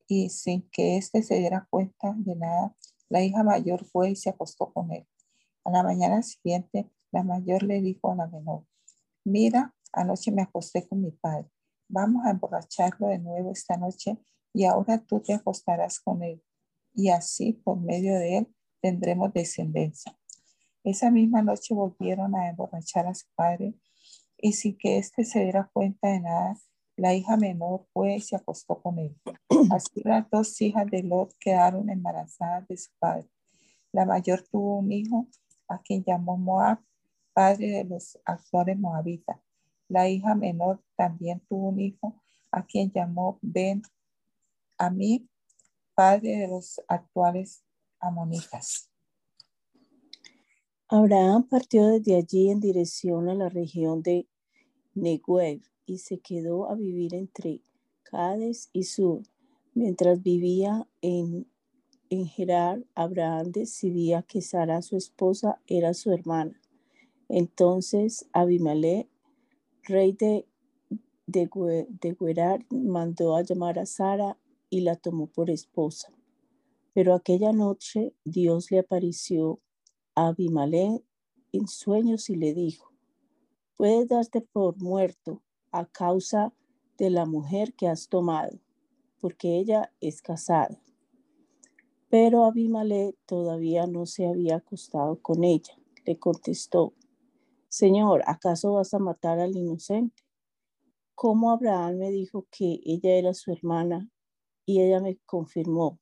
y 0.07 0.31
sin 0.31 0.69
que 0.71 0.97
éste 0.97 1.23
se 1.23 1.35
diera 1.37 1.67
cuenta 1.69 2.15
de 2.17 2.37
nada, 2.37 2.75
la 3.09 3.23
hija 3.23 3.43
mayor 3.43 3.85
fue 3.85 4.11
y 4.11 4.17
se 4.17 4.31
acostó 4.31 4.73
con 4.73 4.91
él. 4.93 5.07
A 5.65 5.71
la 5.71 5.83
mañana 5.83 6.23
siguiente, 6.23 6.91
la 7.13 7.23
mayor 7.23 7.63
le 7.63 7.81
dijo 7.81 8.11
a 8.11 8.17
la 8.17 8.27
menor, 8.27 8.65
mira, 9.25 9.75
anoche 9.93 10.33
me 10.33 10.43
acosté 10.43 10.89
con 10.89 11.03
mi 11.03 11.11
padre. 11.11 11.49
Vamos 11.89 12.25
a 12.25 12.31
emborracharlo 12.31 13.09
de 13.09 13.19
nuevo 13.19 13.53
esta 13.53 13.77
noche 13.77 14.19
y 14.53 14.65
ahora 14.65 14.99
tú 14.99 15.21
te 15.21 15.35
acostarás 15.35 16.01
con 16.01 16.23
él. 16.23 16.43
Y 16.95 17.11
así, 17.11 17.53
por 17.53 17.79
medio 17.81 18.15
de 18.19 18.39
él, 18.39 18.55
tendremos 18.81 19.33
descendencia. 19.33 20.19
Esa 20.85 21.11
misma 21.11 21.43
noche 21.43 21.75
volvieron 21.75 22.35
a 22.35 22.49
emborrachar 22.49 23.07
a 23.07 23.15
su 23.15 23.27
padre 23.35 23.75
y 24.39 24.55
sin 24.55 24.77
que 24.77 24.99
éste 24.99 25.25
se 25.25 25.41
diera 25.41 25.71
cuenta 25.73 26.09
de 26.09 26.21
nada, 26.21 26.57
la 26.97 27.15
hija 27.15 27.37
menor 27.37 27.87
fue 27.93 28.17
y 28.17 28.21
se 28.21 28.37
acostó 28.37 28.83
con 28.83 28.99
él. 28.99 29.17
Así 29.71 30.03
las 30.05 30.29
dos 30.31 30.61
hijas 30.61 30.87
de 30.91 31.03
Lot 31.03 31.35
quedaron 31.39 31.89
embarazadas 31.89 32.67
de 32.69 32.77
su 32.77 32.91
padre. 32.99 33.29
La 33.93 34.05
mayor 34.05 34.43
tuvo 34.51 34.79
un 34.79 34.91
hijo 34.91 35.29
a 35.69 35.79
quien 35.81 36.05
llamó 36.05 36.37
Moab, 36.37 36.81
padre 37.33 37.69
de 37.69 37.85
los 37.85 38.19
actuales 38.25 38.79
moabitas. 38.79 39.39
La 39.89 40.09
hija 40.09 40.35
menor 40.35 40.83
también 40.97 41.41
tuvo 41.49 41.69
un 41.69 41.81
hijo 41.81 42.23
a 42.51 42.65
quien 42.65 42.91
llamó 42.93 43.39
Ben 43.43 43.83
Ami, 44.79 45.29
padre 45.95 46.39
de 46.39 46.49
los 46.49 46.81
actuales 46.89 47.65
amonitas. 48.01 48.91
Abraham 50.89 51.49
partió 51.49 51.87
desde 51.89 52.17
allí 52.17 52.51
en 52.51 52.61
dirección 52.61 53.29
a 53.29 53.35
la 53.35 53.49
región 53.49 54.03
de 54.03 54.29
Negev 54.95 55.63
y 55.87 55.99
se 55.99 56.19
quedó 56.19 56.71
a 56.71 56.75
vivir 56.75 57.15
entre 57.15 57.63
Cades 58.03 58.69
y 58.73 58.85
Sur. 58.85 59.23
Mientras 59.75 60.23
vivía 60.23 60.87
en, 61.01 61.47
en 62.11 62.85
Abraham 62.95 63.53
decidía 63.53 64.23
que 64.23 64.43
Sara, 64.43 64.83
su 64.83 64.97
esposa, 64.97 65.61
era 65.67 65.95
su 65.95 66.13
hermana. 66.13 66.62
Entonces 67.29 68.29
Abimelech, 68.33 69.09
rey 69.85 70.13
de, 70.13 70.47
de, 71.27 72.17
Gerar, 72.19 72.65
mandó 72.71 73.37
a 73.37 73.43
llamar 73.43 73.79
a 73.79 73.87
Sara 73.87 74.39
y 74.71 74.81
la 74.81 74.97
tomó 74.97 75.27
por 75.27 75.51
esposa. 75.51 76.13
Pero 76.95 77.15
aquella 77.15 77.53
noche 77.53 78.15
Dios 78.25 78.71
le 78.71 78.81
apareció 78.81 79.61
a 80.15 80.29
Abimelech 80.29 81.03
en 81.53 81.69
sueños 81.69 82.29
y 82.31 82.37
le 82.37 82.55
dijo, 82.55 82.93
puedes 83.77 84.09
darte 84.09 84.41
por 84.41 84.77
muerto 84.79 85.43
a 85.71 85.87
causa 85.87 86.53
de 86.99 87.11
la 87.11 87.25
mujer 87.25 87.75
que 87.75 87.89
has 87.89 88.09
tomado, 88.09 88.59
porque 89.21 89.59
ella 89.59 89.93
es 90.01 90.23
casada. 90.23 90.81
Pero 92.09 92.45
Abimelech 92.45 93.17
todavía 93.25 93.87
no 93.87 94.05
se 94.05 94.27
había 94.27 94.57
acostado 94.57 95.21
con 95.23 95.45
ella. 95.45 95.75
Le 96.05 96.19
contestó, 96.19 96.93
Señor, 97.73 98.23
¿acaso 98.27 98.75
vas 98.75 98.93
a 98.93 98.99
matar 98.99 99.41
al 99.41 99.57
inocente? 99.57 100.23
Como 101.15 101.51
Abraham 101.51 101.97
me 101.97 102.11
dijo 102.11 102.47
que 102.51 102.81
ella 102.85 103.15
era 103.15 103.33
su 103.33 103.51
hermana 103.51 104.11
y 104.67 104.83
ella 104.83 105.01
me 105.01 105.17
confirmó. 105.25 105.99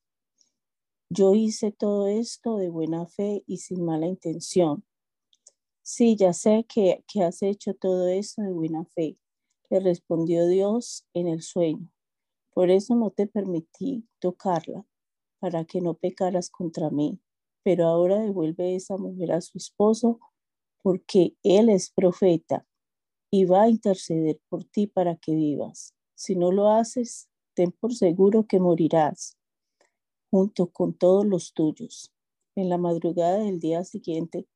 Yo 1.09 1.33
hice 1.33 1.71
todo 1.71 2.07
esto 2.07 2.57
de 2.57 2.67
buena 2.67 3.05
fe 3.05 3.45
y 3.47 3.59
sin 3.59 3.85
mala 3.85 4.07
intención. 4.07 4.83
Sí, 5.81 6.17
ya 6.17 6.33
sé 6.33 6.65
que, 6.67 7.05
has 7.25 7.41
hecho 7.41 7.73
todo 7.73 8.09
esto 8.09 8.41
de 8.41 8.51
buena 8.51 8.83
fe, 8.83 9.17
le 9.69 9.79
respondió 9.79 10.47
Dios 10.47 11.07
en 11.13 11.29
el 11.29 11.41
sueño. 11.41 11.89
Por 12.53 12.69
eso 12.69 12.95
no 12.95 13.11
te 13.11 13.27
permití 13.27 14.09
tocarla, 14.19 14.85
para 15.39 15.63
que 15.63 15.79
no 15.79 15.93
pecaras 15.93 16.49
contra 16.49 16.89
mí. 16.89 17.21
Pero 17.63 17.85
ahora 17.85 18.19
devuelve 18.19 18.75
esa 18.75 18.97
mujer 18.97 19.31
a 19.31 19.39
su 19.39 19.57
esposo, 19.57 20.19
porque 20.81 21.35
él 21.43 21.69
es 21.69 21.91
profeta 21.91 22.65
y 23.29 23.45
va 23.45 23.63
a 23.63 23.69
interceder 23.69 24.39
por 24.49 24.63
ti 24.63 24.87
para 24.87 25.15
que 25.15 25.33
vivas. 25.35 25.93
Si 26.15 26.35
no 26.35 26.51
lo 26.51 26.69
haces, 26.69 27.29
ten 27.53 27.71
por 27.71 27.93
seguro 27.93 28.45
que 28.47 28.59
morirás 28.59 29.37
junto 30.31 30.67
con 30.67 30.93
todos 30.93 31.25
los 31.25 31.53
tuyos. 31.53 32.11
En 32.55 32.69
la 32.69 32.77
madrugada 32.77 33.39
del 33.39 33.59
día 33.59 33.83
siguiente, 33.83 34.47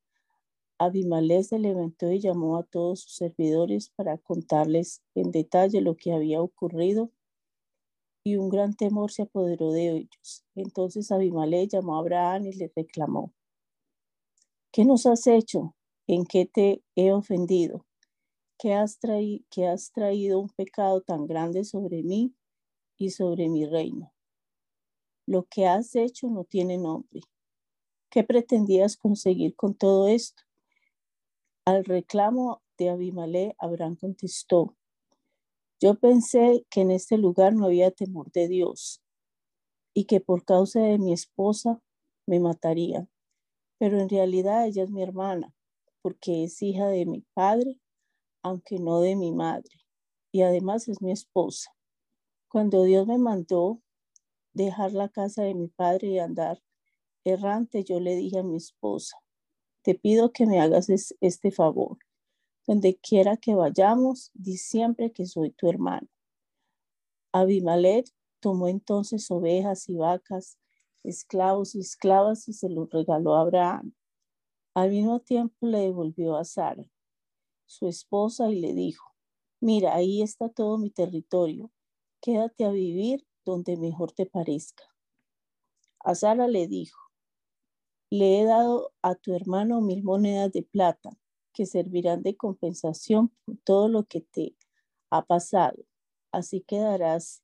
Abimelech 0.77 1.43
se 1.43 1.59
levantó 1.59 2.11
y 2.11 2.19
llamó 2.19 2.57
a 2.57 2.63
todos 2.63 3.01
sus 3.01 3.15
servidores 3.15 3.89
para 3.95 4.17
contarles 4.17 5.01
en 5.15 5.31
detalle 5.31 5.81
lo 5.81 5.95
que 5.95 6.13
había 6.13 6.41
ocurrido 6.41 7.11
y 8.25 8.37
un 8.37 8.49
gran 8.49 8.73
temor 8.73 9.11
se 9.11 9.21
apoderó 9.21 9.71
de 9.71 9.91
ellos. 9.91 10.45
Entonces 10.55 11.11
Abimelech 11.11 11.71
llamó 11.71 11.95
a 11.95 11.99
Abraham 11.99 12.47
y 12.47 12.53
le 12.53 12.71
reclamó, 12.75 13.31
¿qué 14.71 14.83
nos 14.83 15.05
has 15.05 15.27
hecho? 15.27 15.75
¿En 16.07 16.25
qué 16.25 16.45
te 16.45 16.83
he 16.95 17.11
ofendido? 17.11 17.87
¿Qué 18.59 18.75
has, 18.75 18.99
¿Qué 19.49 19.65
has 19.65 19.91
traído 19.91 20.39
un 20.39 20.49
pecado 20.49 21.01
tan 21.01 21.25
grande 21.25 21.63
sobre 21.63 22.03
mí 22.03 22.35
y 22.95 23.09
sobre 23.09 23.49
mi 23.49 23.65
reino? 23.65 24.13
Lo 25.25 25.45
que 25.45 25.65
has 25.65 25.95
hecho 25.95 26.27
no 26.27 26.43
tiene 26.43 26.77
nombre. 26.77 27.21
¿Qué 28.11 28.23
pretendías 28.23 28.97
conseguir 28.97 29.55
con 29.55 29.73
todo 29.73 30.07
esto? 30.07 30.43
Al 31.65 31.83
reclamo 31.83 32.61
de 32.77 32.89
Abimelech, 32.91 33.55
Abraham 33.57 33.95
contestó, 33.95 34.75
yo 35.81 35.95
pensé 35.95 36.67
que 36.69 36.81
en 36.81 36.91
este 36.91 37.17
lugar 37.17 37.53
no 37.53 37.65
había 37.65 37.89
temor 37.89 38.31
de 38.31 38.47
Dios 38.47 39.01
y 39.95 40.05
que 40.05 40.21
por 40.21 40.45
causa 40.45 40.81
de 40.81 40.99
mi 40.99 41.13
esposa 41.13 41.81
me 42.27 42.39
matarían, 42.39 43.09
pero 43.79 43.99
en 43.99 44.07
realidad 44.07 44.67
ella 44.67 44.83
es 44.83 44.91
mi 44.91 45.01
hermana, 45.01 45.54
porque 46.05 46.43
es 46.43 46.61
hija 46.61 46.87
de 46.87 47.07
mi 47.07 47.21
padre, 47.33 47.79
aunque 48.43 48.77
no 48.77 49.01
de 49.01 49.15
mi 49.15 49.31
madre, 49.31 49.71
y 50.31 50.43
además 50.43 50.87
es 50.87 51.01
mi 51.01 51.11
esposa. 51.11 51.71
Cuando 52.47 52.83
Dios 52.83 53.07
me 53.07 53.17
mandó 53.17 53.81
dejar 54.53 54.91
la 54.91 55.09
casa 55.09 55.41
de 55.41 55.55
mi 55.55 55.67
padre 55.67 56.09
y 56.09 56.19
andar 56.19 56.61
errante, 57.23 57.83
yo 57.83 57.99
le 57.99 58.15
dije 58.15 58.37
a 58.37 58.43
mi 58.43 58.55
esposa, 58.55 59.17
te 59.81 59.95
pido 59.95 60.31
que 60.31 60.45
me 60.45 60.61
hagas 60.61 60.89
este 61.21 61.49
favor. 61.49 61.97
Donde 62.67 62.97
quiera 62.97 63.35
que 63.37 63.55
vayamos, 63.55 64.29
di 64.35 64.57
siempre 64.57 65.11
que 65.11 65.25
soy 65.25 65.53
tu 65.53 65.67
hermano. 65.67 66.07
Abimelech 67.31 68.13
tomó 68.41 68.67
entonces 68.67 69.31
ovejas 69.31 69.89
y 69.89 69.95
vacas, 69.95 70.59
esclavos 71.03 71.73
y 71.73 71.79
esclavas 71.79 72.47
y 72.47 72.53
se 72.53 72.69
los 72.69 72.91
regaló 72.91 73.37
a 73.37 73.41
Abraham. 73.41 73.95
Al 74.75 74.91
mismo 74.91 75.21
tiempo 75.21 75.67
le 75.67 75.79
devolvió 75.79 76.35
a 76.35 76.43
Sara, 76.43 76.85
su 77.65 77.87
esposa, 77.87 78.51
y 78.51 78.59
le 78.59 78.73
dijo, 78.73 79.15
mira, 79.61 79.95
ahí 79.95 80.21
está 80.21 80.49
todo 80.49 80.77
mi 80.77 80.89
territorio, 80.89 81.71
quédate 82.21 82.65
a 82.65 82.71
vivir 82.71 83.25
donde 83.45 83.77
mejor 83.77 84.11
te 84.11 84.25
parezca. 84.25 84.83
A 85.99 86.13
Sara 86.13 86.49
le 86.49 86.67
dijo, 86.67 86.99
le 88.09 88.41
he 88.41 88.43
dado 88.43 88.91
a 89.01 89.15
tu 89.15 89.33
hermano 89.33 89.79
mil 89.79 90.03
monedas 90.03 90.51
de 90.51 90.63
plata 90.63 91.17
que 91.53 91.65
servirán 91.65 92.21
de 92.21 92.35
compensación 92.35 93.29
por 93.45 93.57
todo 93.63 93.87
lo 93.87 94.03
que 94.03 94.19
te 94.19 94.57
ha 95.09 95.21
pasado. 95.23 95.85
Así 96.33 96.59
quedarás 96.59 97.41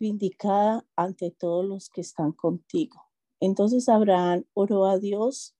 vindicada 0.00 0.86
ante 0.96 1.32
todos 1.32 1.66
los 1.66 1.90
que 1.90 2.00
están 2.00 2.32
contigo. 2.32 3.10
Entonces 3.40 3.90
Abraham 3.90 4.46
oró 4.54 4.86
a 4.86 4.98
Dios 4.98 5.54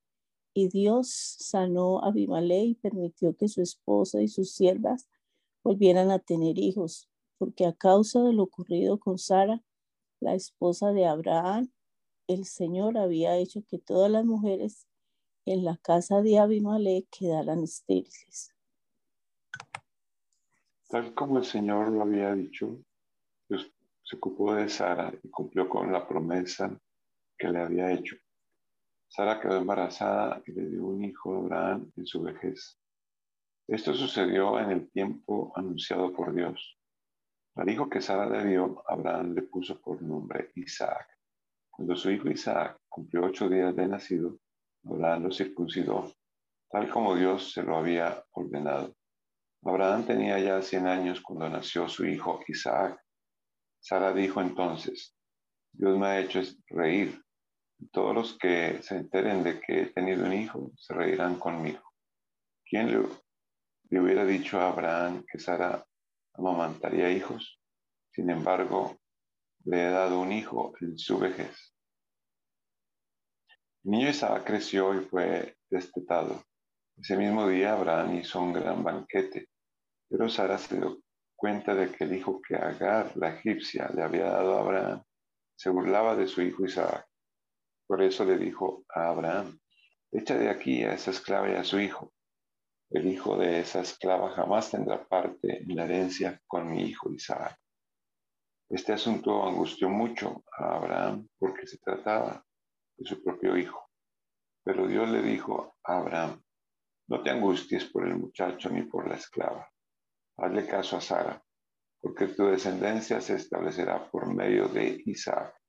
y 0.54 0.68
Dios 0.68 1.08
sanó 1.10 2.02
a 2.02 2.08
Abimelech 2.08 2.68
y 2.68 2.74
permitió 2.74 3.34
que 3.36 3.48
su 3.48 3.62
esposa 3.62 4.20
y 4.20 4.28
sus 4.28 4.52
siervas 4.52 5.08
volvieran 5.64 6.10
a 6.10 6.18
tener 6.18 6.58
hijos, 6.58 7.08
porque 7.38 7.66
a 7.66 7.72
causa 7.72 8.22
de 8.22 8.32
lo 8.32 8.44
ocurrido 8.44 8.98
con 8.98 9.18
Sara, 9.18 9.62
la 10.20 10.34
esposa 10.34 10.92
de 10.92 11.06
Abraham, 11.06 11.72
el 12.28 12.44
Señor 12.44 12.98
había 12.98 13.36
hecho 13.36 13.62
que 13.68 13.78
todas 13.78 14.10
las 14.10 14.24
mujeres 14.24 14.86
en 15.44 15.64
la 15.64 15.76
casa 15.76 16.22
de 16.22 16.38
Abimelech 16.38 17.08
quedaran 17.10 17.62
estériles. 17.62 18.54
Tal 20.88 21.14
como 21.14 21.38
el 21.38 21.44
Señor 21.44 21.90
lo 21.90 22.02
había 22.02 22.34
dicho, 22.34 22.78
se 23.48 24.16
ocupó 24.16 24.54
de 24.54 24.68
Sara 24.68 25.12
y 25.22 25.28
cumplió 25.30 25.68
con 25.68 25.90
la 25.90 26.06
promesa 26.06 26.78
que 27.38 27.48
le 27.48 27.60
había 27.60 27.92
hecho. 27.92 28.16
Sara 29.14 29.38
quedó 29.38 29.58
embarazada 29.58 30.42
y 30.46 30.52
le 30.52 30.70
dio 30.70 30.86
un 30.86 31.04
hijo 31.04 31.34
a 31.34 31.38
Abraham 31.40 31.92
en 31.98 32.06
su 32.06 32.22
vejez. 32.22 32.80
Esto 33.68 33.92
sucedió 33.92 34.58
en 34.58 34.70
el 34.70 34.90
tiempo 34.90 35.52
anunciado 35.54 36.14
por 36.14 36.34
Dios. 36.34 36.78
Al 37.56 37.68
hijo 37.68 37.90
que 37.90 38.00
Sara 38.00 38.24
le 38.24 38.48
dio, 38.48 38.82
Abraham 38.86 39.34
le 39.34 39.42
puso 39.42 39.78
por 39.82 40.00
nombre 40.00 40.50
Isaac. 40.54 41.06
Cuando 41.70 41.94
su 41.94 42.10
hijo 42.10 42.30
Isaac 42.30 42.78
cumplió 42.88 43.24
ocho 43.26 43.50
días 43.50 43.76
de 43.76 43.86
nacido, 43.86 44.38
Abraham 44.86 45.24
lo 45.24 45.30
circuncidó, 45.30 46.10
tal 46.70 46.88
como 46.88 47.14
Dios 47.14 47.52
se 47.52 47.62
lo 47.62 47.76
había 47.76 48.24
ordenado. 48.30 48.96
Abraham 49.62 50.06
tenía 50.06 50.38
ya 50.38 50.62
cien 50.62 50.86
años 50.86 51.20
cuando 51.20 51.50
nació 51.50 51.86
su 51.86 52.06
hijo 52.06 52.40
Isaac. 52.48 52.98
Sara 53.78 54.14
dijo 54.14 54.40
entonces, 54.40 55.14
Dios 55.70 55.98
me 55.98 56.06
ha 56.06 56.20
hecho 56.20 56.40
reír. 56.68 57.22
Todos 57.90 58.14
los 58.14 58.38
que 58.38 58.82
se 58.82 58.96
enteren 58.96 59.42
de 59.42 59.60
que 59.60 59.82
he 59.82 59.86
tenido 59.86 60.24
un 60.24 60.32
hijo 60.32 60.70
se 60.76 60.94
reirán 60.94 61.36
conmigo. 61.36 61.82
¿Quién 62.64 62.90
le, 62.90 64.00
hubiera 64.00 64.24
dicho 64.24 64.60
a 64.60 64.68
Abraham 64.68 65.24
que 65.30 65.38
Sara 65.38 65.84
amamantaría 66.34 67.10
hijos? 67.10 67.60
Sin 68.10 68.30
embargo, 68.30 68.98
le 69.64 69.86
he 69.86 69.90
dado 69.90 70.20
un 70.20 70.32
hijo 70.32 70.74
en 70.80 70.98
su 70.98 71.18
vejez. 71.18 71.74
El 73.84 73.90
niño 73.90 74.10
Isaac 74.10 74.44
creció 74.44 74.94
y 74.94 75.04
fue 75.04 75.56
destetado. 75.68 76.44
Ese 76.96 77.16
mismo 77.16 77.48
día 77.48 77.72
Abraham 77.72 78.16
hizo 78.16 78.40
un 78.40 78.52
gran 78.52 78.84
banquete, 78.84 79.48
pero 80.08 80.28
Sara 80.28 80.56
se 80.58 80.76
dio 80.76 81.02
cuenta 81.34 81.74
de 81.74 81.90
que 81.90 82.04
el 82.04 82.14
hijo 82.14 82.40
que 82.40 82.54
Agar, 82.54 83.16
la 83.16 83.30
egipcia, 83.30 83.90
le 83.92 84.02
había 84.02 84.26
dado 84.26 84.56
a 84.56 84.60
Abraham, 84.60 85.02
se 85.56 85.70
burlaba 85.70 86.14
de 86.14 86.28
su 86.28 86.40
hijo 86.42 86.64
Isaac. 86.64 87.06
Por 87.92 88.00
eso 88.00 88.24
le 88.24 88.38
dijo 88.38 88.86
a 88.88 89.10
Abraham, 89.10 89.60
echa 90.10 90.38
de 90.38 90.48
aquí 90.48 90.82
a 90.82 90.94
esa 90.94 91.10
esclava 91.10 91.50
y 91.50 91.56
a 91.56 91.62
su 91.62 91.78
hijo. 91.78 92.14
El 92.88 93.06
hijo 93.06 93.36
de 93.36 93.60
esa 93.60 93.82
esclava 93.82 94.30
jamás 94.30 94.70
tendrá 94.70 95.06
parte 95.06 95.62
en 95.62 95.76
la 95.76 95.84
herencia 95.84 96.40
con 96.46 96.70
mi 96.70 96.84
hijo 96.84 97.12
Isaac. 97.12 97.54
Este 98.70 98.94
asunto 98.94 99.46
angustió 99.46 99.90
mucho 99.90 100.42
a 100.56 100.76
Abraham 100.76 101.28
porque 101.38 101.66
se 101.66 101.76
trataba 101.76 102.42
de 102.96 103.04
su 103.04 103.22
propio 103.22 103.58
hijo. 103.58 103.90
Pero 104.64 104.86
Dios 104.86 105.10
le 105.10 105.20
dijo 105.20 105.76
a 105.84 105.98
Abraham, 105.98 106.42
no 107.08 107.22
te 107.22 107.28
angusties 107.28 107.84
por 107.84 108.08
el 108.08 108.16
muchacho 108.16 108.70
ni 108.70 108.84
por 108.84 109.06
la 109.06 109.16
esclava 109.16 109.70
Hazle 110.38 110.66
caso 110.66 110.96
a 110.96 111.02
Sara, 111.02 111.44
porque 112.00 112.28
tu 112.28 112.46
descendencia 112.46 113.20
se 113.20 113.34
establecerá 113.34 114.10
por 114.10 114.34
medio 114.34 114.66
de 114.68 115.02
Isaac. 115.04 115.61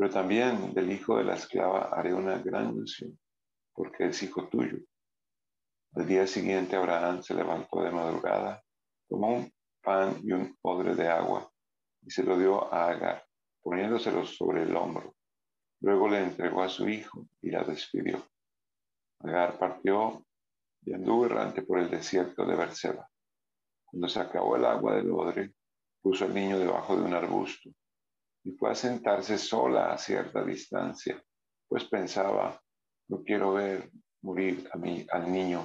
Pero 0.00 0.14
también 0.14 0.72
del 0.72 0.90
hijo 0.90 1.18
de 1.18 1.24
la 1.24 1.34
esclava 1.34 1.90
haré 1.92 2.14
una 2.14 2.38
gran 2.38 2.74
nación, 2.74 3.20
porque 3.74 4.06
es 4.06 4.22
hijo 4.22 4.48
tuyo. 4.48 4.78
Al 5.94 6.06
día 6.06 6.26
siguiente 6.26 6.74
Abraham 6.74 7.22
se 7.22 7.34
levantó 7.34 7.82
de 7.82 7.90
madrugada, 7.90 8.64
tomó 9.10 9.34
un 9.34 9.52
pan 9.82 10.18
y 10.22 10.32
un 10.32 10.56
odre 10.62 10.94
de 10.94 11.06
agua 11.06 11.52
y 12.00 12.10
se 12.10 12.22
lo 12.22 12.38
dio 12.38 12.72
a 12.72 12.88
Agar, 12.88 13.26
poniéndoselo 13.60 14.24
sobre 14.24 14.62
el 14.62 14.74
hombro. 14.74 15.14
Luego 15.82 16.08
le 16.08 16.22
entregó 16.22 16.62
a 16.62 16.70
su 16.70 16.88
hijo 16.88 17.26
y 17.42 17.50
la 17.50 17.62
despidió. 17.62 18.26
Agar 19.18 19.58
partió 19.58 20.24
y 20.80 20.94
anduvo 20.94 21.26
errante 21.26 21.60
por 21.60 21.78
el 21.78 21.90
desierto 21.90 22.46
de 22.46 22.56
Berseba. 22.56 23.06
Cuando 23.84 24.08
se 24.08 24.18
acabó 24.18 24.56
el 24.56 24.64
agua 24.64 24.94
del 24.94 25.10
odre, 25.10 25.52
puso 26.00 26.24
al 26.24 26.32
niño 26.32 26.58
debajo 26.58 26.96
de 26.96 27.02
un 27.02 27.12
arbusto 27.12 27.68
y 28.44 28.52
fue 28.52 28.70
a 28.70 28.74
sentarse 28.74 29.38
sola 29.38 29.92
a 29.92 29.98
cierta 29.98 30.44
distancia, 30.44 31.22
pues 31.68 31.84
pensaba, 31.84 32.60
no 33.08 33.22
quiero 33.22 33.54
ver 33.54 33.90
morir 34.22 34.68
a 34.72 34.78
mí, 34.78 35.06
al 35.10 35.30
niño. 35.30 35.62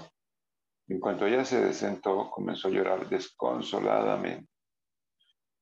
En 0.88 1.00
cuanto 1.00 1.26
ella 1.26 1.44
se 1.46 1.64
desentó, 1.64 2.30
comenzó 2.30 2.68
a 2.68 2.72
llorar 2.72 3.10
desconsoladamente. 3.10 4.48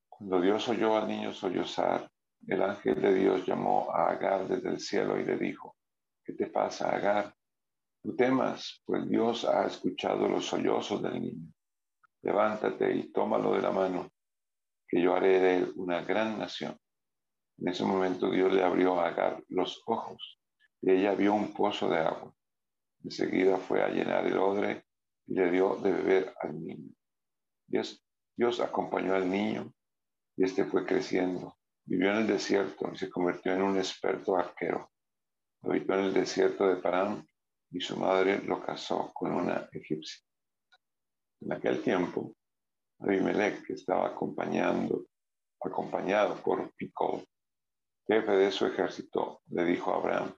Cuando 0.08 0.40
Dios 0.40 0.68
oyó 0.68 0.96
al 0.96 1.08
niño 1.08 1.32
sollozar, 1.32 2.08
el 2.46 2.62
ángel 2.62 3.00
de 3.00 3.14
Dios 3.14 3.46
llamó 3.46 3.90
a 3.90 4.10
Agar 4.10 4.46
desde 4.46 4.68
el 4.68 4.80
cielo 4.80 5.18
y 5.18 5.24
le 5.24 5.36
dijo, 5.36 5.76
¿qué 6.24 6.34
te 6.34 6.46
pasa, 6.46 6.90
Agar? 6.90 7.34
No 8.02 8.14
temas, 8.14 8.82
pues 8.84 9.08
Dios 9.08 9.44
ha 9.44 9.66
escuchado 9.66 10.28
los 10.28 10.44
sollozos 10.44 11.02
del 11.02 11.22
niño 11.22 11.54
levántate 12.24 12.94
y 12.96 13.12
tómalo 13.12 13.54
de 13.54 13.62
la 13.62 13.70
mano, 13.70 14.10
que 14.88 15.00
yo 15.00 15.14
haré 15.14 15.40
de 15.40 15.56
él 15.58 15.72
una 15.76 16.00
gran 16.02 16.38
nación. 16.38 16.76
En 17.58 17.68
ese 17.68 17.84
momento 17.84 18.30
Dios 18.30 18.52
le 18.52 18.62
abrió 18.62 19.00
a 19.00 19.08
Agar 19.08 19.42
los 19.48 19.82
ojos 19.86 20.40
y 20.80 20.90
ella 20.90 21.14
vio 21.14 21.34
un 21.34 21.52
pozo 21.52 21.88
de 21.88 21.98
agua. 21.98 22.34
Enseguida 23.02 23.56
fue 23.58 23.82
a 23.82 23.88
llenar 23.88 24.26
el 24.26 24.38
odre 24.38 24.84
y 25.26 25.34
le 25.34 25.50
dio 25.50 25.76
de 25.76 25.92
beber 25.92 26.34
al 26.40 26.62
niño. 26.62 26.94
Dios, 27.66 28.60
acompañó 28.60 29.14
al 29.14 29.30
niño 29.30 29.72
y 30.36 30.44
este 30.44 30.64
fue 30.64 30.84
creciendo. 30.84 31.56
Vivió 31.84 32.10
en 32.10 32.18
el 32.18 32.26
desierto 32.26 32.90
y 32.92 32.96
se 32.96 33.10
convirtió 33.10 33.52
en 33.52 33.62
un 33.62 33.78
experto 33.78 34.36
arquero. 34.36 34.90
Habitó 35.62 35.94
en 35.94 36.00
el 36.00 36.14
desierto 36.14 36.66
de 36.66 36.76
Parán 36.76 37.26
y 37.70 37.80
su 37.80 37.96
madre 37.96 38.42
lo 38.42 38.64
casó 38.64 39.10
con 39.14 39.32
una 39.32 39.68
egipcia. 39.72 40.22
En 41.40 41.52
aquel 41.52 41.82
tiempo, 41.82 42.34
Abimelech, 43.00 43.66
que 43.66 43.74
estaba 43.74 44.08
acompañando, 44.08 45.06
acompañado 45.60 46.36
por 46.42 46.72
Picol, 46.74 47.26
jefe 48.06 48.32
de 48.32 48.50
su 48.50 48.66
ejército, 48.66 49.42
le 49.48 49.64
dijo 49.64 49.92
a 49.92 49.96
Abraham, 49.96 50.34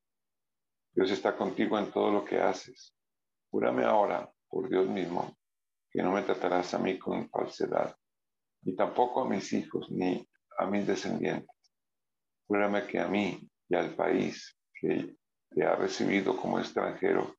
Dios 0.93 1.11
está 1.11 1.37
contigo 1.37 1.79
en 1.79 1.91
todo 1.91 2.11
lo 2.11 2.25
que 2.25 2.41
haces. 2.41 2.95
Júrame 3.51 3.85
ahora, 3.85 4.31
por 4.49 4.69
Dios 4.69 4.89
mismo, 4.89 5.37
que 5.91 6.03
no 6.03 6.13
me 6.13 6.23
tratarás 6.23 6.75
a 6.75 6.79
mí 6.79 6.99
con 6.99 7.29
falsedad, 7.29 7.97
ni 8.63 8.75
tampoco 8.75 9.23
a 9.23 9.29
mis 9.29 9.53
hijos, 9.53 9.91
ni 9.91 10.27
a 10.59 10.67
mis 10.67 10.87
descendientes. 10.87 11.75
Júrame 12.47 12.87
que 12.87 13.01
a 13.01 13.09
mí 13.09 13.49
y 13.69 13.75
al 13.75 13.95
país 13.95 14.59
que 14.73 15.17
te 15.51 15.65
ha 15.65 15.75
recibido 15.75 16.37
como 16.37 16.59
extranjero 16.59 17.37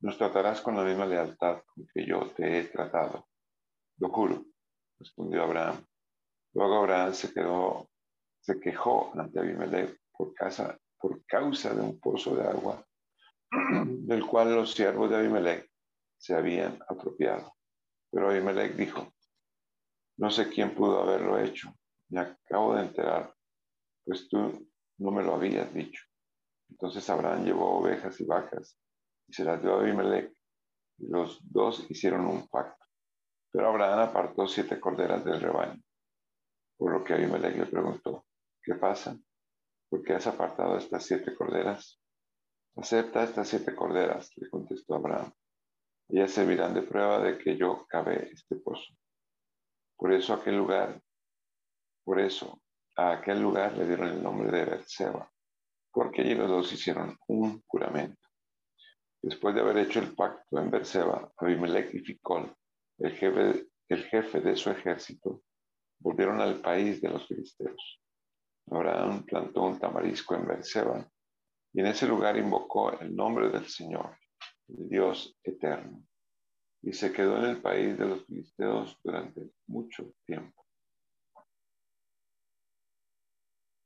nos 0.00 0.16
tratarás 0.16 0.60
con 0.60 0.76
la 0.76 0.82
misma 0.82 1.06
lealtad 1.06 1.62
con 1.66 1.86
que 1.92 2.06
yo 2.06 2.30
te 2.30 2.58
he 2.58 2.64
tratado. 2.64 3.28
Lo 3.98 4.08
juro, 4.08 4.44
respondió 4.98 5.42
Abraham. 5.42 5.84
Luego 6.54 6.78
Abraham 6.78 7.12
se 7.14 7.32
quedó, 7.32 7.90
se 8.40 8.58
quejó 8.58 9.12
ante 9.18 9.38
Abimelech 9.38 10.00
por, 10.12 10.34
por 10.98 11.24
causa 11.26 11.74
de 11.74 11.80
un 11.80 12.00
pozo 12.00 12.34
de 12.36 12.46
agua 12.46 12.84
del 13.50 14.26
cual 14.26 14.54
los 14.54 14.72
siervos 14.72 15.10
de 15.10 15.16
Abimelech 15.16 15.70
se 16.18 16.34
habían 16.34 16.78
apropiado. 16.88 17.54
Pero 18.10 18.30
Abimelech 18.30 18.74
dijo, 18.74 19.12
no 20.18 20.30
sé 20.30 20.48
quién 20.50 20.74
pudo 20.74 21.02
haberlo 21.02 21.38
hecho, 21.38 21.72
me 22.10 22.20
acabo 22.20 22.74
de 22.74 22.82
enterar, 22.82 23.34
pues 24.04 24.28
tú 24.28 24.68
no 24.98 25.10
me 25.10 25.22
lo 25.22 25.34
habías 25.34 25.72
dicho. 25.72 26.04
Entonces 26.68 27.08
Abraham 27.08 27.44
llevó 27.44 27.78
ovejas 27.78 28.20
y 28.20 28.24
vacas 28.24 28.78
y 29.26 29.32
se 29.32 29.44
las 29.44 29.62
dio 29.62 29.76
a 29.76 29.80
Abimelech, 29.80 30.32
y 30.98 31.08
los 31.08 31.38
dos 31.42 31.86
hicieron 31.88 32.26
un 32.26 32.48
pacto. 32.48 32.84
Pero 33.52 33.68
Abraham 33.68 34.00
apartó 34.00 34.46
siete 34.46 34.78
corderas 34.78 35.24
del 35.24 35.40
rebaño, 35.40 35.80
por 36.76 36.92
lo 36.92 37.04
que 37.04 37.14
Abimelech 37.14 37.56
le 37.56 37.66
preguntó, 37.66 38.24
¿qué 38.62 38.74
pasa? 38.74 39.18
¿Por 39.88 40.02
qué 40.02 40.14
has 40.14 40.26
apartado 40.26 40.76
estas 40.76 41.04
siete 41.04 41.34
corderas? 41.34 42.00
Acepta 42.76 43.24
estas 43.24 43.48
siete 43.48 43.74
corderas, 43.74 44.30
le 44.36 44.48
contestó 44.48 44.94
Abraham. 44.94 45.32
Ellas 46.08 46.30
servirán 46.30 46.74
de 46.74 46.82
prueba 46.82 47.20
de 47.20 47.38
que 47.38 47.56
yo 47.56 47.86
cavé 47.88 48.30
este 48.32 48.56
pozo. 48.56 48.94
Por 49.96 50.12
eso 50.12 50.32
aquel 50.32 50.56
lugar, 50.56 51.00
por 52.04 52.20
eso 52.20 52.62
a 52.96 53.12
aquel 53.12 53.40
lugar 53.40 53.76
le 53.76 53.86
dieron 53.86 54.08
el 54.08 54.22
nombre 54.22 54.50
de 54.50 54.64
Berseba, 54.64 55.30
porque 55.92 56.22
allí 56.22 56.34
los 56.34 56.48
dos 56.48 56.72
hicieron 56.72 57.16
un 57.28 57.62
juramento. 57.66 58.28
Después 59.22 59.54
de 59.54 59.60
haber 59.60 59.78
hecho 59.78 60.00
el 60.00 60.14
pacto 60.14 60.58
en 60.58 60.70
Berseba, 60.70 61.30
Abimelech 61.36 61.94
y 61.94 62.00
Ficol, 62.00 62.54
el 62.98 63.12
jefe, 63.12 63.66
el 63.88 64.04
jefe 64.04 64.40
de 64.40 64.56
su 64.56 64.70
ejército, 64.70 65.42
volvieron 65.98 66.40
al 66.40 66.60
país 66.60 67.00
de 67.00 67.10
los 67.10 67.26
filisteos. 67.26 68.00
Abraham 68.70 69.24
plantó 69.24 69.62
un 69.62 69.78
tamarisco 69.78 70.34
en 70.34 70.46
Berseba 70.46 71.10
y 71.72 71.80
en 71.80 71.86
ese 71.86 72.06
lugar 72.06 72.36
invocó 72.36 72.98
el 72.98 73.14
nombre 73.14 73.48
del 73.50 73.66
Señor, 73.66 74.16
el 74.68 74.88
Dios 74.88 75.36
eterno, 75.42 76.04
y 76.82 76.92
se 76.92 77.12
quedó 77.12 77.38
en 77.38 77.44
el 77.44 77.60
país 77.60 77.98
de 77.98 78.06
los 78.06 78.24
filisteos 78.26 78.98
durante 79.02 79.50
mucho 79.66 80.12
tiempo. 80.24 80.64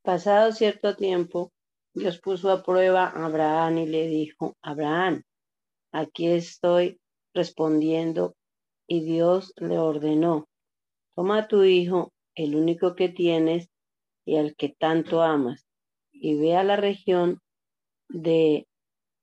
Pasado 0.03 0.53
cierto 0.53 0.97
tiempo, 0.97 1.51
Dios 1.95 2.21
puso 2.21 2.51
a 2.51 2.63
prueba 2.63 3.07
a 3.07 3.25
Abraham 3.25 3.79
y 3.79 3.87
le 3.87 4.07
dijo, 4.07 4.55
Abraham, 4.61 5.23
aquí 5.93 6.27
estoy 6.27 7.01
respondiendo. 7.33 8.37
Y 8.87 9.03
Dios 9.03 9.55
le 9.57 9.79
ordenó, 9.79 10.47
toma 11.17 11.39
a 11.39 11.49
tu 11.49 11.63
hijo, 11.65 12.13
el 12.35 12.55
único 12.55 12.95
que 12.95 13.09
tienes, 13.09 13.71
y 14.25 14.37
al 14.37 14.55
que 14.57 14.71
tanto 14.71 15.23
amas, 15.23 15.67
y 16.13 16.37
ve 16.37 16.57
a 16.57 16.65
la 16.65 16.77
región 16.77 17.41
de 18.09 18.67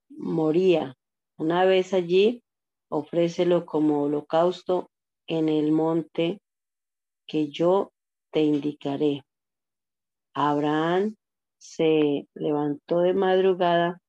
Moría. 0.10 0.96
Una 1.38 1.66
vez 1.66 1.94
allí, 1.94 2.44
ofrécelo 2.90 3.66
como 3.66 4.04
holocausto 4.04 4.90
en 5.28 5.50
el 5.50 5.72
monte 5.72 6.40
que 7.26 7.50
yo 7.50 7.92
te 8.32 8.42
indicaré. 8.42 9.24
Abraham 10.34 11.16
se 11.58 12.28
levantó 12.34 13.00
de 13.00 13.14
madrugada 13.14 14.02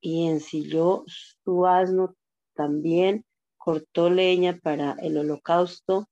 y 0.00 0.28
ensilló 0.28 1.04
su 1.06 1.66
asno 1.66 2.14
también, 2.54 3.24
cortó 3.56 4.10
leña 4.10 4.58
para 4.62 4.92
el 5.00 5.18
holocausto 5.18 6.08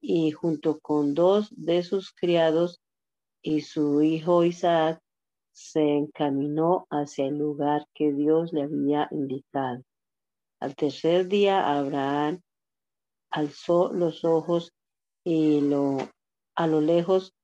y 0.00 0.30
junto 0.32 0.80
con 0.80 1.14
dos 1.14 1.48
de 1.56 1.82
sus 1.82 2.12
criados 2.12 2.80
y 3.42 3.62
su 3.62 4.02
hijo 4.02 4.44
Isaac 4.44 5.00
se 5.52 5.82
encaminó 5.82 6.86
hacia 6.90 7.26
el 7.26 7.38
lugar 7.38 7.86
que 7.94 8.12
Dios 8.12 8.52
le 8.52 8.62
había 8.62 9.08
indicado. 9.10 9.82
Al 10.60 10.74
tercer 10.76 11.26
día 11.28 11.76
Abraham 11.76 12.40
alzó 13.30 13.92
los 13.92 14.24
ojos 14.24 14.72
y 15.24 15.60
lo, 15.60 15.98
a 16.54 16.66
lo 16.66 16.80
lejos 16.80 17.34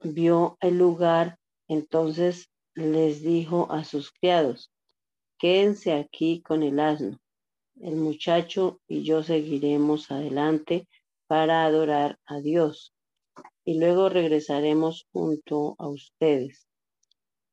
vio 0.00 0.56
el 0.60 0.78
lugar, 0.78 1.38
entonces 1.68 2.50
les 2.74 3.22
dijo 3.22 3.70
a 3.70 3.84
sus 3.84 4.10
criados, 4.12 4.70
quédense 5.38 5.92
aquí 5.92 6.42
con 6.42 6.62
el 6.62 6.78
asno. 6.80 7.18
El 7.80 7.96
muchacho 7.96 8.80
y 8.86 9.02
yo 9.02 9.22
seguiremos 9.22 10.10
adelante 10.10 10.86
para 11.26 11.64
adorar 11.64 12.18
a 12.26 12.40
Dios 12.40 12.91
y 13.64 13.78
luego 13.78 14.08
regresaremos 14.08 15.06
junto 15.12 15.76
a 15.78 15.88
ustedes. 15.88 16.66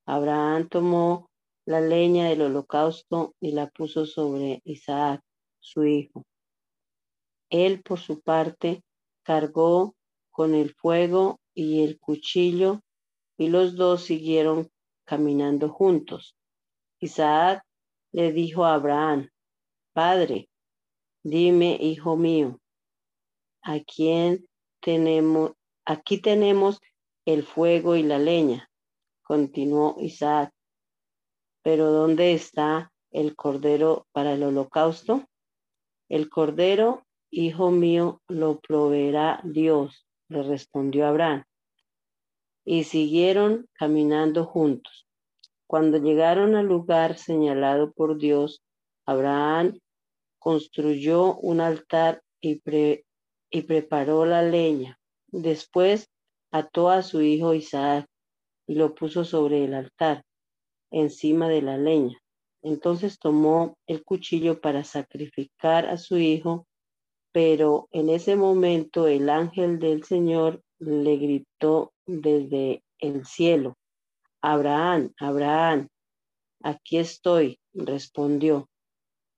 Abraham 0.05 0.69
tomó 0.69 1.29
la 1.65 1.81
leña 1.81 2.29
del 2.29 2.41
holocausto 2.41 3.35
y 3.39 3.51
la 3.51 3.69
puso 3.69 4.05
sobre 4.05 4.61
Isaac, 4.63 5.21
su 5.59 5.85
hijo. 5.85 6.23
Él, 7.49 7.81
por 7.83 7.99
su 7.99 8.21
parte, 8.21 8.83
cargó 9.23 9.95
con 10.31 10.55
el 10.55 10.73
fuego 10.73 11.39
y 11.53 11.83
el 11.83 11.99
cuchillo, 11.99 12.81
y 13.37 13.49
los 13.49 13.75
dos 13.75 14.03
siguieron 14.03 14.69
caminando 15.05 15.69
juntos. 15.69 16.35
Isaac 16.99 17.63
le 18.11 18.31
dijo 18.31 18.65
a 18.65 18.73
Abraham, 18.73 19.29
Padre, 19.93 20.49
dime, 21.23 21.77
hijo 21.79 22.15
mío, 22.15 22.59
¿a 23.61 23.79
quién 23.79 24.45
tenemos? 24.81 25.51
Aquí 25.89 26.21
tenemos 26.21 26.79
el 27.25 27.41
fuego 27.41 27.95
y 27.95 28.03
la 28.03 28.19
leña, 28.19 28.69
continuó 29.23 29.95
Isaac. 29.99 30.53
Pero 31.63 31.89
¿dónde 31.91 32.33
está 32.33 32.91
el 33.09 33.35
cordero 33.35 34.05
para 34.11 34.33
el 34.33 34.43
holocausto? 34.43 35.25
El 36.07 36.29
cordero, 36.29 37.07
hijo 37.31 37.71
mío, 37.71 38.21
lo 38.27 38.59
proveerá 38.59 39.41
Dios, 39.43 40.05
le 40.27 40.43
respondió 40.43 41.07
Abraham. 41.07 41.43
Y 42.63 42.83
siguieron 42.83 43.67
caminando 43.73 44.45
juntos. 44.45 45.07
Cuando 45.65 45.97
llegaron 45.97 46.55
al 46.55 46.67
lugar 46.67 47.17
señalado 47.17 47.93
por 47.93 48.19
Dios, 48.19 48.61
Abraham 49.07 49.79
construyó 50.37 51.33
un 51.37 51.61
altar 51.61 52.21
y, 52.39 52.61
y 53.49 53.61
preparó 53.63 54.27
la 54.27 54.43
leña. 54.43 54.98
Después 55.31 56.09
ató 56.51 56.89
a 56.89 57.01
su 57.01 57.21
hijo 57.21 57.53
Isaac 57.53 58.07
y 58.67 58.75
lo 58.75 58.95
puso 58.95 59.25
sobre 59.25 59.65
el 59.65 59.73
altar, 59.73 60.23
encima 60.91 61.47
de 61.47 61.61
la 61.61 61.77
leña. 61.77 62.17
Entonces 62.61 63.19
tomó 63.19 63.77
el 63.87 64.03
cuchillo 64.03 64.59
para 64.59 64.83
sacrificar 64.83 65.85
a 65.85 65.97
su 65.97 66.17
hijo, 66.17 66.65
pero 67.31 67.87
en 67.91 68.09
ese 68.09 68.35
momento 68.35 69.07
el 69.07 69.29
ángel 69.29 69.79
del 69.79 70.03
Señor 70.03 70.61
le 70.79 71.17
gritó 71.17 71.93
desde 72.05 72.83
el 72.97 73.25
cielo, 73.25 73.77
Abraham, 74.41 75.13
Abraham, 75.17 75.87
aquí 76.63 76.97
estoy, 76.97 77.59
respondió. 77.73 78.67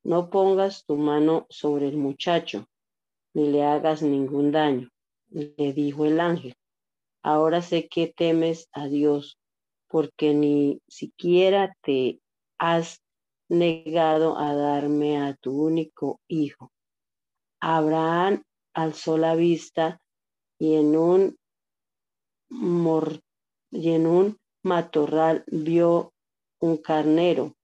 No 0.04 0.30
pongas 0.30 0.86
tu 0.86 0.96
mano 0.96 1.46
sobre 1.50 1.88
el 1.88 1.98
muchacho, 1.98 2.66
ni 3.34 3.50
le 3.50 3.64
hagas 3.64 4.02
ningún 4.02 4.52
daño, 4.52 4.90
le 5.32 5.74
dijo 5.74 6.06
el 6.06 6.20
ángel. 6.20 6.56
Ahora 7.24 7.62
sé 7.62 7.88
que 7.88 8.08
temes 8.08 8.68
a 8.72 8.88
Dios, 8.88 9.38
porque 9.88 10.34
ni 10.34 10.82
siquiera 10.88 11.76
te 11.82 12.20
has 12.58 13.02
negado 13.50 14.38
a 14.38 14.54
darme 14.54 15.18
a 15.18 15.36
tu 15.36 15.62
único 15.62 16.20
hijo. 16.28 16.72
Abraham 17.60 18.44
alzó 18.74 19.18
la 19.18 19.36
vista 19.36 20.02
y 20.58 20.76
en 20.76 20.96
un, 20.96 21.38
y 23.72 23.92
en 23.92 24.08
un 24.08 24.38
matorral 24.64 25.44
vio 25.48 26.14
un 26.60 26.78
carnero 26.78 27.56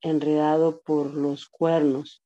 enredado 0.00 0.80
por 0.82 1.14
los 1.14 1.48
cuernos. 1.48 2.22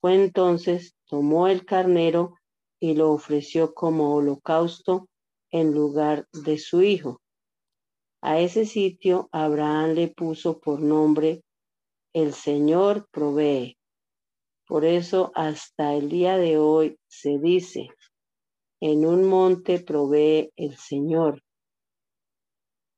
Fue 0.00 0.14
entonces, 0.14 0.94
tomó 1.06 1.48
el 1.48 1.64
carnero 1.64 2.34
y 2.80 2.94
lo 2.94 3.12
ofreció 3.12 3.74
como 3.74 4.14
holocausto 4.14 5.08
en 5.50 5.72
lugar 5.72 6.26
de 6.32 6.58
su 6.58 6.82
hijo. 6.82 7.20
A 8.20 8.40
ese 8.40 8.66
sitio 8.66 9.28
Abraham 9.32 9.92
le 9.94 10.08
puso 10.08 10.58
por 10.58 10.80
nombre 10.80 11.42
El 12.12 12.32
Señor 12.32 13.08
provee. 13.10 13.76
Por 14.66 14.84
eso 14.84 15.30
hasta 15.34 15.94
el 15.94 16.08
día 16.08 16.36
de 16.36 16.58
hoy 16.58 16.98
se 17.06 17.38
dice, 17.38 17.88
en 18.80 19.06
un 19.06 19.24
monte 19.24 19.78
provee 19.80 20.52
el 20.56 20.76
Señor. 20.76 21.42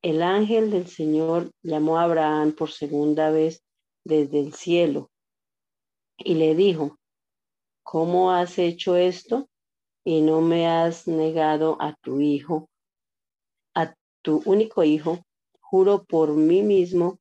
El 0.03 0.23
ángel 0.23 0.71
del 0.71 0.87
Señor 0.87 1.51
llamó 1.63 1.99
a 1.99 2.05
Abraham 2.05 2.53
por 2.53 2.71
segunda 2.71 3.31
vez 3.31 3.63
desde 4.05 4.41
el 4.41 4.55
cielo 4.55 5.11
y 6.17 6.35
le 6.35 6.55
dijo, 6.55 6.99
¿cómo 7.83 8.33
has 8.33 8.59
hecho 8.59 8.97
esto? 8.97 9.50
Y 10.05 10.23
no 10.23 10.41
me 10.41 10.67
has 10.67 11.07
negado 11.07 11.77
a 11.81 11.95
tu 12.01 12.21
hijo, 12.21 12.69
a 13.75 13.95
tu 14.23 14.43
único 14.45 14.83
hijo, 14.85 15.25
juro 15.61 16.05
por 16.05 16.35
mí 16.35 16.63
mismo, 16.63 17.19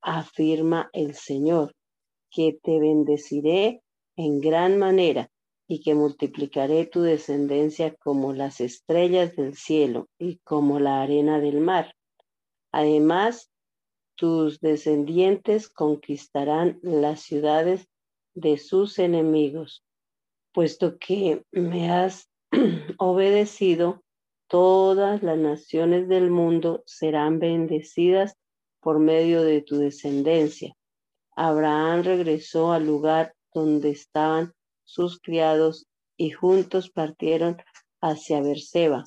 afirma 0.00 0.90
el 0.92 1.14
Señor, 1.14 1.74
que 2.30 2.58
te 2.62 2.78
bendeciré 2.78 3.82
en 4.16 4.40
gran 4.40 4.78
manera 4.78 5.30
y 5.66 5.80
que 5.80 5.94
multiplicaré 5.94 6.86
tu 6.86 7.02
descendencia 7.02 7.94
como 7.96 8.32
las 8.32 8.60
estrellas 8.60 9.34
del 9.34 9.56
cielo 9.56 10.08
y 10.18 10.38
como 10.38 10.78
la 10.78 11.02
arena 11.02 11.40
del 11.40 11.60
mar. 11.60 11.94
Además, 12.70 13.50
tus 14.16 14.60
descendientes 14.60 15.68
conquistarán 15.68 16.78
las 16.82 17.20
ciudades 17.20 17.88
de 18.34 18.58
sus 18.58 18.98
enemigos 18.98 19.83
puesto 20.54 20.96
que 20.98 21.42
me 21.52 21.90
has 21.90 22.30
obedecido, 22.98 24.02
todas 24.48 25.22
las 25.22 25.36
naciones 25.36 26.08
del 26.08 26.30
mundo 26.30 26.84
serán 26.86 27.40
bendecidas 27.40 28.36
por 28.80 29.00
medio 29.00 29.42
de 29.42 29.62
tu 29.62 29.78
descendencia. 29.78 30.74
Abraham 31.34 32.04
regresó 32.04 32.72
al 32.72 32.86
lugar 32.86 33.34
donde 33.52 33.90
estaban 33.90 34.54
sus 34.84 35.20
criados 35.20 35.86
y 36.16 36.30
juntos 36.30 36.88
partieron 36.88 37.56
hacia 38.00 38.40
Berseba, 38.40 39.04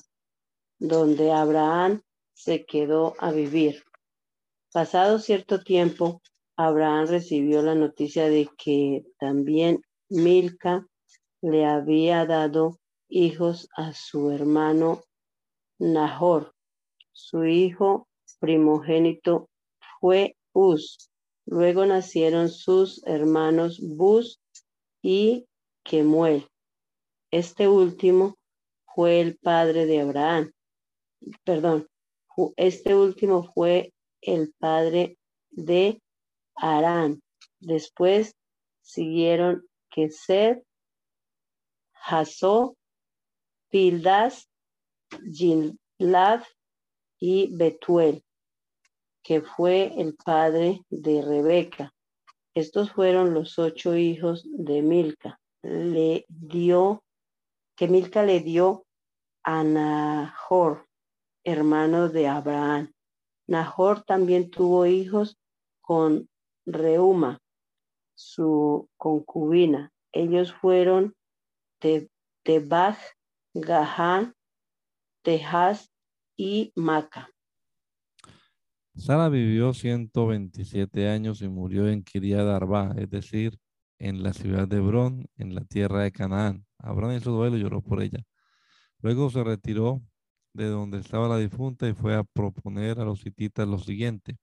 donde 0.78 1.32
Abraham 1.32 2.02
se 2.34 2.66
quedó 2.66 3.14
a 3.18 3.32
vivir. 3.32 3.82
Pasado 4.70 5.18
cierto 5.18 5.62
tiempo, 5.62 6.20
Abraham 6.56 7.06
recibió 7.06 7.62
la 7.62 7.74
noticia 7.74 8.28
de 8.28 8.50
que 8.58 9.04
también 9.18 9.80
Milca 10.10 10.86
le 11.40 11.64
había 11.64 12.26
dado 12.26 12.78
hijos 13.08 13.68
a 13.76 13.92
su 13.92 14.30
hermano 14.30 15.02
Nahor. 15.78 16.52
Su 17.12 17.44
hijo 17.44 18.08
primogénito 18.40 19.48
fue 20.00 20.36
Uz. 20.52 21.10
Luego 21.46 21.86
nacieron 21.86 22.48
sus 22.48 23.04
hermanos 23.06 23.80
Bus 23.80 24.40
y 25.02 25.46
Kemuel. 25.84 26.46
Este 27.30 27.68
último 27.68 28.36
fue 28.94 29.20
el 29.20 29.38
padre 29.38 29.86
de 29.86 30.00
Abraham. 30.00 30.52
Perdón, 31.44 31.86
este 32.56 32.94
último 32.94 33.50
fue 33.54 33.92
el 34.20 34.52
padre 34.58 35.18
de 35.50 36.00
Arán. 36.54 37.20
Después 37.60 38.34
siguieron 38.82 39.66
Keset 39.90 40.62
Jaso, 42.08 42.74
Pildas, 43.70 44.48
Lad 45.98 46.42
y 47.20 47.54
Betuel, 47.54 48.24
que 49.22 49.42
fue 49.42 49.92
el 50.00 50.14
padre 50.14 50.80
de 50.88 51.20
Rebeca. 51.20 51.92
Estos 52.54 52.92
fueron 52.92 53.34
los 53.34 53.58
ocho 53.58 53.94
hijos 53.94 54.46
de 54.50 54.80
Milca. 54.80 55.38
Le 55.62 56.24
dio, 56.28 57.04
que 57.76 57.88
Milca 57.88 58.22
le 58.22 58.40
dio 58.40 58.86
a 59.42 59.62
Nahor, 59.62 60.86
hermano 61.44 62.08
de 62.08 62.26
Abraham. 62.26 62.90
Nahor 63.46 64.02
también 64.04 64.50
tuvo 64.50 64.86
hijos 64.86 65.36
con 65.82 66.26
Reuma, 66.64 67.38
su 68.14 68.88
concubina. 68.96 69.92
Ellos 70.10 70.54
fueron 70.54 71.14
Tebaj, 71.78 72.98
Gahán, 73.54 74.34
Tejas 75.22 75.90
y 76.36 76.72
Maca. 76.74 77.30
Sara 78.94 79.28
vivió 79.28 79.74
127 79.74 81.08
años 81.08 81.40
y 81.40 81.48
murió 81.48 81.88
en 81.88 82.02
Kiriad 82.02 82.52
Arba, 82.52 82.94
es 82.98 83.08
decir, 83.08 83.58
en 83.98 84.22
la 84.22 84.32
ciudad 84.32 84.66
de 84.66 84.78
Hebrón, 84.78 85.26
en 85.36 85.54
la 85.54 85.64
tierra 85.64 86.02
de 86.02 86.12
Canaán. 86.12 86.66
Abraham 86.78 87.16
hizo 87.16 87.30
duelo 87.30 87.56
y 87.56 87.60
lloró 87.60 87.80
por 87.80 88.02
ella. 88.02 88.24
Luego 89.00 89.30
se 89.30 89.44
retiró 89.44 90.02
de 90.52 90.66
donde 90.66 90.98
estaba 90.98 91.28
la 91.28 91.38
difunta 91.38 91.88
y 91.88 91.94
fue 91.94 92.16
a 92.16 92.24
proponer 92.24 92.98
a 92.98 93.04
los 93.04 93.24
hititas 93.24 93.68
lo 93.68 93.78
siguiente. 93.78 94.36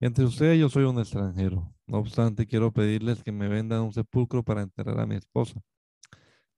Entre 0.00 0.24
ustedes 0.24 0.58
yo 0.60 0.68
soy 0.68 0.84
un 0.84 0.98
extranjero. 0.98 1.74
No 1.86 1.98
obstante, 1.98 2.46
quiero 2.46 2.72
pedirles 2.72 3.22
que 3.22 3.32
me 3.32 3.48
vendan 3.48 3.82
un 3.82 3.92
sepulcro 3.92 4.42
para 4.42 4.62
enterrar 4.62 5.00
a 5.00 5.06
mi 5.06 5.16
esposa. 5.16 5.60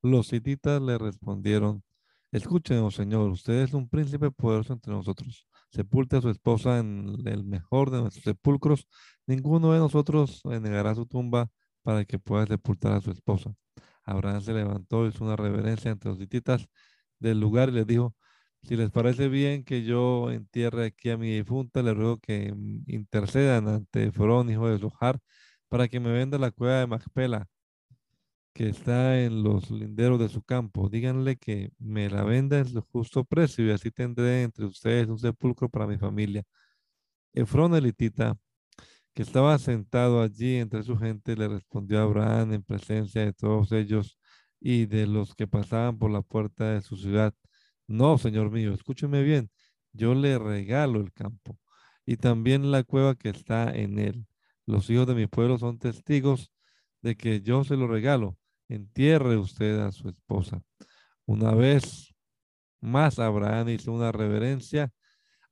Los 0.07 0.33
hititas 0.33 0.81
le 0.81 0.99
respondieron, 0.99 1.83
escúchenos, 2.31 2.95
Señor, 2.95 3.29
usted 3.31 3.55
es 3.65 3.75
un 3.75 3.89
príncipe 3.89 4.31
poderoso 4.31 4.73
entre 4.73 4.93
nosotros. 4.93 5.49
Sepulte 5.73 6.17
a 6.17 6.21
su 6.21 6.31
esposa 6.31 6.79
en 6.79 7.17
el 7.27 7.43
mejor 7.45 7.91
de 7.91 8.01
nuestros 8.01 8.23
sepulcros. 8.23 8.87
Ninguno 9.27 9.73
de 9.73 9.81
nosotros 9.81 10.43
negará 10.45 10.95
su 10.95 11.07
tumba 11.07 11.49
para 11.83 12.05
que 12.05 12.21
pueda 12.21 12.47
sepultar 12.47 12.93
a 12.93 13.01
su 13.01 13.11
esposa. 13.11 13.53
Abraham 14.05 14.43
se 14.43 14.53
levantó, 14.53 15.09
hizo 15.09 15.25
una 15.25 15.35
reverencia 15.35 15.91
entre 15.91 16.11
los 16.11 16.21
hititas 16.21 16.69
del 17.19 17.41
lugar 17.41 17.71
y 17.71 17.73
les 17.73 17.87
dijo, 17.89 18.15
si 18.63 18.77
les 18.77 18.91
parece 18.93 19.29
bien 19.29 19.65
que 19.65 19.83
yo 19.83 20.31
entierre 20.31 20.87
aquí 20.87 21.11
a 21.11 21.17
mi 21.17 21.33
difunta, 21.35 21.83
le 21.83 21.95
ruego 21.95 22.19
que 22.19 22.55
intercedan 22.87 23.67
ante 23.67 24.13
Forón, 24.13 24.51
hijo 24.51 24.69
de 24.69 24.79
Zohar, 24.79 25.19
para 25.69 25.89
que 25.89 25.99
me 25.99 26.13
venda 26.13 26.39
la 26.39 26.53
cueva 26.53 26.79
de 26.79 26.87
Macpela, 26.87 27.49
que 28.57 28.71
está 28.71 29.21
en 29.23 29.43
los 29.43 29.71
linderos 29.71 30.19
de 30.19 30.31
su 30.31 30.43
campo. 30.43 30.89
Díganle 30.89 31.37
que 31.37 31.73
me 31.79 32.09
la 32.09 32.25
venda 32.25 32.59
en 32.59 32.67
su 32.67 32.81
justo 32.81 33.23
precio 33.25 33.67
y 33.67 33.71
así 33.71 33.91
tendré 33.91 34.45
entre 34.45 34.65
ustedes 34.65 35.09
un 35.09 35.19
sepulcro 35.19 35.69
para 35.69 35.87
mi 35.87 35.99
familia. 35.99 36.43
Efrón 37.35 37.75
elitita, 37.75 38.39
que 39.15 39.23
estaba 39.23 39.59
sentado 39.59 40.23
allí 40.23 40.57
entre 40.57 40.83
su 40.85 40.97
gente, 40.97 41.37
le 41.37 41.49
respondió 41.49 42.01
a 42.01 42.05
Abraham 42.05 42.55
en 42.55 42.63
presencia 42.63 43.27
de 43.27 43.35
todos 43.35 43.73
ellos 43.73 44.19
y 44.59 44.87
de 44.87 45.07
los 45.07 45.35
que 45.35 45.47
pasaban 45.47 45.99
por 45.99 46.11
la 46.11 46.23
puerta 46.23 46.73
de 46.73 46.81
su 46.81 46.97
ciudad. 46.97 47.35
No, 47.87 48.17
señor 48.17 48.51
mío, 48.51 48.73
escúcheme 48.73 49.23
bien, 49.23 49.51
yo 49.93 50.15
le 50.15 50.39
regalo 50.39 51.01
el 51.01 51.13
campo 51.13 51.59
y 52.07 52.17
también 52.17 52.71
la 52.71 52.85
cueva 52.85 53.17
que 53.17 53.29
está 53.31 53.71
en 53.71 53.99
él. 53.99 54.27
Los 54.65 54.89
hijos 54.89 55.07
de 55.07 55.15
mi 55.15 55.27
pueblo 55.27 55.59
son 55.59 55.79
testigos 55.79 56.53
de 57.03 57.17
que 57.17 57.43
yo 57.43 57.65
se 57.65 57.77
lo 57.77 57.87
regalo. 57.87 58.39
Entierre 58.69 59.37
usted 59.37 59.79
a 59.81 59.93
su 59.93 60.09
esposa. 60.09 60.63
Una 61.27 61.55
vez 61.55 62.15
más, 62.81 63.19
Abraham 63.19 63.71
hizo 63.71 63.93
una 63.93 64.13
reverencia 64.13 64.93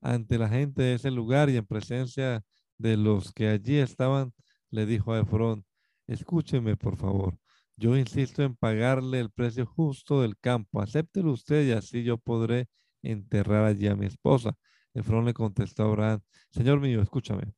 ante 0.00 0.38
la 0.38 0.48
gente 0.48 0.82
de 0.82 0.94
ese 0.94 1.10
lugar 1.10 1.50
y 1.50 1.56
en 1.56 1.66
presencia 1.66 2.42
de 2.78 2.96
los 2.96 3.32
que 3.32 3.48
allí 3.48 3.76
estaban, 3.76 4.32
le 4.70 4.86
dijo 4.86 5.12
a 5.12 5.20
Efrón, 5.20 5.64
escúcheme 6.06 6.76
por 6.76 6.96
favor. 6.96 7.38
Yo 7.76 7.96
insisto 7.96 8.42
en 8.42 8.56
pagarle 8.56 9.20
el 9.20 9.30
precio 9.30 9.66
justo 9.66 10.22
del 10.22 10.38
campo. 10.38 10.80
Acéptelo 10.80 11.32
usted 11.32 11.66
y 11.66 11.72
así 11.72 12.04
yo 12.04 12.18
podré 12.18 12.68
enterrar 13.02 13.64
allí 13.64 13.88
a 13.88 13.96
mi 13.96 14.06
esposa. 14.06 14.56
Efrón 14.94 15.24
le 15.24 15.34
contestó 15.34 15.84
a 15.84 15.86
Abraham, 15.86 16.20
Señor 16.50 16.80
mío, 16.80 17.02
escúchame. 17.02 17.52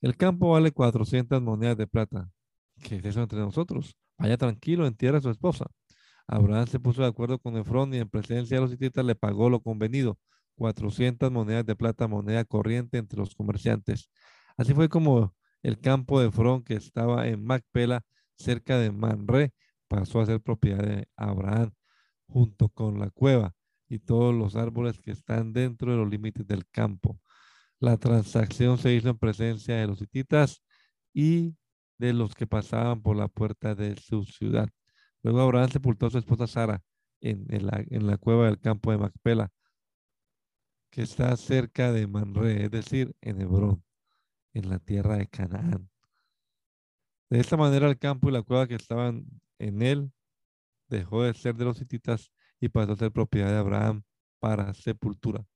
El 0.00 0.16
campo 0.16 0.50
vale 0.50 0.72
400 0.72 1.40
monedas 1.40 1.78
de 1.78 1.86
plata. 1.86 2.28
¿Qué 2.82 2.96
es 2.96 3.04
eso 3.04 3.22
entre 3.22 3.38
nosotros? 3.38 3.96
Vaya 4.18 4.36
tranquilo, 4.36 4.86
entierra 4.86 5.18
a 5.18 5.20
su 5.20 5.30
esposa. 5.30 5.66
Abraham 6.26 6.66
se 6.66 6.80
puso 6.80 7.02
de 7.02 7.08
acuerdo 7.08 7.38
con 7.38 7.56
Efrón 7.56 7.92
y 7.94 7.98
en 7.98 8.08
presencia 8.08 8.56
de 8.56 8.60
los 8.62 8.72
hititas 8.72 9.04
le 9.04 9.14
pagó 9.14 9.50
lo 9.50 9.60
convenido. 9.60 10.18
400 10.56 11.30
monedas 11.32 11.66
de 11.66 11.74
plata, 11.76 12.06
moneda 12.08 12.44
corriente 12.44 12.98
entre 12.98 13.18
los 13.18 13.34
comerciantes. 13.34 14.10
Así 14.56 14.74
fue 14.74 14.88
como 14.88 15.34
el 15.62 15.80
campo 15.80 16.20
de 16.20 16.28
Efrón 16.28 16.62
que 16.62 16.74
estaba 16.74 17.26
en 17.28 17.44
Macpela 17.44 18.04
cerca 18.36 18.78
de 18.78 18.90
Manre, 18.92 19.52
pasó 19.88 20.20
a 20.20 20.26
ser 20.26 20.40
propiedad 20.40 20.84
de 20.84 21.08
Abraham, 21.16 21.72
junto 22.26 22.68
con 22.68 22.98
la 22.98 23.10
cueva 23.10 23.54
y 23.88 23.98
todos 23.98 24.34
los 24.34 24.56
árboles 24.56 24.98
que 24.98 25.10
están 25.10 25.52
dentro 25.52 25.92
de 25.92 25.98
los 25.98 26.08
límites 26.08 26.46
del 26.46 26.66
campo. 26.66 27.20
La 27.78 27.96
transacción 27.98 28.78
se 28.78 28.94
hizo 28.94 29.10
en 29.10 29.18
presencia 29.18 29.76
de 29.76 29.86
los 29.86 30.00
hititas 30.00 30.62
y 31.12 31.56
de 32.02 32.12
los 32.12 32.34
que 32.34 32.48
pasaban 32.48 33.00
por 33.00 33.16
la 33.16 33.28
puerta 33.28 33.76
de 33.76 33.94
su 33.96 34.24
ciudad. 34.24 34.68
Luego 35.22 35.40
Abraham 35.40 35.70
sepultó 35.70 36.06
a 36.06 36.10
su 36.10 36.18
esposa 36.18 36.48
Sara 36.48 36.82
en, 37.20 37.46
la, 38.08 38.18
cueva 38.18 38.46
del 38.46 38.58
campo 38.58 38.90
de 38.90 38.98
Macpela, 38.98 39.52
que 40.90 41.02
está 41.02 41.36
cerca 41.36 41.92
de 41.92 42.08
Manre, 42.08 42.64
es 42.64 42.70
decir, 42.72 43.14
en 43.20 43.40
Hebrón, 43.40 43.84
en 44.52 44.68
la 44.68 44.80
tierra 44.80 45.16
de 45.16 45.28
Canaán. 45.28 45.88
De 47.30 47.38
esta 47.38 47.56
manera 47.56 47.88
el 47.88 47.98
campo 47.98 48.28
y 48.28 48.32
la 48.32 48.42
cueva 48.42 48.66
que 48.66 48.74
estaban 48.74 49.24
en 49.60 49.80
él 49.80 50.12
dejó 50.88 51.22
de 51.22 51.32
ser 51.34 51.54
de 51.54 51.64
los 51.64 51.80
hititas 51.80 52.32
y 52.58 52.68
pasó 52.68 52.92
a 52.92 52.96
ser 52.96 53.12
propiedad 53.12 53.50
de 53.50 53.58
Abraham 53.58 54.02
para 54.40 54.74
sepultura. 54.74 55.46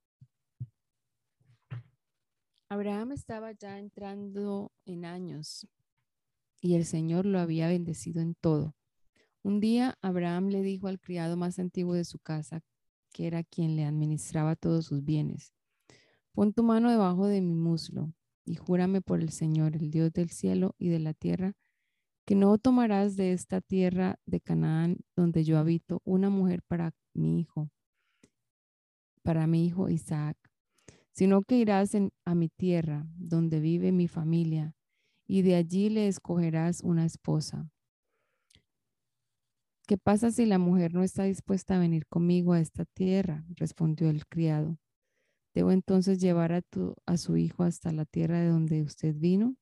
Abraham 2.69 3.13
estaba 3.13 3.51
ya 3.51 3.79
entrando 3.79 4.73
en 4.87 5.05
años 5.05 5.67
y 6.67 6.75
el 6.75 6.85
Señor 6.85 7.27
lo 7.27 7.39
había 7.39 7.69
bendecido 7.69 8.21
en 8.21 8.35
todo. 8.35 8.75
Un 9.45 9.61
día 9.61 9.97
Abraham 10.03 10.49
le 10.49 10.63
dijo 10.63 10.89
al 10.89 10.99
criado 10.99 11.37
más 11.37 11.61
antiguo 11.61 11.95
de 11.95 12.05
su 12.05 12.19
casa, 12.19 12.65
que 13.13 13.29
era 13.29 13.45
quien 13.45 13.77
le 13.77 13.85
administraba 13.85 14.57
todos 14.57 14.87
sus 14.87 15.05
bienes, 15.05 15.55
pon 16.33 16.53
tu 16.53 16.65
mano 16.65 16.91
debajo 16.91 17.29
de 17.29 17.41
mi 17.41 17.55
muslo 17.55 18.13
y 18.45 18.57
júrame 18.57 19.01
por 19.01 19.21
el 19.21 19.31
Señor, 19.31 19.77
el 19.77 19.93
Dios 19.93 20.13
del 20.13 20.31
cielo 20.31 20.75
y 20.77 20.89
de 20.89 20.99
la 20.99 21.15
tierra, 21.15 21.53
que 22.25 22.35
no 22.35 22.59
tomarás 22.59 23.15
de 23.15 23.33
esta 23.33 23.61
tierra 23.61 24.19
de 24.27 24.41
Canaán 24.41 24.99
donde 25.15 25.45
yo 25.45 25.59
habito 25.59 26.03
una 26.05 26.31
mujer 26.31 26.63
para 26.67 26.93
mi 27.15 27.39
hijo, 27.39 27.71
para 29.23 29.47
mi 29.47 29.65
hijo 29.65 29.89
Isaac, 29.89 30.37
sino 31.13 31.43
que 31.43 31.59
irás 31.59 31.93
a 32.25 32.35
mi 32.35 32.49
tierra 32.49 33.07
donde 33.15 33.61
vive 33.61 33.93
mi 33.93 34.09
familia 34.09 34.76
y 35.27 35.43
de 35.43 35.57
allí 35.57 35.89
le 35.91 36.09
escogerás 36.09 36.81
una 36.83 37.05
esposa. 37.05 37.69
¿Qué 39.87 39.97
pasa 39.99 40.31
si 40.33 40.47
la 40.47 40.59
mujer 40.59 40.95
no 40.95 41.05
está 41.05 41.25
dispuesta 41.25 41.77
a 41.77 41.79
venir 41.79 42.07
conmigo 42.07 42.53
a 42.53 42.61
esta 42.61 42.85
tierra? 42.85 43.45
respondió 43.51 44.11
el 44.11 44.27
criado. 44.27 44.79
¿Debo 45.55 45.71
entonces 45.71 46.21
llevar 46.21 46.53
a, 46.53 46.61
tu, 46.63 46.95
a 47.07 47.17
su 47.17 47.37
hijo 47.37 47.63
hasta 47.63 47.93
la 47.93 48.05
tierra 48.05 48.41
de 48.41 48.49
donde 48.49 48.83
usted 48.83 49.15
vino? 49.15 49.57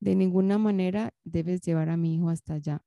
De 0.00 0.14
ninguna 0.14 0.58
manera 0.58 1.12
debes 1.24 1.60
llevar 1.60 1.90
a 1.90 1.96
mi 1.96 2.14
hijo 2.14 2.30
hasta 2.30 2.54
allá. 2.54 2.82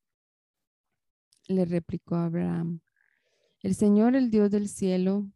Le 1.48 1.66
replicó 1.66 2.16
Abraham, 2.16 2.82
el 3.62 3.76
Señor, 3.76 4.16
el 4.16 4.32
Dios 4.32 4.50
del 4.50 4.70
cielo, 4.70 5.30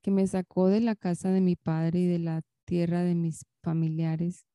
que 0.00 0.10
me 0.10 0.26
sacó 0.26 0.68
de 0.68 0.80
la 0.80 0.94
casa 0.94 1.30
de 1.30 1.40
mi 1.40 1.54
padre 1.54 2.00
y 2.00 2.06
de 2.06 2.18
la 2.18 2.42
tierra 2.64 3.02
de 3.02 3.14
mis 3.14 3.44
familiares, 3.62 4.45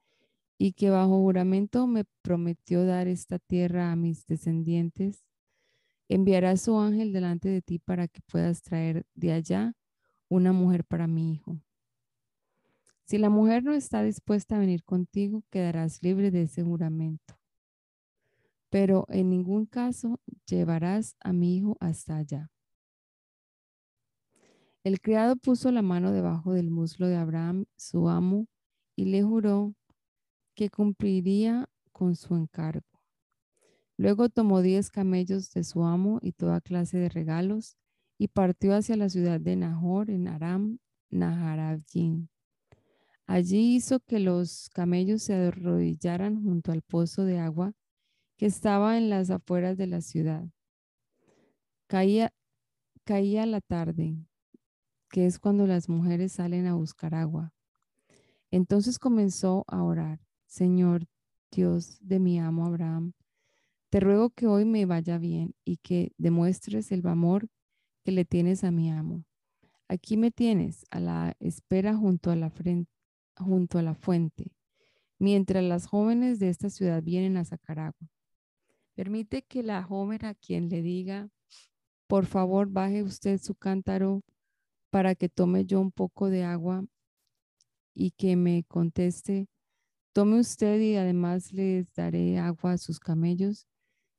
y 0.63 0.73
que 0.73 0.91
bajo 0.91 1.17
juramento 1.17 1.87
me 1.87 2.05
prometió 2.21 2.85
dar 2.85 3.07
esta 3.07 3.39
tierra 3.39 3.91
a 3.91 3.95
mis 3.95 4.27
descendientes, 4.27 5.25
enviará 6.07 6.55
su 6.55 6.79
ángel 6.79 7.13
delante 7.13 7.49
de 7.49 7.63
ti 7.63 7.79
para 7.79 8.07
que 8.07 8.21
puedas 8.21 8.61
traer 8.61 9.07
de 9.15 9.31
allá 9.31 9.73
una 10.29 10.53
mujer 10.53 10.85
para 10.85 11.07
mi 11.07 11.33
hijo. 11.33 11.59
Si 13.05 13.17
la 13.17 13.31
mujer 13.31 13.63
no 13.63 13.73
está 13.73 14.03
dispuesta 14.03 14.55
a 14.55 14.59
venir 14.59 14.83
contigo, 14.83 15.43
quedarás 15.49 16.03
libre 16.03 16.29
de 16.29 16.43
ese 16.43 16.61
juramento. 16.61 17.39
Pero 18.69 19.07
en 19.09 19.31
ningún 19.31 19.65
caso 19.65 20.19
llevarás 20.45 21.15
a 21.21 21.33
mi 21.33 21.57
hijo 21.57 21.75
hasta 21.79 22.17
allá. 22.17 22.51
El 24.83 25.01
criado 25.01 25.37
puso 25.37 25.71
la 25.71 25.81
mano 25.81 26.11
debajo 26.11 26.53
del 26.53 26.69
muslo 26.69 27.07
de 27.07 27.15
Abraham, 27.15 27.65
su 27.77 28.09
amo, 28.09 28.45
y 28.95 29.05
le 29.05 29.23
juró 29.23 29.73
que 30.55 30.69
cumpliría 30.69 31.69
con 31.91 32.15
su 32.15 32.35
encargo. 32.35 32.85
Luego 33.97 34.29
tomó 34.29 34.61
diez 34.61 34.89
camellos 34.89 35.51
de 35.51 35.63
su 35.63 35.83
amo 35.83 36.19
y 36.21 36.31
toda 36.31 36.61
clase 36.61 36.97
de 36.97 37.09
regalos 37.09 37.77
y 38.17 38.27
partió 38.27 38.75
hacia 38.75 38.97
la 38.97 39.09
ciudad 39.09 39.39
de 39.39 39.55
Nahor 39.55 40.09
en 40.09 40.27
Aram 40.27 40.79
Naharabim. 41.09 42.27
Allí 43.27 43.75
hizo 43.75 43.99
que 43.99 44.19
los 44.19 44.69
camellos 44.69 45.23
se 45.23 45.35
arrodillaran 45.35 46.43
junto 46.43 46.71
al 46.71 46.81
pozo 46.81 47.25
de 47.25 47.39
agua 47.39 47.73
que 48.37 48.45
estaba 48.45 48.97
en 48.97 49.09
las 49.09 49.29
afueras 49.29 49.77
de 49.77 49.87
la 49.87 50.01
ciudad. 50.01 50.49
Caía, 51.87 52.33
caía 53.03 53.45
la 53.45 53.61
tarde, 53.61 54.17
que 55.09 55.25
es 55.25 55.39
cuando 55.39 55.67
las 55.67 55.89
mujeres 55.89 56.33
salen 56.33 56.65
a 56.65 56.73
buscar 56.73 57.13
agua. 57.13 57.53
Entonces 58.49 58.97
comenzó 58.97 59.63
a 59.67 59.83
orar, 59.83 60.19
Señor 60.51 61.07
Dios 61.49 61.97
de 62.01 62.19
mi 62.19 62.37
amo 62.37 62.65
Abraham, 62.65 63.13
te 63.89 64.01
ruego 64.01 64.31
que 64.31 64.47
hoy 64.47 64.65
me 64.65 64.85
vaya 64.85 65.17
bien 65.17 65.55
y 65.63 65.77
que 65.77 66.11
demuestres 66.17 66.91
el 66.91 67.07
amor 67.07 67.47
que 68.03 68.11
le 68.11 68.25
tienes 68.25 68.65
a 68.65 68.71
mi 68.71 68.91
amo. 68.91 69.23
Aquí 69.87 70.17
me 70.17 70.29
tienes 70.29 70.85
a 70.91 70.99
la 70.99 71.37
espera 71.39 71.95
junto 71.95 72.31
a 72.31 72.35
la, 72.35 72.51
junto 73.37 73.77
a 73.77 73.81
la 73.81 73.95
fuente, 73.95 74.51
mientras 75.19 75.63
las 75.63 75.87
jóvenes 75.87 76.37
de 76.39 76.49
esta 76.49 76.69
ciudad 76.69 77.01
vienen 77.01 77.37
a 77.37 77.45
sacar 77.45 77.79
agua. 77.79 78.09
Permite 78.93 79.43
que 79.43 79.63
la 79.63 79.81
joven 79.81 80.25
a 80.25 80.35
quien 80.35 80.67
le 80.67 80.81
diga, 80.81 81.29
por 82.07 82.25
favor, 82.25 82.67
baje 82.67 83.03
usted 83.03 83.39
su 83.39 83.55
cántaro 83.55 84.21
para 84.89 85.15
que 85.15 85.29
tome 85.29 85.63
yo 85.63 85.79
un 85.79 85.93
poco 85.93 86.29
de 86.29 86.43
agua 86.43 86.83
y 87.93 88.11
que 88.11 88.35
me 88.35 88.65
conteste, 88.65 89.47
tome 90.13 90.39
usted 90.39 90.79
y 90.79 90.95
además 90.95 91.53
les 91.53 91.91
daré 91.93 92.37
agua 92.39 92.73
a 92.73 92.77
sus 92.77 92.99
camellos, 92.99 93.67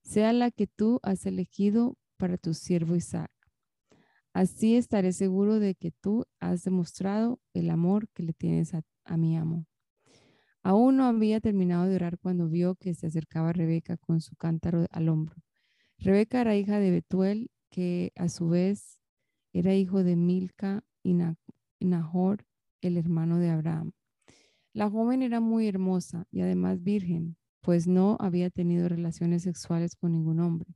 sea 0.03 0.33
la 0.33 0.51
que 0.51 0.67
tú 0.67 1.01
has 1.03 1.27
elegido 1.27 1.97
para 2.17 2.39
tu 2.39 2.55
siervo 2.55 2.97
Isaac. 2.97 3.31
Así 4.33 4.77
estaré 4.77 5.13
seguro 5.13 5.59
de 5.59 5.75
que 5.75 5.91
tú 5.91 6.25
has 6.41 6.65
demostrado 6.65 7.41
el 7.53 7.71
amor 7.71 8.09
que 8.15 8.23
le 8.23 8.33
tienes 8.33 8.73
a, 8.75 8.83
a 9.05 9.17
mi 9.17 9.37
amo. 9.37 9.67
Aún 10.63 10.97
no 10.97 11.05
había 11.05 11.41
terminado 11.41 11.87
de 11.87 11.97
orar 11.97 12.19
cuando 12.19 12.49
vio 12.49 12.77
que 12.77 12.95
se 12.95 13.09
acercaba 13.09 13.53
Rebeca 13.53 13.97
con 13.97 14.21
su 14.21 14.37
cántaro 14.37 14.87
al 14.91 15.09
hombro. 15.09 15.37
Rebeca 15.99 16.41
era 16.41 16.57
hija 16.57 16.79
de 16.79 16.91
Betuel, 16.91 17.51
que 17.71 18.13
a 18.17 18.29
su 18.29 18.49
vez 18.49 19.01
era 19.53 19.75
hijo 19.75 20.03
de 20.03 20.17
Milca 20.17 20.85
y 21.03 21.15
Nahor, 21.81 22.47
el 22.81 22.97
hermano 22.97 23.39
de 23.39 23.51
Abraham. 23.51 23.93
La 24.75 24.89
joven 24.89 25.23
era 25.23 25.41
muy 25.41 25.69
hermosa 25.69 26.27
y 26.31 26.41
además 26.41 26.83
virgen, 26.83 27.37
pues 27.61 27.87
no 27.87 28.17
había 28.21 28.49
tenido 28.49 28.89
relaciones 28.89 29.43
sexuales 29.43 29.97
con 29.97 30.13
ningún 30.13 30.41
hombre. 30.41 30.75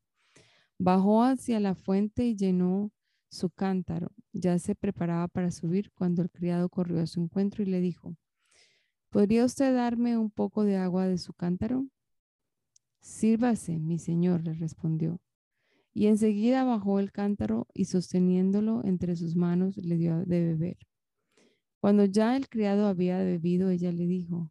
Bajó 0.79 1.23
hacia 1.23 1.61
la 1.61 1.75
fuente 1.75 2.27
y 2.27 2.37
llenó 2.37 2.93
su 3.31 3.51
cántaro. 3.51 4.13
Ya 4.33 4.59
se 4.59 4.75
preparaba 4.75 5.29
para 5.29 5.51
subir 5.51 5.91
cuando 5.93 6.23
el 6.23 6.31
criado 6.31 6.69
corrió 6.69 7.01
a 7.01 7.07
su 7.07 7.21
encuentro 7.23 7.63
y 7.63 7.67
le 7.67 7.81
dijo, 7.81 8.15
¿podría 9.11 9.45
usted 9.45 9.75
darme 9.75 10.19
un 10.19 10.31
poco 10.31 10.65
de 10.65 10.77
agua 10.77 11.07
de 11.07 11.17
su 11.17 11.33
cántaro? 11.33 11.87
Sírvase, 13.01 13.79
mi 13.79 13.99
señor, 13.99 14.45
le 14.45 14.53
respondió. 14.53 15.21
Y 15.95 16.09
enseguida 16.09 16.65
bajó 16.65 17.01
el 17.01 17.13
cántaro 17.13 17.67
y 17.73 17.87
sosteniéndolo 17.87 18.85
entre 18.85 19.17
sus 19.17 19.37
manos 19.37 19.79
le 19.79 19.97
dio 19.97 20.19
de 20.27 20.45
beber. 20.45 20.77
Cuando 21.87 22.05
ya 22.05 22.37
el 22.37 22.49
criado 22.49 22.89
había 22.89 23.19
bebido, 23.19 23.71
ella 23.71 23.93
le 23.93 24.09
dijo, 24.09 24.51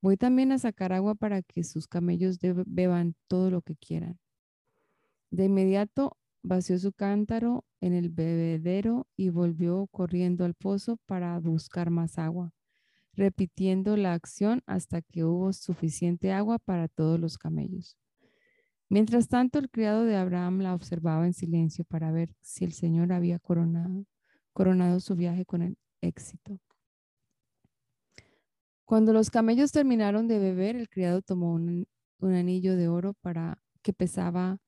voy 0.00 0.16
también 0.16 0.52
a 0.52 0.60
sacar 0.60 0.92
agua 0.92 1.16
para 1.16 1.42
que 1.42 1.64
sus 1.64 1.88
camellos 1.88 2.38
beban 2.66 3.16
todo 3.26 3.50
lo 3.50 3.62
que 3.62 3.74
quieran. 3.74 4.20
De 5.32 5.46
inmediato 5.46 6.18
vació 6.40 6.78
su 6.78 6.92
cántaro 6.92 7.64
en 7.80 7.94
el 7.94 8.10
bebedero 8.10 9.08
y 9.16 9.30
volvió 9.30 9.88
corriendo 9.88 10.44
al 10.44 10.54
pozo 10.54 10.98
para 11.04 11.36
buscar 11.40 11.90
más 11.90 12.16
agua, 12.16 12.54
repitiendo 13.12 13.96
la 13.96 14.12
acción 14.12 14.62
hasta 14.64 15.02
que 15.02 15.24
hubo 15.24 15.52
suficiente 15.52 16.30
agua 16.30 16.60
para 16.60 16.86
todos 16.86 17.18
los 17.18 17.38
camellos. 17.38 17.98
Mientras 18.88 19.26
tanto, 19.26 19.58
el 19.58 19.68
criado 19.68 20.04
de 20.04 20.14
Abraham 20.14 20.60
la 20.60 20.76
observaba 20.76 21.26
en 21.26 21.34
silencio 21.34 21.84
para 21.84 22.12
ver 22.12 22.36
si 22.40 22.64
el 22.64 22.72
Señor 22.72 23.12
había 23.12 23.40
coronado, 23.40 24.06
coronado 24.52 25.00
su 25.00 25.16
viaje 25.16 25.44
con 25.44 25.62
el 25.62 25.76
éxito. 26.02 26.58
Cuando 28.84 29.14
los 29.14 29.30
camellos 29.30 29.72
terminaron 29.72 30.28
de 30.28 30.38
beber, 30.38 30.76
el 30.76 30.90
criado 30.90 31.22
tomó 31.22 31.54
un, 31.54 31.86
anillo 32.20 32.76
de 32.76 32.88
oro 32.88 33.14
para 33.22 33.58
que 33.82 33.92
pesaba 33.92 34.58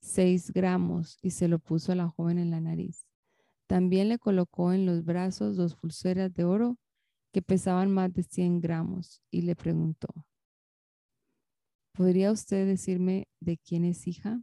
seis 0.00 0.50
gramos 0.52 1.18
y 1.20 1.32
se 1.32 1.48
lo 1.48 1.58
puso 1.58 1.92
a 1.92 1.94
la 1.94 2.08
joven 2.08 2.38
en 2.38 2.50
la 2.50 2.60
nariz. 2.60 3.06
También 3.66 4.08
le 4.08 4.18
colocó 4.18 4.72
en 4.72 4.86
los 4.86 5.04
brazos 5.04 5.56
dos 5.56 5.76
pulseras 5.76 6.32
de 6.32 6.44
oro 6.44 6.78
que 7.32 7.42
pesaban 7.42 7.90
más 7.90 8.12
de 8.12 8.22
100 8.22 8.60
gramos 8.60 9.20
y 9.30 9.42
le 9.42 9.54
preguntó, 9.54 10.08
¿podría 11.92 12.32
usted 12.32 12.66
decirme 12.66 13.28
de 13.40 13.58
quién 13.58 13.84
es 13.84 14.06
hija? 14.06 14.42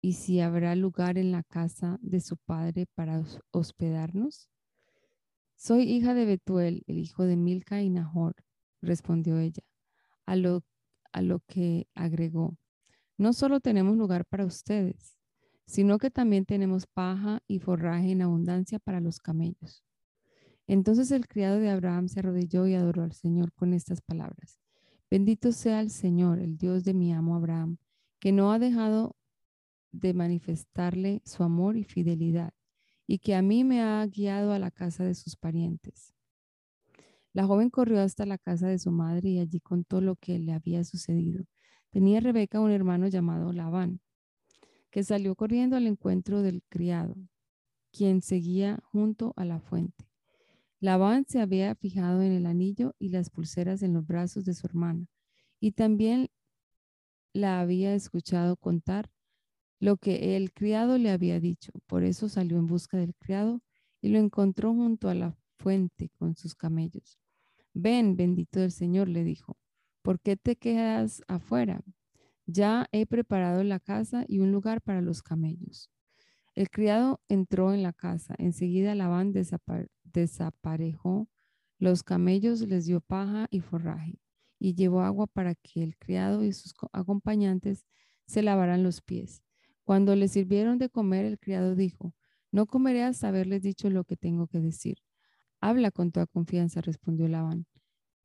¿Y 0.00 0.14
si 0.14 0.40
habrá 0.40 0.74
lugar 0.74 1.18
en 1.18 1.32
la 1.32 1.42
casa 1.42 1.98
de 2.00 2.20
su 2.20 2.36
padre 2.36 2.86
para 2.94 3.22
hospedarnos? 3.50 4.51
Soy 5.64 5.84
hija 5.84 6.12
de 6.12 6.24
Betuel, 6.24 6.82
el 6.88 6.98
hijo 6.98 7.22
de 7.22 7.36
Milca 7.36 7.82
y 7.82 7.88
Nahor, 7.88 8.34
respondió 8.80 9.38
ella, 9.38 9.62
a 10.26 10.34
lo, 10.34 10.64
a 11.12 11.22
lo 11.22 11.38
que 11.46 11.86
agregó, 11.94 12.56
no 13.16 13.32
solo 13.32 13.60
tenemos 13.60 13.96
lugar 13.96 14.24
para 14.24 14.44
ustedes, 14.44 15.20
sino 15.64 15.98
que 15.98 16.10
también 16.10 16.46
tenemos 16.46 16.88
paja 16.88 17.44
y 17.46 17.60
forraje 17.60 18.10
en 18.10 18.22
abundancia 18.22 18.80
para 18.80 18.98
los 18.98 19.20
camellos. 19.20 19.84
Entonces 20.66 21.12
el 21.12 21.28
criado 21.28 21.60
de 21.60 21.70
Abraham 21.70 22.08
se 22.08 22.18
arrodilló 22.18 22.66
y 22.66 22.74
adoró 22.74 23.04
al 23.04 23.12
Señor 23.12 23.52
con 23.52 23.72
estas 23.72 24.00
palabras. 24.00 24.58
Bendito 25.08 25.52
sea 25.52 25.80
el 25.80 25.90
Señor, 25.90 26.40
el 26.40 26.58
Dios 26.58 26.82
de 26.82 26.92
mi 26.92 27.12
amo 27.12 27.36
Abraham, 27.36 27.76
que 28.18 28.32
no 28.32 28.50
ha 28.50 28.58
dejado 28.58 29.14
de 29.92 30.12
manifestarle 30.12 31.22
su 31.24 31.44
amor 31.44 31.76
y 31.76 31.84
fidelidad, 31.84 32.52
y 33.06 33.18
que 33.18 33.34
a 33.34 33.42
mí 33.42 33.64
me 33.64 33.82
ha 33.82 34.06
guiado 34.06 34.52
a 34.52 34.58
la 34.58 34.70
casa 34.70 35.04
de 35.04 35.14
sus 35.14 35.36
parientes. 35.36 36.14
La 37.32 37.46
joven 37.46 37.70
corrió 37.70 38.00
hasta 38.00 38.26
la 38.26 38.38
casa 38.38 38.68
de 38.68 38.78
su 38.78 38.90
madre 38.90 39.30
y 39.30 39.38
allí 39.38 39.60
contó 39.60 40.00
lo 40.00 40.16
que 40.16 40.38
le 40.38 40.52
había 40.52 40.84
sucedido. 40.84 41.44
Tenía 41.90 42.20
Rebeca 42.20 42.60
un 42.60 42.70
hermano 42.70 43.08
llamado 43.08 43.52
Labán, 43.52 44.00
que 44.90 45.02
salió 45.02 45.34
corriendo 45.34 45.76
al 45.76 45.86
encuentro 45.86 46.42
del 46.42 46.62
criado, 46.68 47.16
quien 47.90 48.22
seguía 48.22 48.80
junto 48.84 49.32
a 49.36 49.44
la 49.44 49.60
fuente. 49.60 50.06
Labán 50.80 51.24
se 51.28 51.40
había 51.40 51.74
fijado 51.74 52.22
en 52.22 52.32
el 52.32 52.44
anillo 52.44 52.94
y 52.98 53.10
las 53.10 53.30
pulseras 53.30 53.82
en 53.82 53.94
los 53.94 54.06
brazos 54.06 54.44
de 54.44 54.54
su 54.54 54.66
hermana, 54.66 55.06
y 55.60 55.72
también 55.72 56.28
la 57.32 57.60
había 57.60 57.94
escuchado 57.94 58.56
contar 58.56 59.11
lo 59.82 59.96
que 59.96 60.36
el 60.36 60.52
criado 60.52 60.96
le 60.96 61.10
había 61.10 61.40
dicho. 61.40 61.72
Por 61.88 62.04
eso 62.04 62.28
salió 62.28 62.56
en 62.56 62.68
busca 62.68 62.96
del 62.98 63.16
criado 63.16 63.60
y 64.00 64.10
lo 64.10 64.20
encontró 64.20 64.72
junto 64.72 65.08
a 65.08 65.14
la 65.14 65.36
fuente 65.58 66.10
con 66.18 66.36
sus 66.36 66.54
camellos. 66.54 67.18
Ven, 67.74 68.14
bendito 68.16 68.60
del 68.60 68.70
Señor, 68.70 69.08
le 69.08 69.24
dijo. 69.24 69.58
¿por 70.02 70.20
qué 70.20 70.36
te 70.36 70.56
quedas 70.56 71.22
afuera? 71.26 71.82
Ya 72.46 72.86
he 72.92 73.06
preparado 73.06 73.64
la 73.64 73.80
casa 73.80 74.24
y 74.28 74.38
un 74.38 74.52
lugar 74.52 74.82
para 74.82 75.00
los 75.00 75.22
camellos. 75.22 75.90
El 76.54 76.70
criado 76.70 77.20
entró 77.28 77.74
en 77.74 77.82
la 77.82 77.92
casa. 77.92 78.36
Enseguida 78.38 78.94
Labán 78.94 79.32
desaparejó 80.04 81.28
los 81.78 82.04
camellos, 82.04 82.60
les 82.60 82.86
dio 82.86 83.00
paja 83.00 83.46
y 83.50 83.60
forraje 83.60 84.20
y 84.60 84.74
llevó 84.74 85.02
agua 85.02 85.26
para 85.26 85.56
que 85.56 85.82
el 85.82 85.96
criado 85.96 86.44
y 86.44 86.52
sus 86.52 86.74
acompañantes 86.92 87.84
se 88.26 88.42
lavaran 88.42 88.84
los 88.84 89.00
pies. 89.00 89.42
Cuando 89.84 90.14
le 90.16 90.28
sirvieron 90.28 90.78
de 90.78 90.88
comer, 90.88 91.24
el 91.24 91.38
criado 91.38 91.74
dijo, 91.74 92.14
no 92.52 92.66
comeré 92.66 93.02
hasta 93.02 93.28
haberles 93.28 93.62
dicho 93.62 93.90
lo 93.90 94.04
que 94.04 94.16
tengo 94.16 94.46
que 94.46 94.60
decir. 94.60 94.98
Habla 95.60 95.90
con 95.90 96.12
toda 96.12 96.26
confianza, 96.26 96.80
respondió 96.80 97.26
Labán. 97.28 97.66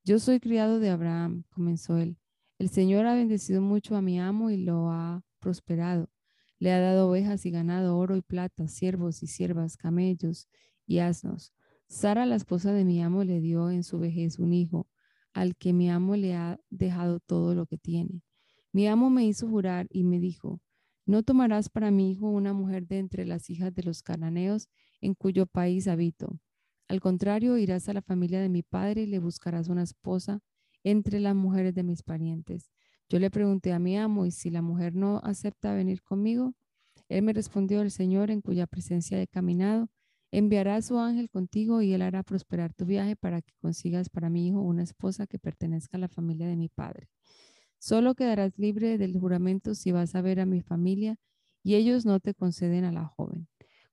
Yo 0.03 0.19
soy 0.19 0.39
criado 0.39 0.79
de 0.79 0.89
Abraham, 0.89 1.43
comenzó 1.49 1.97
él. 1.97 2.17
El 2.59 2.69
Señor 2.69 3.05
ha 3.05 3.13
bendecido 3.13 3.61
mucho 3.61 3.95
a 3.95 4.01
mi 4.01 4.19
amo 4.19 4.49
y 4.49 4.57
lo 4.57 4.89
ha 4.91 5.23
prosperado. 5.39 6.09
Le 6.59 6.71
ha 6.71 6.79
dado 6.79 7.09
ovejas 7.09 7.45
y 7.45 7.51
ganado, 7.51 7.97
oro 7.97 8.15
y 8.15 8.21
plata, 8.21 8.67
siervos 8.67 9.21
y 9.21 9.27
siervas, 9.27 9.77
camellos 9.77 10.47
y 10.85 10.99
asnos. 10.99 11.53
Sara, 11.87 12.25
la 12.25 12.35
esposa 12.35 12.73
de 12.73 12.83
mi 12.83 13.01
amo, 13.01 13.23
le 13.23 13.39
dio 13.39 13.69
en 13.69 13.83
su 13.83 13.99
vejez 13.99 14.39
un 14.39 14.53
hijo, 14.53 14.87
al 15.33 15.55
que 15.55 15.71
mi 15.71 15.89
amo 15.89 16.15
le 16.15 16.35
ha 16.35 16.59
dejado 16.69 17.19
todo 17.19 17.53
lo 17.53 17.65
que 17.67 17.77
tiene. 17.77 18.23
Mi 18.73 18.87
amo 18.87 19.09
me 19.09 19.25
hizo 19.25 19.47
jurar 19.47 19.87
y 19.89 20.03
me 20.03 20.19
dijo, 20.19 20.59
no 21.07 21.23
tomarás 21.23 21.69
para 21.69 21.89
mi 21.91 22.11
hijo 22.11 22.29
una 22.29 22.53
mujer 22.53 22.87
de 22.87 22.99
entre 22.99 23.25
las 23.25 23.49
hijas 23.49 23.73
de 23.73 23.83
los 23.83 24.03
cananeos 24.03 24.69
en 25.01 25.15
cuyo 25.15 25.47
país 25.47 25.87
habito 25.87 26.39
al 26.89 27.01
contrario, 27.01 27.57
irás 27.57 27.89
a 27.89 27.93
la 27.93 28.01
familia 28.01 28.39
de 28.39 28.47
mi 28.47 28.63
padre 28.63 29.03
y 29.03 29.07
le 29.07 29.19
buscarás 29.19 29.67
una 29.67 29.83
esposa 29.83 30.39
entre 30.83 31.19
las 31.19 31.35
mujeres 31.35 31.73
de 31.73 31.83
mis 31.83 32.01
parientes. 32.01 32.71
Yo 33.09 33.19
le 33.19 33.29
pregunté 33.29 33.73
a 33.73 33.79
mi 33.79 33.97
amo, 33.97 34.25
¿y 34.25 34.31
si 34.31 34.49
la 34.49 34.61
mujer 34.61 34.95
no 34.95 35.19
acepta 35.23 35.73
venir 35.73 36.01
conmigo? 36.01 36.53
Él 37.09 37.23
me 37.23 37.33
respondió, 37.33 37.81
el 37.81 37.91
Señor 37.91 38.31
en 38.31 38.41
cuya 38.41 38.67
presencia 38.67 39.21
he 39.21 39.27
caminado, 39.27 39.89
enviará 40.31 40.77
a 40.77 40.81
su 40.81 40.97
ángel 40.97 41.29
contigo 41.29 41.81
y 41.81 41.93
él 41.93 42.01
hará 42.01 42.23
prosperar 42.23 42.73
tu 42.73 42.85
viaje 42.85 43.15
para 43.17 43.41
que 43.41 43.53
consigas 43.61 44.09
para 44.09 44.29
mi 44.29 44.47
hijo 44.47 44.61
una 44.61 44.83
esposa 44.83 45.27
que 45.27 45.39
pertenezca 45.39 45.97
a 45.97 46.01
la 46.01 46.09
familia 46.09 46.47
de 46.47 46.55
mi 46.55 46.69
padre. 46.69 47.09
Solo 47.79 48.15
quedarás 48.15 48.57
libre 48.57 48.97
del 48.97 49.17
juramento 49.19 49.75
si 49.75 49.91
vas 49.91 50.15
a 50.15 50.21
ver 50.21 50.39
a 50.39 50.45
mi 50.45 50.61
familia 50.61 51.17
y 51.63 51.75
ellos 51.75 52.05
no 52.05 52.19
te 52.19 52.33
conceden 52.33 52.85
a 52.85 52.91
la 52.91 53.05
joven. 53.05 53.47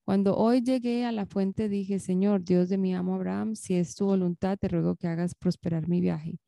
Cuando 0.04 0.36
hoy 0.36 0.62
llegué 0.62 1.04
a 1.04 1.12
la 1.12 1.26
fuente 1.26 1.68
dije, 1.68 1.98
Señor, 1.98 2.44
Dios 2.44 2.68
de 2.68 2.78
mi 2.78 2.94
amo 2.94 3.14
Abraham, 3.14 3.56
si 3.56 3.74
es 3.74 3.94
tu 3.94 4.06
voluntad, 4.06 4.58
te 4.58 4.68
ruego 4.68 4.96
que 4.96 5.08
hagas 5.08 5.34
prosperar 5.34 5.88
mi 5.88 6.00
viaje. 6.00 6.40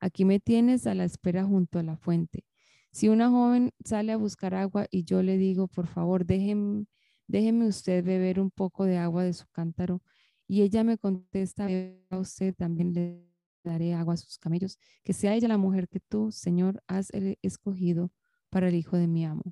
Aquí 0.00 0.24
me 0.24 0.40
tienes 0.40 0.86
a 0.86 0.94
la 0.94 1.04
espera 1.04 1.44
junto 1.44 1.78
a 1.78 1.82
la 1.82 1.96
fuente. 1.96 2.44
Si 2.90 3.08
una 3.08 3.30
joven 3.30 3.72
sale 3.84 4.12
a 4.12 4.16
buscar 4.16 4.54
agua 4.54 4.86
y 4.90 5.04
yo 5.04 5.22
le 5.22 5.36
digo, 5.36 5.68
por 5.68 5.86
favor, 5.86 6.26
déjeme, 6.26 6.86
déjeme 7.26 7.66
usted 7.66 8.04
beber 8.04 8.40
un 8.40 8.50
poco 8.50 8.84
de 8.84 8.98
agua 8.98 9.24
de 9.24 9.32
su 9.32 9.46
cántaro, 9.48 10.02
y 10.46 10.62
ella 10.62 10.84
me 10.84 10.98
contesta, 10.98 11.68
a 12.10 12.18
usted 12.18 12.54
también 12.54 12.92
le 12.92 13.33
daré 13.64 13.94
agua 13.94 14.14
a 14.14 14.16
sus 14.16 14.38
camellos, 14.38 14.78
que 15.02 15.12
sea 15.12 15.34
ella 15.34 15.48
la 15.48 15.58
mujer 15.58 15.88
que 15.88 16.00
tú, 16.00 16.30
Señor, 16.30 16.82
has 16.86 17.08
escogido 17.42 18.12
para 18.50 18.68
el 18.68 18.74
hijo 18.74 18.96
de 18.96 19.08
mi 19.08 19.24
amo. 19.24 19.42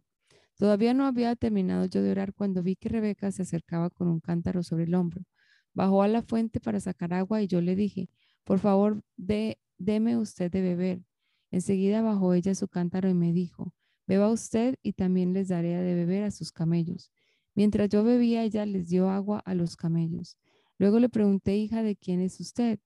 Todavía 0.56 0.94
no 0.94 1.06
había 1.06 1.34
terminado 1.34 1.86
yo 1.86 2.02
de 2.02 2.10
orar 2.12 2.34
cuando 2.34 2.62
vi 2.62 2.76
que 2.76 2.88
Rebeca 2.88 3.32
se 3.32 3.42
acercaba 3.42 3.90
con 3.90 4.08
un 4.08 4.20
cántaro 4.20 4.62
sobre 4.62 4.84
el 4.84 4.94
hombro. 4.94 5.22
Bajó 5.74 6.02
a 6.02 6.08
la 6.08 6.22
fuente 6.22 6.60
para 6.60 6.78
sacar 6.80 7.14
agua 7.14 7.42
y 7.42 7.46
yo 7.48 7.60
le 7.60 7.74
dije, 7.74 8.08
por 8.44 8.58
favor, 8.58 9.02
dé, 9.16 9.58
deme 9.78 10.16
usted 10.16 10.50
de 10.50 10.60
beber. 10.60 11.02
Enseguida 11.50 12.02
bajó 12.02 12.34
ella 12.34 12.54
su 12.54 12.68
cántaro 12.68 13.08
y 13.08 13.14
me 13.14 13.32
dijo, 13.32 13.74
beba 14.06 14.30
usted 14.30 14.76
y 14.82 14.92
también 14.92 15.32
les 15.32 15.48
daré 15.48 15.74
de 15.74 15.94
beber 15.94 16.24
a 16.24 16.30
sus 16.30 16.52
camellos. 16.52 17.10
Mientras 17.54 17.88
yo 17.88 18.04
bebía, 18.04 18.44
ella 18.44 18.64
les 18.66 18.88
dio 18.88 19.10
agua 19.10 19.40
a 19.44 19.54
los 19.54 19.76
camellos. 19.76 20.38
Luego 20.78 20.98
le 20.98 21.08
pregunté, 21.08 21.56
hija, 21.56 21.82
¿de 21.82 21.96
quién 21.96 22.20
es 22.20 22.40
usted? 22.40 22.78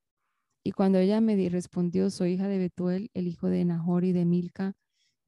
Y 0.66 0.72
cuando 0.72 0.98
ella 0.98 1.20
me 1.20 1.48
respondió, 1.48 2.10
soy 2.10 2.32
hija 2.32 2.48
de 2.48 2.58
Betuel, 2.58 3.12
el 3.14 3.28
hijo 3.28 3.48
de 3.48 3.64
Nahor 3.64 4.02
y 4.02 4.10
de 4.10 4.24
Milca, 4.24 4.74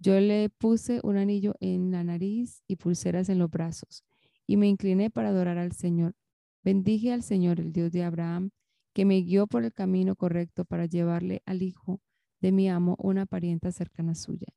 yo 0.01 0.19
le 0.19 0.51
puse 0.51 0.99
un 1.05 1.17
anillo 1.17 1.55
en 1.61 1.93
la 1.93 2.03
nariz 2.03 2.65
y 2.67 2.75
pulseras 2.75 3.29
en 3.29 3.39
los 3.39 3.49
brazos, 3.49 4.03
y 4.49 4.57
me 4.57 4.67
incliné 4.67 5.11
para 5.11 5.29
adorar 5.29 5.57
al 5.57 5.71
Señor. 5.71 6.17
Bendije 6.65 7.13
al 7.13 7.23
Señor, 7.23 7.61
el 7.61 7.73
Dios 7.73 7.93
de 7.93 8.03
Abraham, 8.03 8.51
que 8.93 9.05
me 9.05 9.21
guió 9.21 9.47
por 9.47 9.63
el 9.63 9.73
camino 9.73 10.17
correcto 10.17 10.65
para 10.65 10.87
llevarle 10.87 11.41
al 11.47 11.63
hijo 11.63 12.01
de 12.41 12.51
mi 12.51 12.69
amo 12.69 12.97
una 12.99 13.25
parienta 13.25 13.71
cercana 13.71 14.17
suya. 14.17 14.49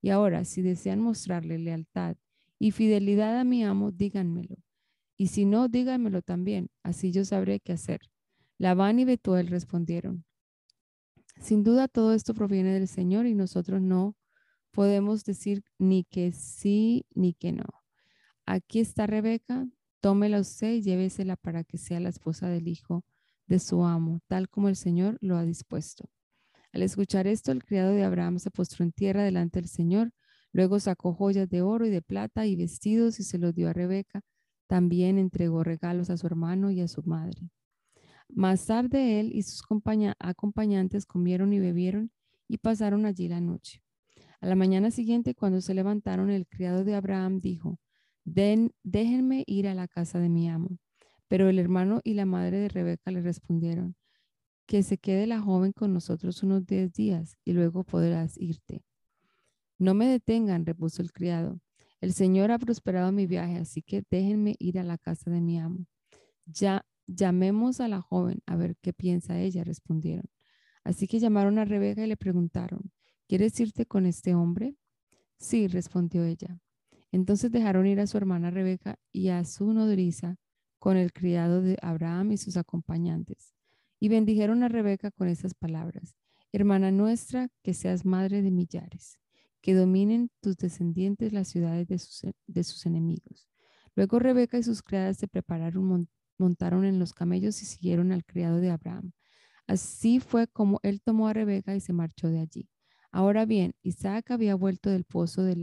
Y 0.00 0.08
ahora, 0.08 0.46
si 0.46 0.62
desean 0.62 1.00
mostrarle 1.00 1.58
lealtad 1.58 2.16
y 2.58 2.70
fidelidad 2.70 3.38
a 3.38 3.44
mi 3.44 3.62
amo, 3.62 3.90
díganmelo. 3.92 4.56
Y 5.18 5.26
si 5.26 5.44
no, 5.44 5.68
díganmelo 5.68 6.22
también, 6.22 6.70
así 6.82 7.12
yo 7.12 7.26
sabré 7.26 7.60
qué 7.60 7.74
hacer. 7.74 8.00
Labán 8.56 8.98
y 8.98 9.04
Betuel 9.04 9.48
respondieron, 9.48 10.24
sin 11.40 11.64
duda 11.64 11.88
todo 11.88 12.14
esto 12.14 12.34
proviene 12.34 12.72
del 12.72 12.88
Señor 12.88 13.26
y 13.26 13.34
nosotros 13.34 13.80
no 13.80 14.16
podemos 14.70 15.24
decir 15.24 15.64
ni 15.78 16.04
que 16.04 16.32
sí 16.32 17.06
ni 17.14 17.34
que 17.34 17.52
no. 17.52 17.66
Aquí 18.46 18.80
está 18.80 19.06
Rebeca, 19.06 19.66
tómela 20.00 20.40
usted 20.40 20.74
y 20.74 20.82
llévesela 20.82 21.36
para 21.36 21.64
que 21.64 21.78
sea 21.78 22.00
la 22.00 22.08
esposa 22.08 22.48
del 22.48 22.68
hijo 22.68 23.04
de 23.46 23.58
su 23.58 23.84
amo, 23.84 24.20
tal 24.28 24.48
como 24.48 24.68
el 24.68 24.76
Señor 24.76 25.18
lo 25.20 25.36
ha 25.36 25.44
dispuesto. 25.44 26.08
Al 26.72 26.82
escuchar 26.82 27.26
esto, 27.26 27.50
el 27.52 27.64
criado 27.64 27.92
de 27.92 28.04
Abraham 28.04 28.38
se 28.38 28.50
postró 28.50 28.84
en 28.84 28.92
tierra 28.92 29.24
delante 29.24 29.60
del 29.60 29.68
Señor, 29.68 30.12
luego 30.52 30.78
sacó 30.78 31.14
joyas 31.14 31.48
de 31.48 31.62
oro 31.62 31.86
y 31.86 31.90
de 31.90 32.02
plata 32.02 32.46
y 32.46 32.54
vestidos 32.54 33.18
y 33.18 33.24
se 33.24 33.38
los 33.38 33.54
dio 33.54 33.68
a 33.68 33.72
Rebeca. 33.72 34.22
También 34.68 35.18
entregó 35.18 35.64
regalos 35.64 36.10
a 36.10 36.16
su 36.16 36.26
hermano 36.26 36.70
y 36.70 36.80
a 36.80 36.86
su 36.86 37.02
madre. 37.02 37.50
Más 38.34 38.66
tarde 38.66 39.20
él 39.20 39.30
y 39.34 39.42
sus 39.42 39.62
acompañantes 40.18 41.06
comieron 41.06 41.52
y 41.52 41.58
bebieron 41.58 42.12
y 42.48 42.58
pasaron 42.58 43.06
allí 43.06 43.28
la 43.28 43.40
noche. 43.40 43.82
A 44.40 44.46
la 44.46 44.54
mañana 44.54 44.90
siguiente, 44.90 45.34
cuando 45.34 45.60
se 45.60 45.74
levantaron, 45.74 46.30
el 46.30 46.46
criado 46.46 46.84
de 46.84 46.94
Abraham 46.94 47.40
dijo, 47.40 47.78
Den, 48.24 48.72
déjenme 48.82 49.44
ir 49.46 49.68
a 49.68 49.74
la 49.74 49.88
casa 49.88 50.18
de 50.18 50.28
mi 50.28 50.48
amo. 50.48 50.78
Pero 51.28 51.48
el 51.48 51.58
hermano 51.58 52.00
y 52.04 52.14
la 52.14 52.26
madre 52.26 52.58
de 52.58 52.68
Rebeca 52.68 53.10
le 53.10 53.20
respondieron, 53.20 53.96
que 54.66 54.82
se 54.82 54.98
quede 54.98 55.26
la 55.26 55.40
joven 55.40 55.72
con 55.72 55.92
nosotros 55.92 56.42
unos 56.42 56.66
diez 56.66 56.92
días 56.92 57.36
y 57.44 57.52
luego 57.52 57.84
podrás 57.84 58.38
irte. 58.38 58.82
No 59.78 59.94
me 59.94 60.06
detengan, 60.06 60.66
repuso 60.66 61.02
el 61.02 61.12
criado. 61.12 61.60
El 62.00 62.12
Señor 62.12 62.50
ha 62.50 62.58
prosperado 62.58 63.12
mi 63.12 63.26
viaje, 63.26 63.58
así 63.58 63.82
que 63.82 64.02
déjenme 64.10 64.56
ir 64.58 64.78
a 64.78 64.84
la 64.84 64.98
casa 64.98 65.30
de 65.30 65.40
mi 65.40 65.58
amo. 65.58 65.86
Ya 66.46 66.84
Llamemos 67.12 67.80
a 67.80 67.88
la 67.88 68.00
joven 68.00 68.40
a 68.46 68.54
ver 68.54 68.76
qué 68.80 68.92
piensa 68.92 69.40
ella, 69.40 69.64
respondieron. 69.64 70.30
Así 70.84 71.08
que 71.08 71.18
llamaron 71.18 71.58
a 71.58 71.64
Rebeca 71.64 72.04
y 72.04 72.06
le 72.06 72.16
preguntaron, 72.16 72.92
¿quieres 73.26 73.58
irte 73.58 73.84
con 73.84 74.06
este 74.06 74.34
hombre? 74.34 74.76
Sí, 75.36 75.66
respondió 75.66 76.24
ella. 76.24 76.60
Entonces 77.10 77.50
dejaron 77.50 77.86
ir 77.86 77.98
a 77.98 78.06
su 78.06 78.16
hermana 78.16 78.50
Rebeca 78.50 78.98
y 79.10 79.28
a 79.28 79.44
su 79.44 79.72
nodriza 79.72 80.36
con 80.78 80.96
el 80.96 81.12
criado 81.12 81.62
de 81.62 81.76
Abraham 81.82 82.32
y 82.32 82.36
sus 82.36 82.56
acompañantes. 82.56 83.54
Y 83.98 84.08
bendijeron 84.08 84.62
a 84.62 84.68
Rebeca 84.68 85.10
con 85.10 85.28
estas 85.28 85.54
palabras, 85.54 86.14
Hermana 86.52 86.90
nuestra, 86.90 87.48
que 87.62 87.74
seas 87.74 88.04
madre 88.04 88.42
de 88.42 88.50
millares, 88.50 89.20
que 89.60 89.74
dominen 89.74 90.30
tus 90.40 90.56
descendientes 90.56 91.32
las 91.32 91.48
ciudades 91.48 91.86
de 91.88 91.98
sus, 91.98 92.22
de 92.46 92.64
sus 92.64 92.86
enemigos. 92.86 93.48
Luego 93.94 94.18
Rebeca 94.18 94.58
y 94.58 94.62
sus 94.62 94.82
criadas 94.82 95.16
se 95.16 95.28
prepararon 95.28 96.08
montaron 96.40 96.84
en 96.84 96.98
los 96.98 97.12
camellos 97.12 97.62
y 97.62 97.66
siguieron 97.66 98.10
al 98.10 98.24
criado 98.24 98.56
de 98.56 98.70
Abraham. 98.70 99.12
Así 99.66 100.18
fue 100.18 100.48
como 100.48 100.80
él 100.82 101.00
tomó 101.00 101.28
a 101.28 101.32
Rebeca 101.32 101.76
y 101.76 101.80
se 101.80 101.92
marchó 101.92 102.28
de 102.28 102.40
allí. 102.40 102.68
Ahora 103.12 103.44
bien, 103.44 103.74
Isaac 103.82 104.32
había 104.32 104.56
vuelto 104.56 104.90
del 104.90 105.04
pozo 105.04 105.44
de 105.44 105.54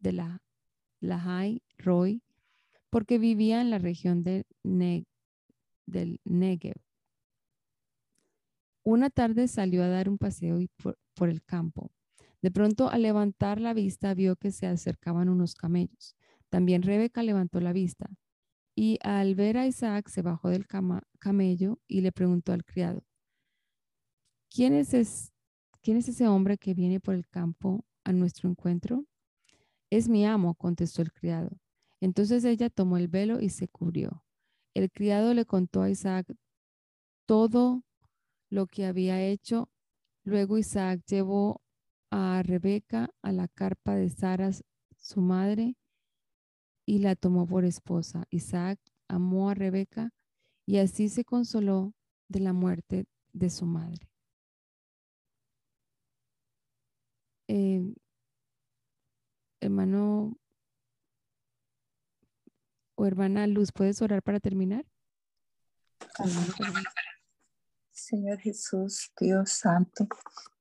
de 0.00 0.12
la 0.12 0.42
Lahai 1.00 1.62
Roy, 1.78 2.22
porque 2.90 3.18
vivía 3.18 3.60
en 3.60 3.70
la 3.70 3.78
región 3.78 4.24
del 4.24 4.44
Negev. 6.24 6.80
Una 8.82 9.10
tarde 9.10 9.48
salió 9.48 9.84
a 9.84 9.88
dar 9.88 10.08
un 10.08 10.18
paseo 10.18 10.58
por 11.14 11.28
el 11.28 11.42
campo. 11.42 11.92
De 12.40 12.50
pronto, 12.50 12.88
al 12.88 13.02
levantar 13.02 13.60
la 13.60 13.74
vista, 13.74 14.14
vio 14.14 14.36
que 14.36 14.50
se 14.50 14.66
acercaban 14.66 15.28
unos 15.28 15.54
camellos. 15.54 16.16
También 16.48 16.82
Rebeca 16.82 17.22
levantó 17.22 17.60
la 17.60 17.72
vista. 17.72 18.08
Y 18.80 19.00
al 19.02 19.34
ver 19.34 19.56
a 19.58 19.66
Isaac 19.66 20.08
se 20.08 20.22
bajó 20.22 20.50
del 20.50 20.68
camello 21.18 21.80
y 21.88 22.00
le 22.00 22.12
preguntó 22.12 22.52
al 22.52 22.64
criado, 22.64 23.02
¿quién 24.48 24.72
es, 24.72 25.32
¿quién 25.82 25.96
es 25.96 26.08
ese 26.08 26.28
hombre 26.28 26.58
que 26.58 26.74
viene 26.74 27.00
por 27.00 27.16
el 27.16 27.26
campo 27.26 27.84
a 28.04 28.12
nuestro 28.12 28.48
encuentro? 28.48 29.04
Es 29.90 30.08
mi 30.08 30.24
amo, 30.24 30.54
contestó 30.54 31.02
el 31.02 31.12
criado. 31.12 31.58
Entonces 32.00 32.44
ella 32.44 32.70
tomó 32.70 32.98
el 32.98 33.08
velo 33.08 33.40
y 33.40 33.48
se 33.48 33.66
cubrió. 33.66 34.22
El 34.74 34.92
criado 34.92 35.34
le 35.34 35.44
contó 35.44 35.82
a 35.82 35.90
Isaac 35.90 36.32
todo 37.26 37.82
lo 38.48 38.68
que 38.68 38.86
había 38.86 39.20
hecho. 39.20 39.68
Luego 40.22 40.56
Isaac 40.56 41.02
llevó 41.04 41.62
a 42.12 42.44
Rebeca 42.44 43.10
a 43.22 43.32
la 43.32 43.48
carpa 43.48 43.96
de 43.96 44.08
Sara, 44.08 44.52
su 44.96 45.20
madre, 45.20 45.74
y 46.88 47.00
la 47.00 47.14
tomó 47.16 47.46
por 47.46 47.66
esposa. 47.66 48.24
Isaac 48.30 48.80
amó 49.08 49.50
a 49.50 49.54
Rebeca 49.54 50.14
y 50.64 50.78
así 50.78 51.10
se 51.10 51.22
consoló 51.22 51.92
de 52.28 52.40
la 52.40 52.54
muerte 52.54 53.04
de 53.34 53.50
su 53.50 53.66
madre. 53.66 54.08
Eh, 57.46 57.94
hermano 59.60 60.38
o 62.94 63.04
hermana 63.04 63.46
Luz, 63.46 63.70
¿puedes 63.70 64.00
orar 64.00 64.22
para 64.22 64.40
terminar? 64.40 64.86
Señor 67.90 68.38
Jesús, 68.38 69.12
Dios 69.20 69.50
Santo, 69.50 70.08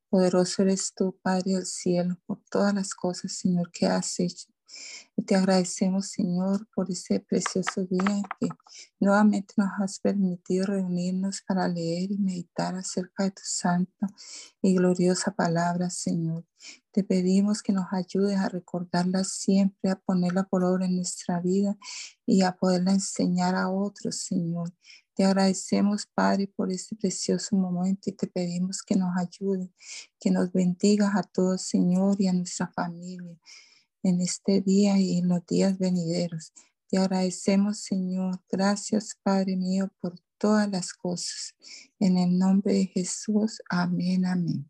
poderoso 0.09 0.61
eres 0.63 0.93
tú, 0.93 1.17
Padre 1.21 1.53
del 1.53 1.65
cielo, 1.65 2.17
por 2.25 2.41
todas 2.49 2.73
las 2.73 2.93
cosas, 2.93 3.31
Señor, 3.31 3.71
que 3.71 3.85
has 3.85 4.19
hecho 4.19 4.56
y 5.15 5.23
te 5.23 5.35
agradecemos, 5.35 6.07
Señor, 6.09 6.67
por 6.75 6.91
ese 6.91 7.19
precioso 7.19 7.83
día 7.85 8.21
que 8.39 8.49
nuevamente 8.99 9.55
nos 9.57 9.69
has 9.79 9.99
permitido 9.99 10.67
reunirnos 10.67 11.41
para 11.41 11.67
leer 11.67 12.11
y 12.11 12.17
meditar 12.19 12.75
acerca 12.75 13.23
de 13.23 13.31
tu 13.31 13.41
santa 13.43 14.07
y 14.61 14.75
gloriosa 14.75 15.31
palabra, 15.31 15.89
Señor. 15.89 16.45
Te 16.91 17.03
pedimos 17.03 17.63
que 17.63 17.73
nos 17.73 17.87
ayudes 17.91 18.37
a 18.37 18.49
recordarla 18.49 19.23
siempre, 19.23 19.89
a 19.89 19.95
ponerla 19.95 20.43
por 20.43 20.63
obra 20.63 20.85
en 20.85 20.95
nuestra 20.95 21.39
vida 21.39 21.77
y 22.25 22.43
a 22.43 22.51
poderla 22.51 22.91
enseñar 22.91 23.55
a 23.55 23.69
otros, 23.69 24.17
Señor. 24.17 24.71
Te 25.15 25.25
agradecemos, 25.25 26.05
Padre, 26.05 26.47
por 26.55 26.71
este 26.71 26.95
precioso 26.95 27.55
momento 27.55 28.11
y 28.11 28.13
te 28.13 28.27
pedimos 28.27 28.83
que 28.83 28.95
nos 28.95 29.17
ayude, 29.17 29.71
que 30.19 30.29
nos 30.29 30.51
bendigas 30.51 31.15
a 31.15 31.23
todos, 31.23 31.63
Señor, 31.63 32.17
y 32.19 32.27
a 32.27 32.33
nuestra 32.33 32.67
familia. 32.67 33.35
En 34.07 34.21
este 34.21 34.61
día 34.61 34.99
y 34.99 35.17
en 35.17 35.27
los 35.27 35.45
días 35.45 35.77
venideros. 35.77 36.53
Te 36.89 36.97
agradecemos, 36.97 37.79
Señor. 37.79 38.41
Gracias, 38.49 39.17
Padre 39.21 39.57
mío, 39.57 39.91
por 39.99 40.19
todas 40.37 40.69
las 40.69 40.93
cosas. 40.93 41.55
En 41.99 42.17
el 42.17 42.37
nombre 42.37 42.73
de 42.73 42.85
Jesús. 42.85 43.61
Amén, 43.69 44.25
amén. 44.25 44.69